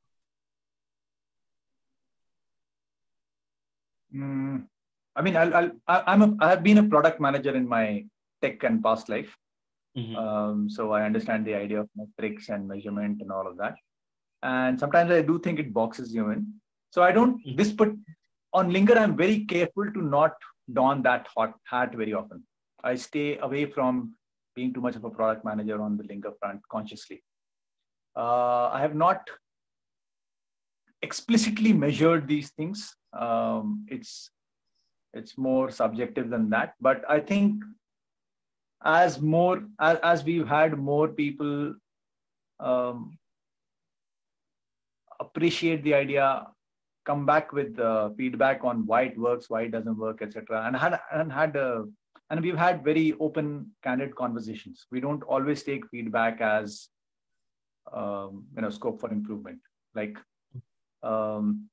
Mm, 4.14 4.66
I 5.14 5.22
mean, 5.22 5.36
I'll, 5.36 5.54
I'll, 5.54 5.70
I- 5.86 6.04
I'm 6.06 6.22
a, 6.22 6.36
I 6.40 6.50
have 6.50 6.62
been 6.62 6.78
a 6.78 6.84
product 6.84 7.20
manager 7.20 7.54
in 7.54 7.68
my 7.68 8.04
tech 8.42 8.62
and 8.64 8.82
past 8.82 9.08
life. 9.08 9.36
Mhm. 9.96 10.14
Um, 10.22 10.68
so 10.68 10.92
I 10.92 11.04
understand 11.04 11.46
the 11.46 11.54
idea 11.54 11.80
of 11.80 11.88
metrics 11.96 12.50
and 12.50 12.68
measurement 12.68 13.22
and 13.22 13.32
all 13.32 13.46
of 13.46 13.56
that. 13.58 13.76
And 14.42 14.78
sometimes 14.78 15.10
I 15.10 15.22
do 15.22 15.38
think 15.38 15.58
it 15.58 15.72
boxes 15.72 16.12
you 16.14 16.30
in. 16.30 16.52
So 16.90 17.02
I 17.02 17.12
don't, 17.12 17.38
Mhm. 17.46 17.56
this 17.56 17.72
put 17.72 17.96
on 18.56 18.72
Linger, 18.72 18.98
I'm 18.98 19.16
very 19.16 19.44
careful 19.44 19.92
to 19.92 20.02
not 20.02 20.32
don 20.72 21.02
that 21.02 21.26
hot 21.36 21.54
hat 21.64 21.94
very 21.94 22.14
often. 22.14 22.42
I 22.82 22.94
stay 22.94 23.36
away 23.38 23.66
from 23.66 24.14
being 24.54 24.72
too 24.72 24.80
much 24.80 24.96
of 24.96 25.04
a 25.04 25.10
product 25.10 25.44
manager 25.44 25.80
on 25.82 25.98
the 25.98 26.04
Linger 26.04 26.32
front 26.40 26.62
consciously. 26.70 27.22
Uh, 28.16 28.68
I 28.72 28.80
have 28.80 28.94
not 28.94 29.28
explicitly 31.02 31.74
measured 31.74 32.26
these 32.26 32.50
things. 32.50 32.96
Um, 33.12 33.84
it's 33.88 34.30
it's 35.12 35.36
more 35.36 35.70
subjective 35.70 36.30
than 36.30 36.48
that. 36.50 36.74
But 36.80 37.04
I 37.08 37.20
think 37.20 37.62
as 38.82 39.20
more 39.20 39.62
as, 39.78 39.98
as 40.02 40.24
we've 40.24 40.48
had 40.48 40.78
more 40.78 41.08
people 41.08 41.74
um, 42.58 43.18
appreciate 45.20 45.84
the 45.84 45.94
idea, 45.94 46.46
come 47.06 47.24
back 47.24 47.52
with 47.52 47.78
uh, 47.78 48.10
feedback 48.16 48.64
on 48.64 48.84
why 48.84 49.02
it 49.02 49.18
works, 49.18 49.48
why 49.48 49.62
it 49.62 49.70
doesn't 49.70 49.96
work, 49.96 50.20
etc. 50.20 50.64
And 50.66 50.76
had 50.76 50.98
and 51.12 51.32
had 51.32 51.56
uh, 51.56 51.84
and 52.30 52.40
we've 52.40 52.58
had 52.58 52.84
very 52.84 53.14
open, 53.20 53.70
candid 53.82 54.14
conversations. 54.16 54.86
We 54.90 55.00
don't 55.00 55.22
always 55.22 55.62
take 55.62 55.88
feedback 55.88 56.40
as 56.40 56.88
um, 57.92 58.44
you 58.54 58.62
know 58.62 58.70
scope 58.70 59.00
for 59.00 59.10
improvement. 59.10 59.60
Like 59.94 60.18
um, 61.02 61.68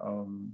um, 0.00 0.52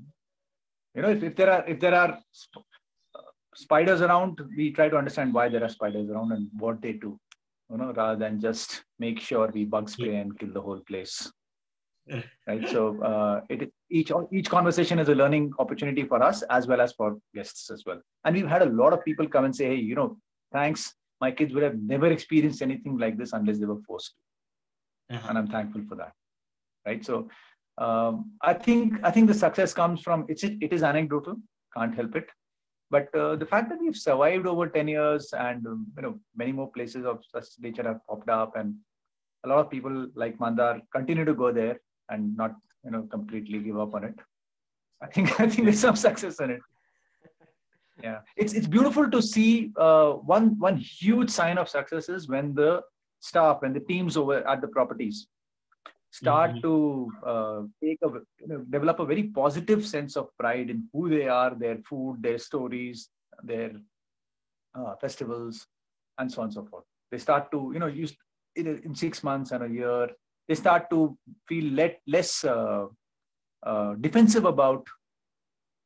you 0.95 1.03
know, 1.03 1.11
if, 1.11 1.23
if 1.23 1.37
there 1.37 1.51
are 1.51 1.65
if 1.67 1.81
there 1.81 1.95
are 1.95 2.19
sp- 2.35 2.67
uh, 3.15 3.31
spiders 3.55 4.01
around, 4.01 4.41
we 4.57 4.73
try 4.73 4.89
to 4.89 4.97
understand 4.97 5.33
why 5.33 5.49
there 5.49 5.65
are 5.65 5.69
spiders 5.69 6.11
around 6.11 6.33
and 6.33 6.49
what 6.59 6.83
they 6.83 6.93
do. 6.93 7.19
You 7.71 7.79
know, 7.79 7.93
rather 7.93 8.19
than 8.19 8.41
just 8.41 8.85
make 8.99 9.21
sure 9.21 9.51
we 9.53 9.65
bug 9.65 9.89
spray 9.89 10.17
and 10.17 10.39
kill 10.39 10.53
the 10.53 10.61
whole 10.61 10.81
place. 10.81 11.33
Right. 12.47 12.69
So 12.69 13.03
uh, 13.03 13.41
it 13.49 13.73
each 13.91 14.13
each 14.31 14.51
conversation 14.51 14.99
is 14.99 15.09
a 15.09 15.15
learning 15.15 15.53
opportunity 15.59 16.05
for 16.05 16.23
us 16.23 16.43
as 16.51 16.67
well 16.67 16.81
as 16.81 16.93
for 16.93 17.19
guests 17.35 17.71
as 17.71 17.85
well. 17.87 18.01
And 18.25 18.37
we've 18.37 18.49
had 18.49 18.63
a 18.63 18.67
lot 18.67 18.93
of 18.93 19.05
people 19.05 19.29
come 19.29 19.45
and 19.45 19.57
say, 19.57 19.67
hey, 19.67 19.77
you 19.77 19.95
know, 19.95 20.19
thanks. 20.53 20.95
My 21.21 21.31
kids 21.31 21.55
would 21.55 21.63
have 21.63 21.79
never 21.79 22.09
experienced 22.09 22.61
anything 22.61 22.99
like 22.99 23.17
this 23.17 23.33
unless 23.33 23.59
they 23.59 23.67
were 23.67 23.81
forced. 23.87 24.15
Uh-huh. 25.11 25.27
And 25.29 25.39
I'm 25.39 25.47
thankful 25.47 25.83
for 25.89 25.95
that. 25.95 26.13
Right. 26.85 27.05
So 27.05 27.29
um, 27.79 28.33
I 28.43 28.53
think 28.53 28.95
I 29.03 29.11
think 29.11 29.29
the 29.29 29.35
success 29.35 29.73
comes 29.73 30.01
from 30.01 30.27
it's 30.29 30.45
it 30.45 30.73
is 30.73 30.83
anecdotal, 30.83 31.37
can't 31.77 31.95
help 31.95 32.17
it. 32.17 32.29
But 32.91 33.15
uh, 33.15 33.37
the 33.37 33.47
fact 33.47 33.71
that 33.71 33.81
we've 33.81 33.97
survived 33.97 34.47
over 34.47 34.69
10 34.69 34.89
years 34.89 35.33
and 35.33 35.67
um, 35.67 35.87
you 35.97 36.03
know 36.03 36.21
many 36.37 36.53
more 36.53 36.71
places 36.71 37.07
of 37.07 37.25
such 37.35 37.47
nature 37.59 37.83
have 37.83 38.01
popped 38.09 38.29
up 38.29 38.57
and 38.57 38.75
a 39.45 39.49
lot 39.49 39.59
of 39.59 39.71
people 39.71 40.07
like 40.15 40.39
Mandar 40.39 40.81
continue 40.93 41.25
to 41.25 41.35
go 41.35 41.51
there 41.53 41.79
and 42.09 42.37
not 42.37 42.55
you 42.85 42.91
know 42.91 43.03
completely 43.05 43.59
give 43.61 43.79
up 43.79 43.95
on 43.95 44.05
it. 44.05 44.19
I 45.03 45.07
think 45.09 45.41
I 45.41 45.49
think 45.49 45.65
there's 45.65 45.81
some 45.81 45.97
success 45.97 46.41
in 46.41 46.51
it. 46.51 46.61
Yeah, 48.03 48.21
it's 48.37 48.53
it's 48.53 48.67
beautiful 48.67 49.11
to 49.11 49.23
see. 49.23 49.73
Uh, 49.77 50.13
one 50.35 50.59
one 50.59 50.77
huge 50.77 51.31
sign 51.31 51.59
of 51.59 51.69
success 51.69 52.09
is 52.09 52.29
when 52.29 52.55
the 52.55 52.83
staff 53.21 53.63
and 53.63 53.75
the 53.75 53.81
teams 53.81 54.17
over 54.17 54.47
at 54.47 54.61
the 54.61 54.69
properties 54.69 55.27
start 56.11 56.53
Mhm. 56.57 56.63
to 56.63 56.73
uh, 57.27 57.63
take 57.83 57.99
a 58.03 58.09
you 58.41 58.49
know, 58.49 58.59
develop 58.71 59.01
a 59.01 59.07
very 59.07 59.25
positive 59.25 59.85
sense 59.87 60.17
of 60.17 60.29
pride 60.39 60.71
in 60.71 60.89
who 60.93 61.09
they 61.09 61.27
are, 61.29 61.55
their 61.55 61.79
food, 61.79 62.23
their 62.23 62.39
stories, 62.39 63.09
their 63.43 63.73
uh, 64.75 64.95
festivals, 65.01 65.67
and 66.19 66.31
so 66.31 66.41
on 66.43 66.47
and 66.47 66.55
so 66.55 66.65
forth. 66.67 66.85
They 67.11 67.19
start 67.19 67.51
to 67.53 67.71
you 67.73 67.79
know 67.79 67.87
use 67.87 68.15
in, 68.57 68.67
in 68.67 68.95
six 68.95 69.23
months 69.23 69.53
and 69.53 69.65
a 69.65 69.69
year 69.69 70.09
they 70.49 70.55
start 70.55 70.91
to 70.91 71.17
feel 71.49 71.73
let, 71.73 72.01
less 72.07 72.45
uh, 72.45 72.87
uh, 73.63 73.95
defensive 73.95 74.45
about 74.45 74.87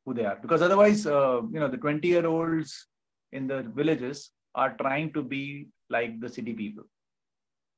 who 0.05 0.13
they 0.13 0.25
are. 0.25 0.37
Because 0.41 0.61
otherwise 0.61 1.05
uh, 1.05 1.41
you 1.51 1.59
know 1.59 1.67
the 1.67 1.77
20 1.77 2.07
year 2.07 2.25
olds 2.25 2.87
in 3.31 3.47
the 3.47 3.63
villages 3.75 4.31
are 4.55 4.75
trying 4.77 5.13
to 5.13 5.23
be 5.23 5.67
like 5.89 6.19
the 6.19 6.29
city 6.29 6.53
people. 6.53 6.83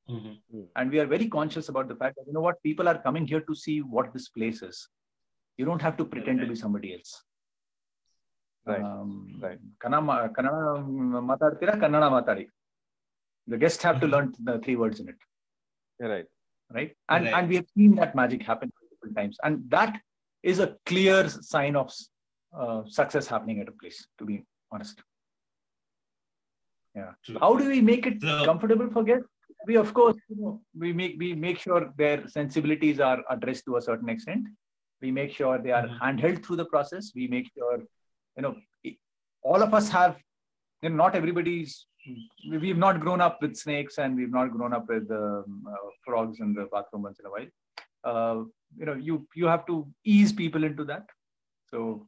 Mm-hmm. 0.10 0.64
and 0.76 0.92
we 0.92 1.00
are 1.00 1.06
very 1.06 1.28
conscious 1.30 1.70
about 1.70 1.88
the 1.88 1.96
fact 1.96 2.16
that 2.18 2.24
you 2.28 2.34
know 2.34 2.42
what 2.42 2.62
people 2.64 2.90
are 2.90 2.98
coming 2.98 3.26
here 3.26 3.40
to 3.42 3.56
see 3.56 3.80
what 3.80 4.12
this 4.12 4.28
place 4.30 4.62
is. 4.62 4.90
You 5.58 5.66
don't 5.66 5.82
have 5.82 5.96
to 5.98 6.06
pretend 6.06 6.42
to 6.42 6.48
be 6.48 6.56
somebody 6.56 6.96
else. 6.96 7.24
Right. 8.66 8.82
Um, 8.82 9.40
right. 9.42 9.60
The 13.48 13.58
guests 13.58 13.82
have 13.84 14.02
to 14.02 14.08
learn 14.14 14.34
the 14.44 14.60
three 14.60 14.76
words 14.76 15.00
in 15.00 15.10
it. 15.10 15.16
Yeah, 16.00 16.08
right 16.08 16.26
right? 16.74 16.96
And 17.10 17.26
Right. 17.26 17.34
and 17.38 17.50
we 17.50 17.56
have 17.56 17.68
seen 17.78 17.96
that 17.96 18.16
magic 18.16 18.44
happen 18.44 18.72
multiple 18.82 19.14
times, 19.22 19.38
and 19.44 19.70
that 19.70 20.02
is 20.44 20.60
a 20.60 20.76
clear 20.86 21.30
sign 21.30 21.76
of 21.76 21.94
uh, 22.54 22.84
success 22.86 23.28
happening 23.28 23.60
at 23.62 23.68
a 23.68 23.72
place. 23.84 24.06
To 24.20 24.26
be 24.26 24.44
honest, 24.72 25.02
yeah. 26.96 27.12
True. 27.26 27.38
How 27.40 27.56
do 27.56 27.68
we 27.70 27.82
make 27.82 28.06
it 28.08 28.22
So- 28.22 28.46
comfortable 28.46 28.90
for 28.90 29.04
guests? 29.04 29.28
We 29.68 29.76
of 29.78 29.94
course 29.94 30.18
you 30.30 30.36
know, 30.42 30.62
we 30.84 30.92
make 30.92 31.16
we 31.20 31.34
make 31.36 31.60
sure 31.60 31.94
their 31.98 32.28
sensibilities 32.28 33.00
are 33.00 33.20
addressed 33.30 33.66
to 33.66 33.78
a 33.78 33.82
certain 33.82 34.10
extent. 34.10 34.48
We 35.02 35.12
make 35.12 35.32
sure 35.40 35.58
they 35.60 35.72
are 35.80 35.88
Mhm. 35.88 36.00
handheld 36.00 36.44
through 36.46 36.58
the 36.62 36.66
process. 36.74 37.12
We 37.16 37.28
make 37.28 37.48
sure 37.58 37.76
you 38.38 38.42
know 38.46 38.54
all 39.44 39.62
of 39.68 39.74
us 39.74 39.90
have 39.90 40.18
you 40.84 40.90
know, 40.90 40.96
not 41.04 41.16
everybody's 41.20 41.86
we've 42.50 42.78
not 42.78 43.00
grown 43.00 43.22
up 43.22 43.42
with 43.42 43.56
snakes 43.56 43.98
and 43.98 44.16
we've 44.16 44.32
not 44.32 44.52
grown 44.52 44.74
up 44.74 44.88
with 44.90 45.10
um, 45.12 45.64
uh, 45.70 45.90
frogs 46.06 46.40
in 46.40 46.54
the 46.54 46.68
bathroom 46.72 47.04
once 47.04 47.20
in 47.20 47.26
a 47.26 47.30
while 47.30 47.50
uh, 48.04 48.44
you 48.78 48.86
know 48.86 48.94
you 48.94 49.28
you 49.36 49.46
have 49.46 49.66
to 49.66 49.88
ease 50.04 50.34
people 50.34 50.64
into 50.64 50.84
that 50.84 51.06
so 51.70 52.08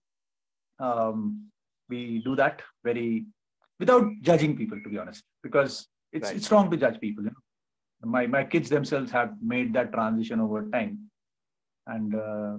um, 0.80 1.48
we 1.90 2.20
do 2.26 2.36
that 2.36 2.62
very 2.84 3.26
without 3.80 4.06
judging 4.22 4.56
people 4.58 4.80
to 4.84 4.90
be 4.90 4.98
honest 4.98 5.24
because 5.44 5.88
it's 6.12 6.28
Right. 6.28 6.36
it's 6.38 6.52
wrong 6.52 6.70
to 6.72 6.78
judge 6.78 7.00
people 7.00 7.24
you 7.24 7.32
know? 7.32 8.10
my 8.16 8.28
my 8.28 8.44
kids 8.44 8.70
themselves 8.70 9.12
have 9.12 9.32
made 9.42 9.74
that 9.74 9.92
transition 9.94 10.40
over 10.40 10.70
time 10.70 10.94
and 11.88 12.16
uh, 12.16 12.54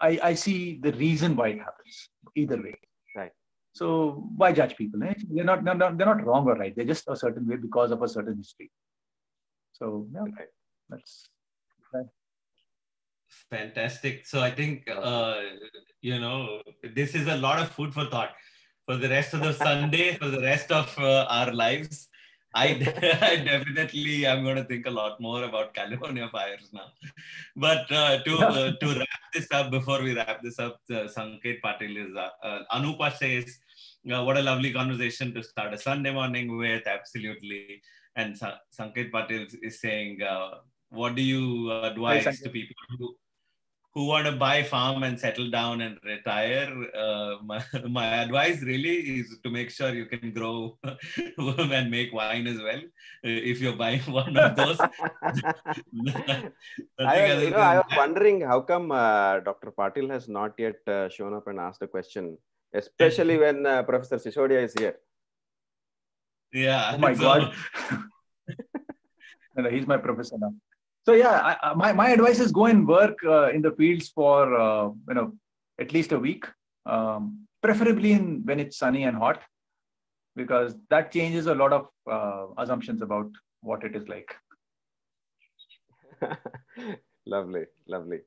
i 0.00 0.10
i 0.30 0.34
see 0.34 0.78
the 0.86 0.92
reason 0.92 1.36
why 1.36 1.48
it 1.48 1.58
happens 1.58 2.08
either 2.36 2.60
way. 2.62 2.76
So 3.72 4.26
why 4.36 4.52
judge 4.52 4.76
people 4.76 5.02
eh? 5.04 5.14
they're 5.30 5.44
not, 5.44 5.64
they're 5.64 5.74
not 5.74 5.96
they're 5.96 6.06
not 6.06 6.24
wrong 6.24 6.46
or 6.46 6.54
right 6.54 6.74
they're 6.76 6.92
just 6.94 7.08
a 7.08 7.16
certain 7.16 7.46
way 7.46 7.56
because 7.56 7.90
of 7.90 8.02
a 8.02 8.08
certain 8.08 8.36
history 8.36 8.70
so 9.72 10.06
yeah 10.12 10.20
Right. 10.20 10.48
that's 10.88 11.28
Fantastic. 13.50 14.26
So 14.26 14.40
I 14.40 14.50
think 14.50 14.88
uh, 14.90 15.40
you 16.00 16.18
know 16.18 16.62
this 16.94 17.14
is 17.14 17.28
a 17.28 17.36
lot 17.36 17.58
of 17.60 17.70
food 17.70 17.94
for 17.94 18.06
thought 18.06 18.30
for 18.86 18.96
the 18.96 19.08
rest 19.08 19.34
of 19.34 19.40
the 19.40 19.52
Sunday, 19.52 20.16
for 20.16 20.28
the 20.28 20.40
rest 20.40 20.72
of 20.72 20.92
uh, 20.98 21.26
our 21.28 21.52
lives. 21.52 22.08
I, 22.54 22.66
I 23.22 23.36
definitely 23.36 24.26
am 24.26 24.42
going 24.42 24.56
to 24.56 24.64
think 24.64 24.86
a 24.86 24.90
lot 24.90 25.20
more 25.20 25.44
about 25.44 25.72
California 25.72 26.28
fires 26.32 26.70
now. 26.72 26.88
But 27.56 27.90
uh, 27.92 28.22
to 28.24 28.38
uh, 28.38 28.72
to 28.72 28.98
wrap 28.98 29.22
this 29.32 29.46
up, 29.52 29.70
before 29.70 30.02
we 30.02 30.14
wrap 30.14 30.42
this 30.42 30.58
up, 30.58 30.80
uh, 30.90 31.06
Sanket 31.16 31.60
Patil 31.64 32.08
is 32.08 32.16
uh, 32.16 32.30
uh, 32.42 32.60
Anupa 32.72 33.16
says, 33.16 33.58
uh, 34.12 34.24
"What 34.24 34.36
a 34.36 34.42
lovely 34.42 34.72
conversation 34.72 35.32
to 35.34 35.42
start 35.42 35.74
a 35.74 35.78
Sunday 35.78 36.12
morning 36.12 36.56
with." 36.56 36.86
Absolutely, 36.86 37.82
and 38.16 38.36
Sa- 38.36 38.58
Sanket 38.76 39.12
Patil 39.12 39.46
is 39.62 39.80
saying, 39.80 40.20
uh, 40.22 40.56
"What 40.88 41.14
do 41.14 41.22
you 41.22 41.70
advise 41.70 42.24
Sanket. 42.24 42.42
to 42.44 42.50
people 42.50 42.76
who 42.98 43.14
who 43.94 44.06
want 44.06 44.24
to 44.26 44.32
buy 44.32 44.62
farm 44.62 45.02
and 45.02 45.18
settle 45.18 45.50
down 45.50 45.80
and 45.80 45.98
retire, 46.04 46.70
uh, 46.94 47.34
my, 47.50 47.60
my 47.88 48.06
advice 48.24 48.62
really 48.62 48.96
is 49.18 49.38
to 49.42 49.50
make 49.50 49.70
sure 49.70 49.92
you 49.92 50.06
can 50.06 50.32
grow 50.32 50.78
and 51.78 51.90
make 51.90 52.12
wine 52.12 52.46
as 52.46 52.58
well. 52.68 52.78
Uh, 53.24 53.40
If 53.52 53.60
you're 53.60 53.74
buying 53.84 54.00
one 54.20 54.36
of 54.36 54.54
those, 54.54 54.78
Nothing 55.92 56.52
I, 56.98 57.34
was- 57.34 57.42
you 57.44 57.50
know, 57.50 57.56
I 57.72 57.76
was 57.78 57.92
wondering 57.96 58.40
how 58.42 58.60
come 58.60 58.92
uh, 58.92 59.40
Dr. 59.40 59.72
Patil 59.76 60.08
has 60.10 60.28
not 60.28 60.52
yet 60.58 60.76
uh, 60.86 61.08
shown 61.08 61.34
up 61.34 61.46
and 61.48 61.58
asked 61.58 61.82
a 61.82 61.88
question, 61.88 62.38
especially 62.74 63.38
when 63.38 63.66
uh, 63.66 63.82
Professor 63.82 64.16
Sisodia 64.18 64.62
is 64.62 64.74
here. 64.78 64.96
yeah. 66.52 66.92
oh 66.94 66.98
my 66.98 67.14
so- 67.14 67.20
god 67.22 67.42
no, 69.54 69.62
no, 69.64 69.68
he's 69.70 69.86
my 69.86 69.96
professor 70.06 70.36
now 70.44 70.52
so 71.10 71.16
yeah 71.16 71.36
I, 71.50 71.52
I, 71.66 71.74
my, 71.74 71.92
my 71.92 72.08
advice 72.16 72.40
is 72.40 72.52
go 72.52 72.66
and 72.66 72.86
work 72.86 73.16
uh, 73.24 73.48
in 73.56 73.62
the 73.62 73.72
fields 73.72 74.08
for 74.18 74.38
uh, 74.66 74.88
you 75.08 75.14
know 75.18 75.28
at 75.84 75.92
least 75.92 76.12
a 76.12 76.18
week 76.18 76.44
um, 76.86 77.22
preferably 77.62 78.12
in 78.12 78.42
when 78.44 78.60
it's 78.60 78.76
sunny 78.82 79.02
and 79.04 79.16
hot 79.16 79.40
because 80.36 80.74
that 80.90 81.10
changes 81.16 81.46
a 81.46 81.54
lot 81.62 81.72
of 81.78 81.88
uh, 82.16 82.46
assumptions 82.62 83.02
about 83.02 83.28
what 83.60 83.82
it 83.88 83.96
is 83.96 84.06
like 84.08 84.30
lovely, 87.26 87.64
lovely. 87.88 88.18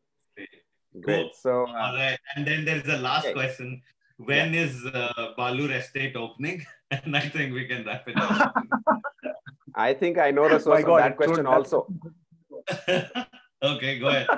Great. 1.01 1.31
So, 1.35 1.65
uh, 1.67 1.81
All 1.81 1.93
right. 1.95 2.17
And 2.35 2.45
then 2.45 2.65
there's 2.65 2.83
the 2.83 2.97
last 2.97 3.25
Okay. 3.25 3.33
question. 3.33 3.81
When 4.17 4.53
is 4.53 4.85
uh, 4.85 5.33
Balur 5.37 5.71
Estate 5.71 6.15
opening? 6.15 6.65
and 6.91 7.15
I 7.15 7.21
think 7.21 7.53
we 7.53 7.65
can 7.67 7.85
wrap 7.85 8.07
it 8.07 8.17
up. 8.17 8.55
I 9.75 9.93
think 9.93 10.17
I 10.17 10.31
know 10.31 10.47
the 10.49 10.59
source 10.59 10.83
My 10.83 10.89
of 10.89 10.97
that 10.97 11.17
question 11.17 11.45
also. 11.45 11.87
okay, 13.63 13.99
go 13.99 14.07
ahead. 14.09 14.27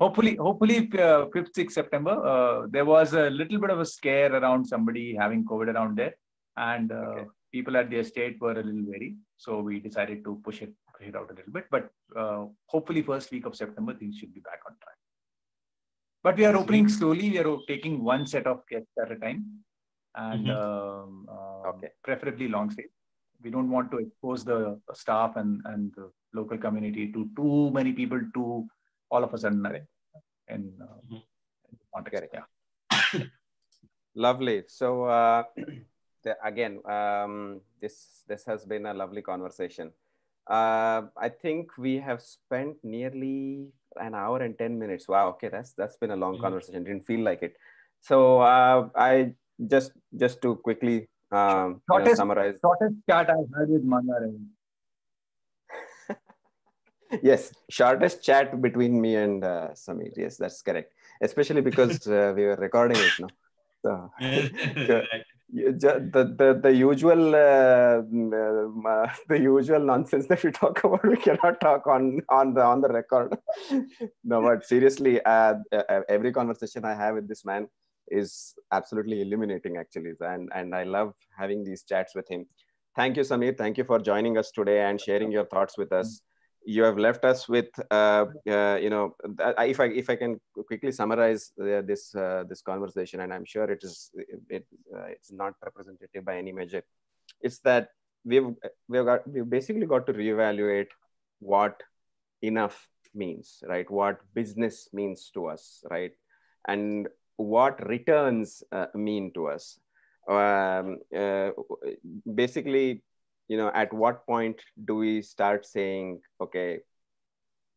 hopefully 0.00 0.34
hopefully 0.36 0.78
uh, 1.06 1.26
5th 1.34 1.52
6th 1.58 1.72
september 1.78 2.14
uh, 2.32 2.66
there 2.74 2.84
was 2.84 3.12
a 3.12 3.30
little 3.30 3.58
bit 3.64 3.70
of 3.74 3.80
a 3.84 3.86
scare 3.86 4.32
around 4.38 4.64
somebody 4.72 5.04
having 5.22 5.44
covid 5.50 5.68
around 5.74 5.96
there 6.00 6.14
and 6.56 6.90
uh, 6.92 7.04
Okay. 7.10 7.26
people 7.56 7.76
at 7.80 7.88
the 7.92 7.98
estate 8.04 8.36
were 8.44 8.56
a 8.60 8.64
little 8.68 8.86
wary 8.92 9.10
so 9.44 9.60
we 9.68 9.74
decided 9.88 10.18
to 10.26 10.32
push 10.46 10.58
it 10.66 10.72
push 10.96 11.06
it 11.10 11.16
out 11.20 11.30
a 11.32 11.36
little 11.38 11.52
bit 11.58 11.66
but 11.76 11.84
uh, 12.22 12.40
hopefully 12.74 13.02
first 13.10 13.30
week 13.34 13.46
of 13.50 13.54
september 13.62 13.94
things 14.00 14.16
should 14.18 14.34
be 14.38 14.42
back 14.50 14.60
on 14.68 14.74
track 14.82 14.98
but 16.26 16.36
we 16.40 16.44
are 16.50 16.56
opening 16.62 16.88
slowly 16.98 17.26
we 17.34 17.38
are 17.44 17.52
taking 17.72 17.96
one 18.12 18.26
set 18.34 18.46
of 18.52 18.58
guests 18.72 18.96
at 19.04 19.12
a 19.16 19.18
time 19.26 19.40
and 20.26 20.46
Mhm. 20.48 20.56
um, 20.60 21.10
uh, 21.36 21.68
Okay. 21.72 21.90
preferably 22.06 22.48
long 22.56 22.68
stay 22.74 22.86
we 23.42 23.50
don't 23.50 23.70
want 23.70 23.90
to 23.92 23.98
expose 23.98 24.44
the 24.44 24.80
staff 24.92 25.36
and 25.36 25.62
and 25.66 25.92
the 25.96 26.10
local 26.34 26.58
community 26.58 27.10
to 27.12 27.28
too 27.36 27.70
many 27.72 27.92
people 27.92 28.20
to 28.34 28.66
all 29.10 29.24
of 29.24 29.32
a 29.32 29.38
sudden 29.38 29.64
uh, 29.64 29.78
in, 30.48 30.72
uh, 30.82 30.98
Mhm. 31.08 31.22
in 31.70 31.78
context. 31.94 32.28
Yeah. 32.34 32.46
Lovely. 34.14 34.64
So 34.66 35.04
uh, 35.04 35.44
the, 36.24 36.36
again, 36.44 36.80
um, 36.86 37.60
this 37.80 38.24
this 38.28 38.44
has 38.44 38.66
been 38.66 38.86
a 38.86 38.94
lovely 38.94 39.22
conversation. 39.22 39.92
Uh, 40.48 41.02
I 41.16 41.28
think 41.28 41.76
we 41.78 41.98
have 41.98 42.20
spent 42.22 42.76
nearly 42.82 43.68
an 44.00 44.14
hour 44.14 44.40
and 44.42 44.56
10 44.58 44.78
minutes. 44.78 45.06
Wow. 45.08 45.28
Okay. 45.36 45.48
That's, 45.48 45.72
that's 45.74 45.96
been 45.96 46.10
a 46.10 46.16
long 46.16 46.36
Mhm. 46.38 46.40
conversation. 46.40 46.84
Didn't 46.84 47.06
feel 47.06 47.20
like 47.20 47.42
it. 47.42 47.56
So 48.00 48.40
uh, 48.40 48.88
I 48.96 49.34
just, 49.66 49.92
just 50.16 50.40
to 50.42 50.56
quickly 50.56 51.08
um, 51.30 51.40
you 51.40 51.68
know, 51.68 51.80
Shortest- 51.90 52.16
summarize. 52.16 52.58
Shortest 52.60 52.96
chat 53.08 53.30
I've 53.30 53.58
had 53.58 53.68
with 53.68 53.84
Mandar. 53.84 54.30
yes, 57.22 57.52
shortest 57.68 58.22
chat 58.22 58.60
between 58.60 59.00
me 59.00 59.16
and 59.16 59.44
uh, 59.44 59.68
Samir. 59.74 60.12
Yes, 60.16 60.36
that's 60.36 60.62
correct. 60.62 60.92
Especially 61.20 61.60
because 61.60 62.06
uh, 62.06 62.32
we 62.36 62.44
were 62.44 62.56
recording 62.56 62.98
it 62.98 63.12
now. 63.18 63.28
So, 63.82 64.10
the, 65.50 66.34
the 66.36 66.60
the 66.62 66.72
usual 66.74 67.34
uh, 67.34 68.02
mm, 68.02 68.84
uh, 68.86 69.12
the 69.28 69.38
usual 69.38 69.80
nonsense 69.80 70.26
that 70.26 70.42
we 70.44 70.50
talk 70.50 70.82
about 70.84 71.06
we 71.06 71.16
cannot 71.16 71.58
talk 71.60 71.86
on 71.86 72.20
on 72.28 72.52
the 72.52 72.62
on 72.62 72.82
the 72.82 72.88
record 72.88 73.34
no 74.24 74.42
but 74.42 74.66
seriously 74.66 75.22
uh, 75.24 75.54
uh, 75.72 76.00
every 76.08 76.32
conversation 76.32 76.84
i 76.84 76.94
have 76.94 77.14
with 77.14 77.28
this 77.28 77.46
man 77.46 77.66
is 78.10 78.54
absolutely 78.72 79.20
illuminating 79.22 79.76
actually 79.76 80.12
and 80.20 80.50
and 80.54 80.74
i 80.74 80.84
love 80.84 81.12
having 81.36 81.64
these 81.64 81.82
chats 81.82 82.14
with 82.14 82.28
him. 82.28 82.46
Thank 82.96 83.16
you 83.16 83.22
samir 83.22 83.56
thank 83.56 83.78
you 83.78 83.84
for 83.84 83.98
joining 83.98 84.38
us 84.38 84.50
today 84.50 84.80
and 84.84 85.00
sharing 85.00 85.30
your 85.30 85.44
thoughts 85.46 85.78
with 85.78 85.92
us. 85.92 86.20
You 86.64 86.82
have 86.82 86.98
left 86.98 87.24
us 87.24 87.48
with 87.48 87.68
uh, 87.90 88.24
uh, 88.54 88.78
you 88.84 88.90
know 88.90 89.14
if 89.74 89.80
i 89.80 89.86
if 90.02 90.10
i 90.10 90.16
can 90.16 90.40
quickly 90.70 90.92
summarize 90.92 91.52
uh, 91.62 91.82
this 91.90 92.14
uh, 92.14 92.42
this 92.48 92.62
conversation 92.70 93.20
and 93.20 93.32
i'm 93.32 93.44
sure 93.44 93.70
it 93.76 93.84
is 93.90 94.10
it, 94.56 94.66
uh, 94.96 95.06
it's 95.14 95.32
not 95.32 95.54
representative 95.64 96.24
by 96.24 96.36
any 96.36 96.52
measure 96.52 96.82
it's 97.40 97.60
that 97.60 97.88
we've 98.24 98.50
we've 98.88 99.04
got 99.04 99.30
we've 99.32 99.48
basically 99.48 99.86
got 99.86 100.06
to 100.08 100.12
reevaluate 100.12 100.88
what 101.38 101.82
enough 102.42 102.88
means 103.14 103.62
right? 103.66 103.90
What 103.90 104.20
business 104.34 104.88
means 104.92 105.30
to 105.34 105.46
us 105.46 105.82
right? 105.90 106.12
And 106.66 107.08
what 107.38 107.86
returns 107.88 108.62
uh, 108.72 108.86
mean 108.94 109.32
to 109.32 109.48
us. 109.48 109.78
Um, 110.28 110.98
uh, 111.16 111.50
basically 112.34 113.02
you 113.48 113.56
know 113.56 113.70
at 113.74 113.90
what 113.94 114.26
point 114.26 114.60
do 114.84 114.96
we 114.96 115.22
start 115.22 115.64
saying 115.64 116.20
okay 116.38 116.80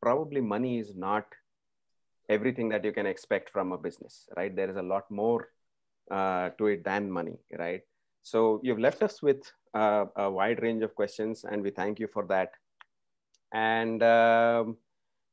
probably 0.02 0.42
money 0.42 0.78
is 0.80 0.94
not 0.96 1.26
everything 2.28 2.68
that 2.70 2.84
you 2.84 2.92
can 2.92 3.06
expect 3.06 3.50
from 3.50 3.72
a 3.72 3.78
business 3.78 4.28
right? 4.36 4.56
There 4.56 4.70
is 4.70 4.76
a 4.76 4.82
lot 4.82 5.10
more 5.10 5.50
uh, 6.10 6.50
to 6.58 6.68
it 6.68 6.84
than 6.84 7.10
money 7.10 7.38
right? 7.58 7.82
So 8.24 8.60
you've 8.64 8.80
left 8.80 9.02
us 9.02 9.22
with 9.22 9.50
uh, 9.74 10.06
a 10.16 10.30
wide 10.30 10.62
range 10.62 10.84
of 10.84 10.96
questions 10.96 11.46
and 11.50 11.62
we 11.62 11.72
thank 11.72 12.00
you 12.00 12.08
for 12.08 12.26
that. 12.28 12.52
And 13.54 14.02
um, 14.04 14.78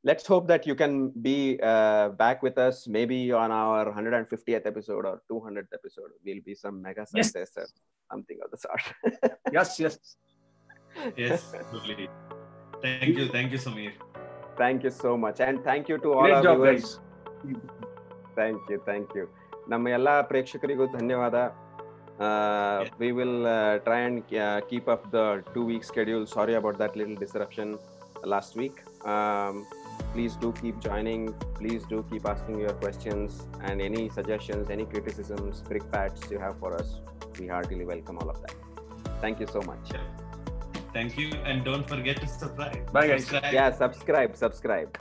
let's 0.03 0.26
hope 0.28 0.45
that 0.48 0.64
you 0.68 0.76
can 0.76 0.94
be 1.22 1.36
uh, 1.64 2.07
back 2.22 2.44
with 2.44 2.57
us 2.57 2.78
maybe 2.88 3.20
on 3.34 3.52
our 3.53 3.84
150th 3.91 4.65
episode 4.65 5.06
or 5.06 5.15
200th 5.30 5.74
episode 5.74 6.11
we'll 6.26 6.44
be 6.44 6.56
some 6.56 6.82
mega 6.82 7.06
Yes. 7.14 7.30
success 7.30 7.52
or 7.61 7.68
something 8.11 8.40
of 8.45 8.52
the 8.52 8.57
sort 8.57 8.84
Yes, 9.52 9.70
yes. 9.80 9.95
yes, 11.18 11.38
absolutely. 11.60 12.07
Thank 12.84 13.18
you, 13.18 13.28
thank 13.30 13.52
you, 13.53 13.60
Samir. 13.60 13.94
thank 14.57 14.84
you 14.84 14.91
so 14.95 15.11
much 15.18 15.40
and 15.40 15.64
thank 15.64 15.88
you 15.90 15.98
to 15.99 16.10
all 16.14 16.26
Great 16.26 16.36
our 16.40 16.44
job, 16.48 16.60
viewers 16.60 16.84
guys. 16.84 16.99
Thank 18.38 18.68
you 18.72 18.78
thank 18.88 19.11
you 19.18 19.24
ನಮ್ಮ 19.72 19.88
ಎಲ್ಲ 19.98 20.10
ಪ್ರೇಕ್ಷಕರಿಗೂ 20.30 20.86
ಧನ್ಯವಾದ 20.95 21.38
we 23.02 23.10
will 23.18 23.38
try 23.86 23.99
and 24.07 24.20
keep 24.70 24.90
up 24.95 25.06
the 25.15 25.22
two 25.56 25.61
weak 25.72 25.86
schedule 25.91 26.26
sorry 26.36 26.56
about 26.60 26.80
that 26.84 26.95
little 27.02 27.18
disruption 27.24 27.72
last 28.34 28.56
week 28.61 28.80
please 30.19 30.35
do 30.35 30.53
keep 30.61 30.81
joining 30.81 31.32
please 31.55 31.85
do 31.90 32.05
keep 32.11 32.24
asking 32.28 32.59
your 32.59 32.73
questions 32.85 33.47
and 33.61 33.81
any 33.81 34.09
suggestions 34.09 34.69
any 34.69 34.85
criticisms 34.85 35.62
brickbats 35.69 36.28
you 36.28 36.40
have 36.45 36.59
for 36.59 36.74
us 36.74 36.89
we 37.39 37.47
heartily 37.47 37.85
welcome 37.85 38.19
all 38.19 38.28
of 38.28 38.40
that 38.43 38.57
thank 39.20 39.39
you 39.39 39.47
so 39.47 39.62
much 39.73 39.93
Thank 40.93 41.19
you, 41.19 41.28
and 41.45 41.65
don't 41.66 41.86
forget 41.86 42.19
to 42.20 42.27
subscribe. 42.27 42.93
Bye, 42.93 43.09
guys. 43.09 43.27
Subscribe. 43.27 43.53
yeah 43.53 43.70
subscribe 43.70 44.36
subscribe 44.36 44.99